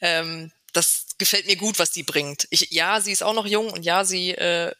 ähm, 0.00 0.52
das 0.72 1.06
gefällt 1.16 1.46
mir 1.46 1.56
gut, 1.56 1.78
was 1.78 1.90
die 1.90 2.02
bringt. 2.02 2.46
Ich, 2.50 2.70
ja, 2.70 3.00
sie 3.00 3.12
ist 3.12 3.22
auch 3.22 3.34
noch 3.34 3.46
jung 3.46 3.70
und 3.70 3.84
ja, 3.84 4.04
sie 4.04 4.32
äh, 4.32 4.72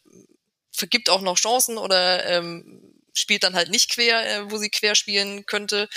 vergibt 0.79 1.11
auch 1.11 1.20
noch 1.20 1.37
Chancen 1.37 1.76
oder 1.79 2.24
ähm, 2.26 2.99
spielt 3.18 3.43
dann 3.43 3.55
halt 3.55 3.70
nicht 3.70 3.91
quer, 3.91 4.24
äh, 4.24 4.51
wo 4.51 4.59
sie 4.59 4.70
quer 4.70 4.95
spielen 4.95 5.45
könnte. 5.47 5.89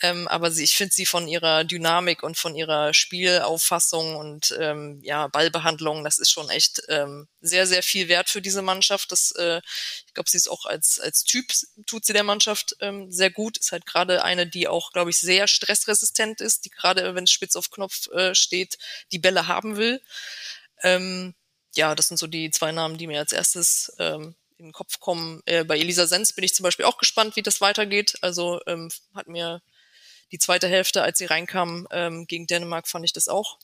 Ähm, 0.00 0.28
aber 0.28 0.50
sie, 0.50 0.64
ich 0.64 0.76
finde 0.76 0.94
sie 0.94 1.06
von 1.06 1.28
ihrer 1.28 1.64
Dynamik 1.64 2.22
und 2.22 2.38
von 2.38 2.54
ihrer 2.54 2.94
Spielauffassung 2.94 4.16
und 4.16 4.56
ähm, 4.58 5.00
ja, 5.02 5.28
Ballbehandlung, 5.28 6.04
das 6.04 6.18
ist 6.18 6.30
schon 6.30 6.48
echt 6.48 6.82
ähm, 6.88 7.28
sehr, 7.40 7.66
sehr 7.66 7.82
viel 7.82 8.08
wert 8.08 8.30
für 8.30 8.40
diese 8.40 8.62
Mannschaft. 8.62 9.12
Das, 9.12 9.32
äh, 9.32 9.60
ich 10.06 10.14
glaube, 10.14 10.30
sie 10.30 10.36
ist 10.36 10.50
auch 10.50 10.64
als, 10.64 11.00
als 11.00 11.24
Typ, 11.24 11.46
tut 11.86 12.06
sie 12.06 12.12
der 12.12 12.24
Mannschaft 12.24 12.76
ähm, 12.80 13.10
sehr 13.10 13.30
gut. 13.30 13.58
Ist 13.58 13.72
halt 13.72 13.86
gerade 13.86 14.24
eine, 14.24 14.46
die 14.46 14.68
auch, 14.68 14.92
glaube 14.92 15.10
ich, 15.10 15.18
sehr 15.18 15.48
stressresistent 15.48 16.40
ist, 16.40 16.64
die 16.64 16.70
gerade, 16.70 17.14
wenn 17.14 17.24
es 17.24 17.32
spitz 17.32 17.56
auf 17.56 17.70
Knopf 17.70 18.08
äh, 18.12 18.34
steht, 18.34 18.78
die 19.12 19.18
Bälle 19.18 19.48
haben 19.48 19.76
will. 19.76 20.00
Ähm, 20.82 21.34
ja, 21.74 21.94
das 21.94 22.08
sind 22.08 22.16
so 22.16 22.26
die 22.26 22.50
zwei 22.50 22.72
Namen, 22.72 22.98
die 22.98 23.06
mir 23.06 23.18
als 23.18 23.32
erstes 23.32 23.92
ähm, 23.98 24.34
in 24.58 24.66
den 24.66 24.72
Kopf 24.72 25.00
kommen. 25.00 25.42
Äh, 25.46 25.64
bei 25.64 25.78
Elisa 25.78 26.06
Sens 26.06 26.32
bin 26.32 26.44
ich 26.44 26.54
zum 26.54 26.64
Beispiel 26.64 26.84
auch 26.84 26.98
gespannt, 26.98 27.36
wie 27.36 27.42
das 27.42 27.60
weitergeht. 27.60 28.18
Also 28.20 28.60
ähm, 28.66 28.90
hat 29.14 29.28
mir 29.28 29.62
die 30.32 30.38
zweite 30.38 30.68
Hälfte, 30.68 31.02
als 31.02 31.18
sie 31.18 31.24
reinkam 31.26 31.88
ähm, 31.90 32.26
gegen 32.26 32.46
Dänemark, 32.46 32.86
fand 32.88 33.04
ich 33.04 33.12
das 33.12 33.28
auch 33.28 33.58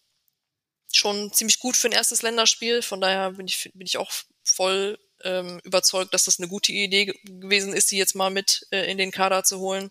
schon 0.93 1.33
ziemlich 1.33 1.59
gut 1.59 1.77
für 1.77 1.89
ein 1.89 1.93
erstes 1.93 2.23
Länderspiel. 2.23 2.83
Von 2.83 3.01
daher 3.01 3.33
bin 3.33 3.47
ich, 3.47 3.71
bin 3.75 3.87
ich 3.87 3.99
auch 3.99 4.11
voll 4.43 4.99
ähm, 5.25 5.61
überzeugt, 5.65 6.15
dass 6.15 6.25
das 6.25 6.39
eine 6.39 6.49
gute 6.49 6.73
Idee 6.73 7.07
gewesen 7.25 7.73
ist, 7.73 7.89
sie 7.89 7.99
jetzt 7.99 8.15
mal 8.15 8.31
mit 8.31 8.67
äh, 8.71 8.91
in 8.91 8.99
den 8.99 9.11
Kader 9.11 9.45
zu 9.45 9.59
holen. 9.59 9.91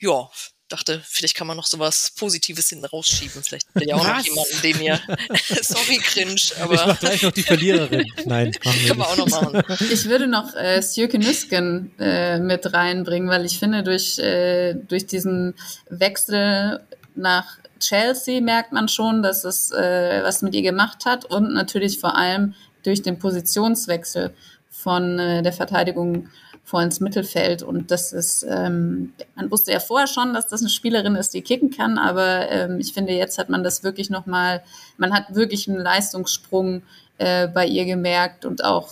Ja, 0.00 0.30
dachte, 0.68 1.02
vielleicht 1.04 1.34
kann 1.34 1.46
man 1.46 1.56
noch 1.56 1.66
sowas 1.66 2.12
Positives 2.16 2.68
hinten 2.68 2.84
rausschieben. 2.84 3.42
Vielleicht 3.42 3.66
will 3.74 3.88
ja 3.88 3.96
auch 3.96 4.06
Was? 4.06 4.18
noch 4.18 4.24
jemanden, 4.24 4.62
den 4.62 4.80
ihr. 4.80 5.00
Sorry, 5.62 5.98
cringe, 5.98 6.40
aber. 6.60 6.74
Ich 6.74 6.86
mach 6.86 7.00
gleich 7.00 7.22
noch 7.22 7.32
die 7.32 7.42
Verliererin. 7.42 8.04
Nein, 8.24 8.52
machen 8.64 8.80
wir 8.80 8.88
Können 8.88 9.00
wir 9.00 9.08
auch 9.08 9.16
noch 9.16 9.28
machen. 9.28 9.62
Ich 9.90 10.06
würde 10.06 10.26
noch 10.26 10.54
äh, 10.54 10.82
Sjöke 10.82 11.18
Nüsken 11.18 11.92
äh, 11.98 12.38
mit 12.38 12.72
reinbringen, 12.72 13.28
weil 13.28 13.44
ich 13.44 13.58
finde, 13.58 13.82
durch, 13.82 14.18
äh, 14.18 14.74
durch 14.74 15.06
diesen 15.06 15.54
Wechsel 15.88 16.80
nach 17.14 17.58
Chelsea 17.80 18.40
merkt 18.40 18.72
man 18.72 18.88
schon, 18.88 19.22
dass 19.22 19.44
es 19.44 19.70
äh, 19.70 20.22
was 20.22 20.42
mit 20.42 20.54
ihr 20.54 20.62
gemacht 20.62 21.04
hat 21.04 21.24
und 21.24 21.52
natürlich 21.52 21.98
vor 22.00 22.16
allem 22.16 22.54
durch 22.82 23.02
den 23.02 23.18
Positionswechsel 23.18 24.34
von 24.70 25.18
äh, 25.18 25.42
der 25.42 25.52
Verteidigung 25.52 26.28
vor 26.64 26.82
ins 26.82 27.00
Mittelfeld. 27.00 27.62
Und 27.62 27.90
das 27.90 28.12
ist, 28.12 28.44
ähm, 28.48 29.12
man 29.36 29.50
wusste 29.50 29.72
ja 29.72 29.80
vorher 29.80 30.06
schon, 30.06 30.32
dass 30.32 30.46
das 30.46 30.62
eine 30.62 30.70
Spielerin 30.70 31.14
ist, 31.14 31.34
die 31.34 31.42
kicken 31.42 31.70
kann, 31.70 31.98
aber 31.98 32.50
ähm, 32.50 32.80
ich 32.80 32.94
finde, 32.94 33.12
jetzt 33.12 33.38
hat 33.38 33.50
man 33.50 33.62
das 33.62 33.84
wirklich 33.84 34.08
nochmal, 34.08 34.62
man 34.96 35.12
hat 35.12 35.34
wirklich 35.34 35.68
einen 35.68 35.78
Leistungssprung 35.78 36.82
äh, 37.18 37.48
bei 37.48 37.66
ihr 37.66 37.84
gemerkt. 37.84 38.46
Und 38.46 38.64
auch 38.64 38.88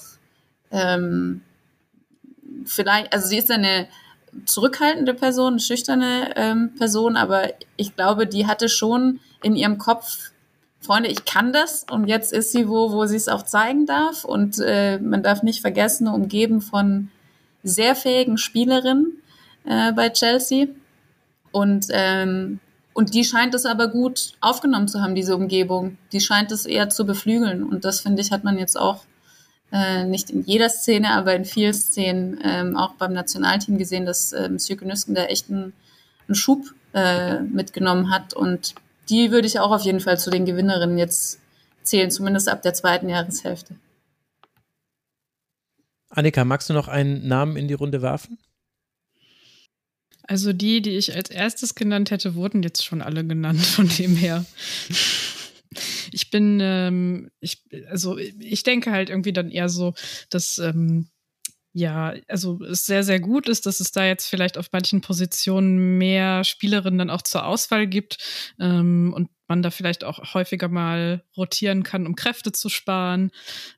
ähm, 0.70 1.41
vielleicht, 2.66 3.12
also 3.12 3.27
sie 3.27 3.39
ist 3.39 3.51
eine 3.51 3.89
zurückhaltende 4.45 5.14
Person, 5.14 5.55
eine 5.55 5.61
schüchterne 5.61 6.33
ähm, 6.37 6.75
Person, 6.77 7.16
aber 7.16 7.49
ich 7.77 7.97
glaube, 7.97 8.27
die 8.27 8.47
hatte 8.47 8.68
schon 8.68 9.20
in 9.43 9.57
ihrem 9.57 9.79
Kopf 9.79 10.31
Freunde, 10.83 11.09
ich 11.09 11.25
kann 11.25 11.53
das. 11.53 11.87
Und 11.89 12.09
jetzt 12.09 12.33
ist 12.33 12.51
sie 12.51 12.68
wo, 12.68 12.91
wo 12.91 13.07
sie 13.07 13.16
es 13.16 13.29
auch 13.29 13.45
zeigen 13.45 13.87
darf. 13.87 14.25
Und 14.25 14.59
äh, 14.59 14.99
man 14.99 15.23
darf 15.23 15.45
nicht 15.45 15.61
vergessen, 15.61 16.09
umgeben 16.09 16.61
von 16.61 17.09
sehr 17.63 17.95
fähigen 17.95 18.39
Spielerin 18.39 19.13
äh, 19.65 19.93
bei 19.93 20.11
Chelsea. 20.11 20.67
Und, 21.51 21.87
ähm, 21.91 22.61
und 22.95 23.15
die 23.15 23.25
scheint 23.25 23.55
es 23.55 23.67
aber 23.67 23.89
gut 23.89 24.33
aufgenommen 24.41 24.89
zu 24.89 25.01
haben, 25.01 25.15
diese 25.15 25.37
Umgebung. 25.37 25.99
Die 26.13 26.21
scheint 26.21 26.53
es 26.53 26.67
eher 26.67 26.89
zu 26.89 27.07
beflügeln. 27.07 27.63
Und 27.63 27.85
das, 27.85 28.01
finde 28.01 28.23
ich, 28.23 28.33
hat 28.33 28.45
man 28.45 28.59
jetzt 28.59 28.79
auch 28.79 29.05
äh, 29.71 30.05
nicht 30.05 30.31
in 30.31 30.45
jeder 30.45 30.69
Szene, 30.69 31.11
aber 31.11 31.35
in 31.35 31.45
vielen 31.45 31.75
Szenen 31.75 32.39
ähm, 32.45 32.77
auch 32.77 32.95
beim 32.95 33.13
Nationalteam 33.13 33.79
gesehen, 33.79 34.07
dass 34.07 34.33
äh, 34.33 34.49
Monsieur 34.49 34.79
Genüsken 34.79 35.15
da 35.15 35.25
echt 35.25 35.51
einen, 35.51 35.73
einen 36.29 36.35
Schub 36.35 36.75
äh, 36.93 37.41
mitgenommen 37.41 38.11
hat. 38.11 38.35
Und 38.35 38.75
die 39.09 39.31
würde 39.31 39.47
ich 39.47 39.61
auch 39.61 39.71
auf 39.71 39.83
jeden 39.83 40.01
Fall 40.01 40.19
zu 40.19 40.31
den 40.31 40.45
Gewinnerinnen 40.45 40.99
jetzt 40.99 41.41
zählen, 41.83 42.11
zumindest 42.11 42.49
ab 42.49 42.63
der 42.63 42.75
zweiten 42.75 43.09
Jahreshälfte. 43.09 43.75
Annika, 46.15 46.45
magst 46.45 46.69
du 46.69 46.75
noch 46.75 46.89
einen 46.89 47.27
Namen 47.27 47.57
in 47.57 47.69
die 47.69 47.75
Runde 47.75 48.03
werfen? 48.03 48.39
Also 50.25 50.53
die, 50.53 50.83
die 50.83 50.97
ich 50.97 51.15
als 51.15 51.31
erstes 51.31 51.75
genannt 51.75 52.11
hätte, 52.11 52.35
wurden 52.35 52.63
jetzt 52.63 52.85
schon 52.85 53.03
alle 53.03 53.27
genannt, 53.27 53.61
von 53.65 53.89
dem 53.89 54.17
her. 54.17 54.45
Ich 56.13 56.31
bin, 56.31 56.59
ähm, 56.61 57.31
ich, 57.41 57.63
also 57.89 58.19
ich 58.19 58.63
denke 58.63 58.93
halt 58.93 59.09
irgendwie 59.09 59.33
dann 59.33 59.51
eher 59.51 59.71
so, 59.71 59.95
dass 60.29 60.59
ähm, 60.59 61.09
ja, 61.73 62.15
also 62.29 62.63
es 62.63 62.85
sehr, 62.85 63.03
sehr 63.03 63.19
gut 63.19 63.49
ist, 63.49 63.65
dass 63.65 63.81
es 63.81 63.93
da 63.93 64.05
jetzt 64.05 64.27
vielleicht 64.27 64.59
auf 64.59 64.69
manchen 64.73 65.01
Positionen 65.01 65.97
mehr 65.97 66.45
Spielerinnen 66.45 66.99
dann 66.99 67.11
auch 67.11 67.23
zur 67.23 67.47
Auswahl 67.47 67.87
gibt 67.87 68.19
ähm, 68.61 69.15
und 69.17 69.31
man 69.53 69.61
da 69.62 69.70
vielleicht 69.70 70.03
auch 70.03 70.32
häufiger 70.32 70.68
mal 70.68 71.22
rotieren 71.36 71.82
kann, 71.82 72.07
um 72.07 72.16
Kräfte 72.16 72.53
zu 72.53 72.70
sparen. 72.70 73.30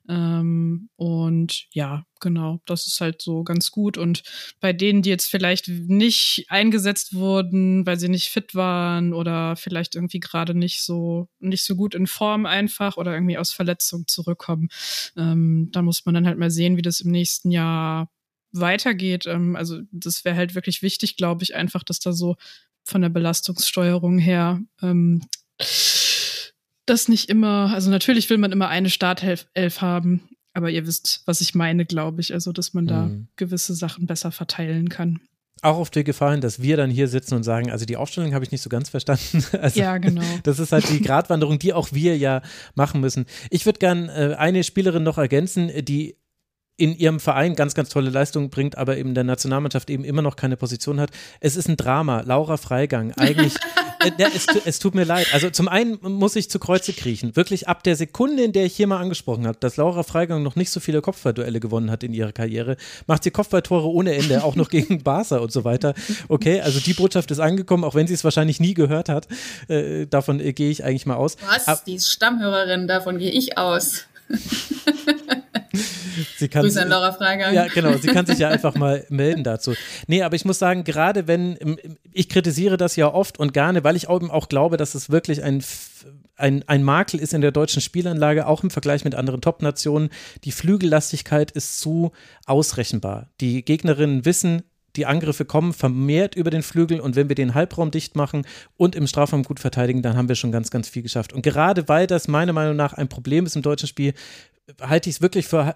Ähm, 0.07 0.87
und 0.95 1.65
ja, 1.71 2.05
genau, 2.21 2.61
das 2.65 2.87
ist 2.87 3.01
halt 3.01 3.21
so 3.21 3.43
ganz 3.43 3.71
gut. 3.71 3.97
Und 3.97 4.23
bei 4.61 4.71
denen, 4.71 5.01
die 5.01 5.09
jetzt 5.09 5.29
vielleicht 5.29 5.67
nicht 5.67 6.45
eingesetzt 6.47 7.13
wurden, 7.13 7.85
weil 7.85 7.99
sie 7.99 8.07
nicht 8.07 8.29
fit 8.29 8.55
waren 8.55 9.13
oder 9.13 9.57
vielleicht 9.57 9.95
irgendwie 9.95 10.21
gerade 10.21 10.55
nicht 10.55 10.81
so, 10.81 11.27
nicht 11.39 11.65
so 11.65 11.75
gut 11.75 11.93
in 11.93 12.07
Form 12.07 12.45
einfach 12.45 12.95
oder 12.95 13.13
irgendwie 13.13 13.37
aus 13.37 13.51
Verletzung 13.51 14.07
zurückkommen, 14.07 14.69
ähm, 15.17 15.69
da 15.73 15.81
muss 15.81 16.05
man 16.05 16.15
dann 16.15 16.25
halt 16.25 16.39
mal 16.39 16.51
sehen, 16.51 16.77
wie 16.77 16.83
das 16.83 17.01
im 17.01 17.11
nächsten 17.11 17.51
Jahr 17.51 18.09
weitergeht. 18.53 19.25
Ähm, 19.25 19.57
also 19.57 19.81
das 19.91 20.23
wäre 20.23 20.37
halt 20.37 20.55
wirklich 20.55 20.81
wichtig, 20.81 21.17
glaube 21.17 21.43
ich, 21.43 21.53
einfach, 21.53 21.83
dass 21.83 21.99
da 21.99 22.13
so 22.13 22.37
von 22.85 23.01
der 23.01 23.09
Belastungssteuerung 23.09 24.19
her 24.19 24.61
ähm, 24.81 25.21
das 26.85 27.07
nicht 27.07 27.29
immer, 27.29 27.71
also 27.73 27.89
natürlich 27.89 28.29
will 28.29 28.37
man 28.37 28.51
immer 28.51 28.69
eine 28.69 28.89
Startelf 28.89 29.47
haben, 29.81 30.29
aber 30.55 30.69
ihr 30.69 30.87
wisst, 30.87 31.21
was 31.25 31.41
ich 31.41 31.53
meine, 31.53 31.85
glaube 31.85 32.21
ich. 32.21 32.33
Also, 32.33 32.53
dass 32.53 32.73
man 32.73 32.87
da 32.87 33.07
mhm. 33.07 33.27
gewisse 33.35 33.75
Sachen 33.75 34.07
besser 34.07 34.31
verteilen 34.31 34.87
kann. 34.87 35.19
Auch 35.61 35.77
auf 35.77 35.89
die 35.89 36.03
Gefahr 36.03 36.31
hin, 36.31 36.41
dass 36.41 36.61
wir 36.61 36.77
dann 36.77 36.89
hier 36.89 37.07
sitzen 37.07 37.35
und 37.35 37.43
sagen, 37.43 37.71
also 37.71 37.85
die 37.85 37.97
Aufstellung 37.97 38.33
habe 38.33 38.45
ich 38.45 38.51
nicht 38.51 38.61
so 38.61 38.69
ganz 38.69 38.89
verstanden. 38.89 39.43
Also, 39.61 39.79
ja, 39.79 39.97
genau. 39.97 40.23
Das 40.43 40.59
ist 40.59 40.71
halt 40.71 40.89
die 40.89 41.01
Gratwanderung, 41.01 41.59
die 41.59 41.73
auch 41.73 41.91
wir 41.91 42.17
ja 42.17 42.41
machen 42.73 43.01
müssen. 43.01 43.25
Ich 43.49 43.65
würde 43.65 43.79
gern 43.79 44.07
äh, 44.09 44.35
eine 44.37 44.63
Spielerin 44.63 45.03
noch 45.03 45.17
ergänzen, 45.17 45.71
die 45.83 46.17
in 46.77 46.97
ihrem 46.97 47.19
Verein 47.19 47.55
ganz, 47.55 47.73
ganz 47.73 47.89
tolle 47.89 48.09
Leistungen 48.09 48.49
bringt, 48.49 48.77
aber 48.77 48.97
eben 48.97 49.13
der 49.13 49.23
Nationalmannschaft 49.23 49.89
eben 49.89 50.03
immer 50.03 50.21
noch 50.21 50.35
keine 50.35 50.57
Position 50.57 50.99
hat. 50.99 51.09
Es 51.39 51.55
ist 51.55 51.69
ein 51.69 51.77
Drama. 51.77 52.21
Laura 52.25 52.57
Freigang, 52.57 53.13
eigentlich, 53.13 53.55
äh, 54.01 54.11
ja, 54.17 54.27
es, 54.35 54.47
es, 54.65 54.79
tut 54.79 54.93
mir 54.93 55.05
leid. 55.05 55.27
Also 55.31 55.49
zum 55.49 55.69
einen 55.69 55.97
muss 56.01 56.35
ich 56.35 56.49
zu 56.49 56.59
Kreuze 56.59 56.91
kriechen. 56.91 57.37
Wirklich 57.37 57.69
ab 57.69 57.83
der 57.83 57.95
Sekunde, 57.95 58.43
in 58.43 58.51
der 58.51 58.65
ich 58.65 58.75
hier 58.75 58.87
mal 58.87 58.99
angesprochen 58.99 59.47
habe, 59.47 59.57
dass 59.57 59.77
Laura 59.77 60.03
Freigang 60.03 60.43
noch 60.43 60.57
nicht 60.57 60.69
so 60.69 60.81
viele 60.81 61.01
Kopfballduelle 61.01 61.61
gewonnen 61.61 61.89
hat 61.89 62.03
in 62.03 62.13
ihrer 62.13 62.33
Karriere, 62.33 62.75
macht 63.07 63.23
sie 63.23 63.31
Kopfballtore 63.31 63.87
ohne 63.87 64.13
Ende, 64.13 64.43
auch 64.43 64.55
noch 64.55 64.69
gegen 64.69 65.01
Barca 65.03 65.37
und 65.37 65.53
so 65.53 65.63
weiter. 65.63 65.93
Okay, 66.27 66.59
also 66.59 66.81
die 66.81 66.93
Botschaft 66.93 67.31
ist 67.31 67.39
angekommen, 67.39 67.85
auch 67.85 67.95
wenn 67.95 68.07
sie 68.07 68.13
es 68.13 68.25
wahrscheinlich 68.25 68.59
nie 68.59 68.73
gehört 68.73 69.07
hat. 69.07 69.27
Äh, 69.69 70.07
davon 70.07 70.41
äh, 70.41 70.51
gehe 70.51 70.69
ich 70.71 70.83
eigentlich 70.83 71.05
mal 71.05 71.15
aus. 71.15 71.37
Was? 71.49 71.67
Ab 71.69 71.85
die 71.85 71.99
Stammhörerin, 71.99 72.87
davon 72.87 73.17
gehe 73.17 73.31
ich 73.31 73.57
aus. 73.57 74.05
sie 76.37 76.47
kann, 76.47 76.63
Grüße 76.63 76.81
an 76.81 76.89
Laura 76.89 77.11
Freigang. 77.11 77.53
Ja, 77.53 77.67
genau. 77.67 77.93
Sie 77.97 78.07
kann 78.07 78.25
sich 78.25 78.39
ja 78.39 78.49
einfach 78.55 78.75
mal 78.75 79.05
melden 79.09 79.43
dazu. 79.43 79.73
Nee, 80.07 80.23
aber 80.23 80.35
ich 80.35 80.45
muss 80.45 80.59
sagen, 80.59 80.83
gerade 80.83 81.27
wenn, 81.27 81.77
ich 82.11 82.29
kritisiere 82.29 82.77
das 82.77 82.95
ja 82.95 83.13
oft 83.13 83.39
und 83.39 83.53
gerne, 83.53 83.83
weil 83.83 83.95
ich 83.95 84.09
eben 84.09 84.31
auch 84.31 84.49
glaube, 84.49 84.77
dass 84.77 84.95
es 84.95 85.09
wirklich 85.09 85.43
ein 85.43 85.63
ein, 86.37 86.63
ein 86.67 86.83
Makel 86.83 87.19
ist 87.19 87.33
in 87.33 87.39
der 87.39 87.51
deutschen 87.51 87.81
Spielanlage, 87.81 88.47
auch 88.47 88.61
im 88.61 88.69
Vergleich 88.69 89.05
mit 89.05 89.15
anderen 89.15 89.39
Top-Nationen. 89.39 90.09
Die 90.43 90.51
Flügellastigkeit 90.51 91.51
ist 91.51 91.79
zu 91.79 92.11
ausrechenbar. 92.45 93.29
Die 93.39 93.63
Gegnerinnen 93.63 94.25
wissen, 94.25 94.63
die 94.95 95.05
Angriffe 95.05 95.45
kommen 95.45 95.73
vermehrt 95.73 96.35
über 96.35 96.49
den 96.49 96.63
Flügel 96.63 96.99
und 96.99 97.15
wenn 97.15 97.27
wir 97.27 97.35
den 97.35 97.53
Halbraum 97.53 97.91
dicht 97.91 98.15
machen 98.15 98.45
und 98.77 98.95
im 98.95 99.07
Strafraum 99.07 99.43
gut 99.43 99.59
verteidigen, 99.59 100.01
dann 100.01 100.15
haben 100.15 100.29
wir 100.29 100.35
schon 100.35 100.51
ganz, 100.51 100.71
ganz 100.71 100.87
viel 100.87 101.03
geschafft. 101.03 101.33
Und 101.33 101.41
gerade 101.41 101.87
weil 101.89 102.07
das 102.07 102.27
meiner 102.27 102.53
Meinung 102.53 102.75
nach 102.75 102.93
ein 102.93 103.09
Problem 103.09 103.45
ist 103.45 103.55
im 103.55 103.61
deutschen 103.61 103.87
Spiel, 103.87 104.13
halte 104.81 105.09
ich 105.09 105.17
es 105.17 105.21
wirklich 105.21 105.47
für 105.47 105.75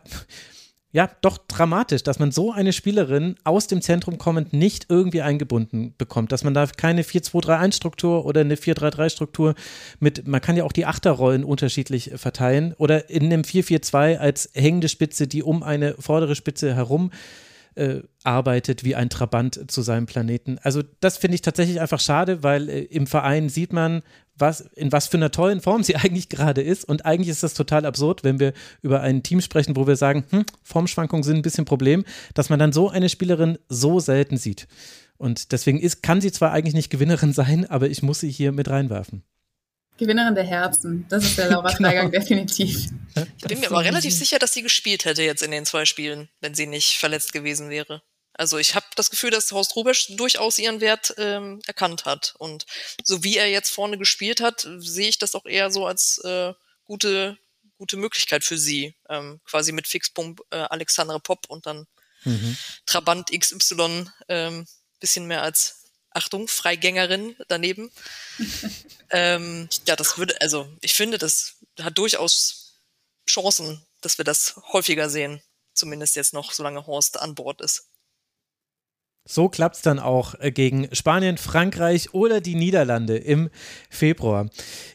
ja, 0.91 1.07
doch 1.21 1.37
dramatisch, 1.37 2.01
dass 2.01 2.17
man 2.17 2.31
so 2.31 2.51
eine 2.51 2.73
Spielerin 2.73 3.35
aus 3.43 3.67
dem 3.67 3.79
Zentrum 3.81 4.17
kommend 4.17 4.53
nicht 4.53 4.87
irgendwie 4.89 5.21
eingebunden 5.21 5.93
bekommt, 5.99 6.31
dass 6.31 6.43
man 6.43 6.55
da 6.55 6.65
keine 6.65 7.03
4-2-3-1-Struktur 7.03 8.25
oder 8.25 8.41
eine 8.41 8.55
4-3-3-Struktur 8.55 9.53
mit, 9.99 10.27
man 10.27 10.41
kann 10.41 10.57
ja 10.57 10.63
auch 10.63 10.71
die 10.71 10.87
Achterrollen 10.87 11.43
unterschiedlich 11.43 12.11
verteilen 12.15 12.73
oder 12.77 13.07
in 13.09 13.25
einem 13.25 13.43
4-4-2 13.43 14.17
als 14.17 14.49
hängende 14.53 14.89
Spitze, 14.89 15.27
die 15.27 15.43
um 15.43 15.61
eine 15.61 15.93
vordere 15.99 16.35
Spitze 16.35 16.73
herum 16.73 17.11
äh, 17.75 18.01
arbeitet 18.23 18.83
wie 18.83 18.95
ein 18.95 19.09
Trabant 19.09 19.71
zu 19.71 19.81
seinem 19.81 20.05
Planeten. 20.05 20.57
Also 20.61 20.83
das 20.99 21.17
finde 21.17 21.35
ich 21.35 21.41
tatsächlich 21.41 21.79
einfach 21.81 21.99
schade, 21.99 22.43
weil 22.43 22.69
äh, 22.69 22.81
im 22.81 23.07
Verein 23.07 23.49
sieht 23.49 23.73
man, 23.73 24.01
was, 24.39 24.61
in 24.61 24.91
was 24.91 25.07
für 25.07 25.17
einer 25.17 25.31
tollen 25.31 25.61
Form 25.61 25.83
sie 25.83 25.95
eigentlich 25.95 26.29
gerade 26.29 26.61
ist. 26.61 26.85
Und 26.85 27.05
eigentlich 27.05 27.29
ist 27.29 27.43
das 27.43 27.53
total 27.53 27.85
absurd, 27.85 28.23
wenn 28.23 28.39
wir 28.39 28.53
über 28.81 29.01
ein 29.01 29.23
Team 29.23 29.41
sprechen, 29.41 29.75
wo 29.75 29.87
wir 29.87 29.95
sagen, 29.95 30.25
hm, 30.29 30.45
Formschwankungen 30.63 31.23
sind 31.23 31.37
ein 31.37 31.41
bisschen 31.41 31.65
Problem, 31.65 32.03
dass 32.33 32.49
man 32.49 32.59
dann 32.59 32.73
so 32.73 32.89
eine 32.89 33.09
Spielerin 33.09 33.57
so 33.67 33.99
selten 33.99 34.37
sieht. 34.37 34.67
Und 35.17 35.51
deswegen 35.51 35.79
ist, 35.79 36.01
kann 36.01 36.21
sie 36.21 36.31
zwar 36.31 36.51
eigentlich 36.51 36.75
nicht 36.75 36.89
Gewinnerin 36.89 37.33
sein, 37.33 37.65
aber 37.65 37.89
ich 37.89 38.01
muss 38.01 38.19
sie 38.19 38.31
hier 38.31 38.51
mit 38.51 38.69
reinwerfen. 38.69 39.23
Gewinnerin 39.99 40.35
der 40.35 40.45
Herzen. 40.45 41.05
Das 41.09 41.23
ist 41.23 41.37
der 41.37 41.47
Laura 41.51 41.71
genau. 41.71 41.89
Freigang 41.89 42.11
definitiv. 42.11 42.87
Ich 43.37 43.47
bin 43.47 43.59
mir 43.59 43.67
aber 43.67 43.83
relativ 43.83 44.13
sicher, 44.13 44.39
dass 44.39 44.53
sie 44.53 44.61
gespielt 44.61 45.05
hätte 45.05 45.23
jetzt 45.23 45.43
in 45.43 45.51
den 45.51 45.65
zwei 45.65 45.85
Spielen, 45.85 46.29
wenn 46.41 46.55
sie 46.55 46.65
nicht 46.65 46.97
verletzt 46.97 47.33
gewesen 47.33 47.69
wäre. 47.69 48.01
Also 48.33 48.57
ich 48.57 48.73
habe 48.73 48.85
das 48.95 49.09
Gefühl, 49.09 49.31
dass 49.31 49.51
Horst 49.51 49.75
Rubesch 49.75 50.15
durchaus 50.15 50.59
ihren 50.59 50.79
Wert 50.79 51.13
ähm, 51.17 51.61
erkannt 51.67 52.05
hat. 52.05 52.35
Und 52.39 52.65
so 53.03 53.23
wie 53.23 53.35
er 53.35 53.49
jetzt 53.49 53.69
vorne 53.69 53.97
gespielt 53.97 54.39
hat, 54.39 54.65
sehe 54.77 55.09
ich 55.09 55.17
das 55.17 55.35
auch 55.35 55.45
eher 55.45 55.71
so 55.71 55.85
als 55.85 56.19
äh, 56.23 56.53
gute, 56.85 57.37
gute 57.77 57.97
Möglichkeit 57.97 58.45
für 58.45 58.57
sie. 58.57 58.95
Ähm, 59.09 59.41
quasi 59.43 59.73
mit 59.73 59.87
Fixpump 59.87 60.39
äh, 60.51 60.57
Alexandre 60.57 61.19
Pop 61.19 61.47
und 61.49 61.65
dann 61.65 61.85
mhm. 62.23 62.57
Trabant 62.85 63.29
XY 63.37 64.05
ähm, 64.29 64.65
bisschen 64.99 65.25
mehr 65.25 65.41
als 65.41 65.78
Achtung, 66.11 66.47
Freigängerin 66.47 67.35
daneben. 67.47 67.91
ähm, 69.11 69.69
ja, 69.87 69.95
das 69.95 70.17
würde, 70.17 70.39
also 70.41 70.71
ich 70.81 70.93
finde, 70.93 71.17
das 71.17 71.55
hat 71.79 71.97
durchaus 71.97 72.79
Chancen, 73.27 73.85
dass 74.01 74.17
wir 74.17 74.25
das 74.25 74.55
häufiger 74.71 75.09
sehen. 75.09 75.41
Zumindest 75.73 76.15
jetzt 76.15 76.33
noch, 76.33 76.51
solange 76.51 76.87
Horst 76.87 77.19
an 77.19 77.35
Bord 77.35 77.61
ist. 77.61 77.89
So 79.25 79.47
klappt 79.47 79.75
es 79.75 79.81
dann 79.83 79.99
auch 79.99 80.35
äh, 80.39 80.51
gegen 80.51 80.87
Spanien, 80.91 81.37
Frankreich 81.37 82.13
oder 82.13 82.41
die 82.41 82.55
Niederlande 82.55 83.17
im 83.17 83.49
Februar. 83.89 84.49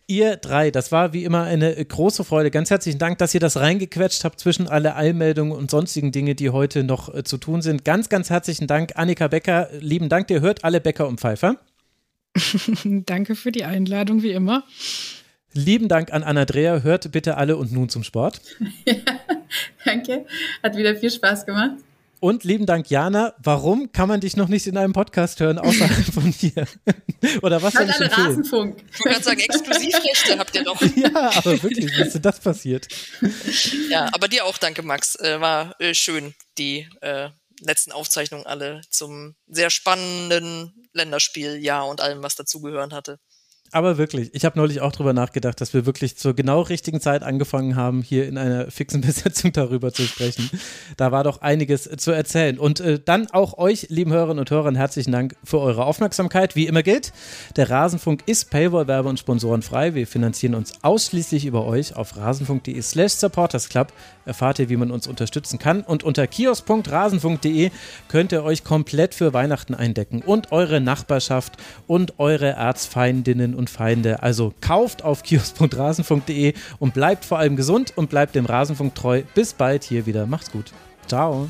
Ihr 0.06 0.36
drei, 0.36 0.70
das 0.70 0.90
war 0.90 1.12
wie 1.12 1.24
immer 1.24 1.44
eine 1.44 1.72
große 1.84 2.24
Freude. 2.24 2.50
Ganz 2.50 2.70
herzlichen 2.70 2.98
Dank, 2.98 3.18
dass 3.18 3.32
ihr 3.32 3.40
das 3.40 3.56
reingequetscht 3.56 4.24
habt 4.24 4.40
zwischen 4.40 4.66
alle 4.66 4.96
Eilmeldungen 4.96 5.56
und 5.56 5.70
sonstigen 5.70 6.10
Dinge, 6.10 6.34
die 6.34 6.50
heute 6.50 6.82
noch 6.82 7.14
äh, 7.14 7.22
zu 7.22 7.38
tun 7.38 7.62
sind. 7.62 7.84
Ganz, 7.84 8.08
ganz 8.08 8.28
herzlichen 8.30 8.66
Dank, 8.66 8.92
Annika 8.96 9.28
Becker. 9.28 9.68
Lieben 9.78 10.08
Dank, 10.08 10.30
ihr 10.30 10.40
hört 10.40 10.64
alle 10.64 10.80
Becker 10.80 11.06
und 11.06 11.20
Pfeiffer. 11.20 11.56
Danke 12.84 13.36
für 13.36 13.52
die 13.52 13.64
Einladung, 13.64 14.22
wie 14.22 14.32
immer. 14.32 14.64
Lieben 15.52 15.86
Dank 15.86 16.12
an 16.12 16.24
Anna 16.24 16.44
Dreher. 16.44 16.82
Hört 16.82 17.12
bitte 17.12 17.36
alle 17.36 17.56
und 17.56 17.72
nun 17.72 17.88
zum 17.88 18.02
Sport. 18.02 18.40
Ja, 18.86 18.96
danke. 19.84 20.26
Hat 20.62 20.76
wieder 20.76 20.96
viel 20.96 21.10
Spaß 21.10 21.46
gemacht. 21.46 21.76
Und 22.24 22.42
lieben 22.42 22.64
Dank, 22.64 22.88
Jana. 22.88 23.34
Warum 23.36 23.92
kann 23.92 24.08
man 24.08 24.20
dich 24.20 24.34
noch 24.34 24.48
nicht 24.48 24.66
in 24.66 24.78
einem 24.78 24.94
Podcast 24.94 25.40
hören, 25.40 25.58
außerhalb 25.58 26.06
von 26.06 26.32
hier? 26.32 26.66
Oder 27.42 27.60
was 27.60 27.74
soll 27.74 27.82
ich 27.82 28.00
empfehlen? 28.00 28.28
Rasenfunk. 28.28 28.76
Ich 28.78 29.00
wollte 29.00 29.10
gerade 29.10 29.24
sagen, 29.24 29.40
Exklusivrechte 29.40 30.38
habt 30.38 30.56
ihr 30.56 30.62
noch. 30.62 30.80
Ja, 30.96 31.32
aber 31.36 31.62
wirklich, 31.62 31.94
wie 31.94 32.00
ist 32.00 32.14
denn 32.14 32.22
das 32.22 32.40
passiert? 32.40 32.88
Ja, 33.90 34.08
aber 34.14 34.28
dir 34.28 34.46
auch 34.46 34.56
danke, 34.56 34.82
Max. 34.82 35.16
Äh, 35.16 35.38
war 35.38 35.78
äh, 35.82 35.92
schön, 35.92 36.34
die 36.56 36.88
äh, 37.02 37.28
letzten 37.60 37.92
Aufzeichnungen 37.92 38.46
alle 38.46 38.80
zum 38.88 39.34
sehr 39.46 39.68
spannenden 39.68 40.88
Länderspiel, 40.94 41.56
ja 41.62 41.82
und 41.82 42.00
allem, 42.00 42.22
was 42.22 42.36
dazugehören 42.36 42.94
hatte 42.94 43.18
aber 43.74 43.98
wirklich, 43.98 44.30
ich 44.34 44.44
habe 44.44 44.56
neulich 44.56 44.80
auch 44.80 44.92
drüber 44.92 45.12
nachgedacht, 45.12 45.60
dass 45.60 45.74
wir 45.74 45.84
wirklich 45.84 46.16
zur 46.16 46.34
genau 46.34 46.60
richtigen 46.60 47.00
Zeit 47.00 47.24
angefangen 47.24 47.74
haben, 47.74 48.02
hier 48.02 48.28
in 48.28 48.38
einer 48.38 48.70
fixen 48.70 49.00
Besetzung 49.02 49.52
darüber 49.52 49.92
zu 49.92 50.02
sprechen. 50.02 50.48
Da 50.96 51.10
war 51.10 51.24
doch 51.24 51.40
einiges 51.40 51.90
zu 51.96 52.12
erzählen. 52.12 52.58
Und 52.58 52.78
äh, 52.80 53.00
dann 53.04 53.26
auch 53.32 53.58
euch, 53.58 53.88
lieben 53.90 54.12
Hörerinnen 54.12 54.38
und 54.38 54.50
Hörern, 54.50 54.76
herzlichen 54.76 55.10
Dank 55.10 55.34
für 55.42 55.58
eure 55.58 55.86
Aufmerksamkeit. 55.86 56.54
Wie 56.54 56.66
immer 56.66 56.84
gilt, 56.84 57.12
der 57.56 57.68
Rasenfunk 57.68 58.22
ist 58.26 58.50
Paywall, 58.50 58.86
Werbe 58.86 59.08
und 59.08 59.18
Sponsoren 59.18 59.62
frei. 59.62 59.94
Wir 59.94 60.06
finanzieren 60.06 60.54
uns 60.54 60.74
ausschließlich 60.82 61.44
über 61.44 61.66
euch 61.66 61.96
auf 61.96 62.16
rasenfunk.de 62.16 62.80
slash 62.80 63.14
supportersclub. 63.14 63.92
Erfahrt 64.24 64.58
ihr, 64.58 64.68
wie 64.68 64.76
man 64.76 64.90
uns 64.90 65.06
unterstützen 65.06 65.58
kann. 65.58 65.82
Und 65.82 66.04
unter 66.04 66.26
kiosk.rasenfunk.de 66.26 67.70
könnt 68.08 68.32
ihr 68.32 68.44
euch 68.44 68.62
komplett 68.62 69.14
für 69.14 69.32
Weihnachten 69.32 69.74
eindecken 69.74 70.22
und 70.22 70.52
eure 70.52 70.80
Nachbarschaft 70.80 71.54
und 71.86 72.18
eure 72.18 72.50
Erzfeindinnen 72.50 73.53
und 73.54 73.70
Feinde. 73.70 74.22
Also 74.22 74.52
kauft 74.60 75.02
auf 75.02 75.22
kiosk.rasenfunk.de 75.22 76.54
und 76.78 76.94
bleibt 76.94 77.24
vor 77.24 77.38
allem 77.38 77.56
gesund 77.56 77.92
und 77.96 78.10
bleibt 78.10 78.34
dem 78.34 78.46
Rasenfunk 78.46 78.94
treu. 78.94 79.22
Bis 79.34 79.52
bald 79.52 79.84
hier 79.84 80.06
wieder. 80.06 80.26
Macht's 80.26 80.50
gut. 80.50 80.72
Ciao. 81.06 81.48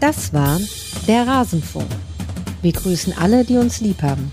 Das 0.00 0.32
war 0.32 0.58
der 1.06 1.26
Rasenfunk. 1.26 1.88
Wir 2.62 2.72
grüßen 2.72 3.16
alle, 3.18 3.44
die 3.44 3.56
uns 3.56 3.80
lieb 3.80 4.02
haben. 4.02 4.30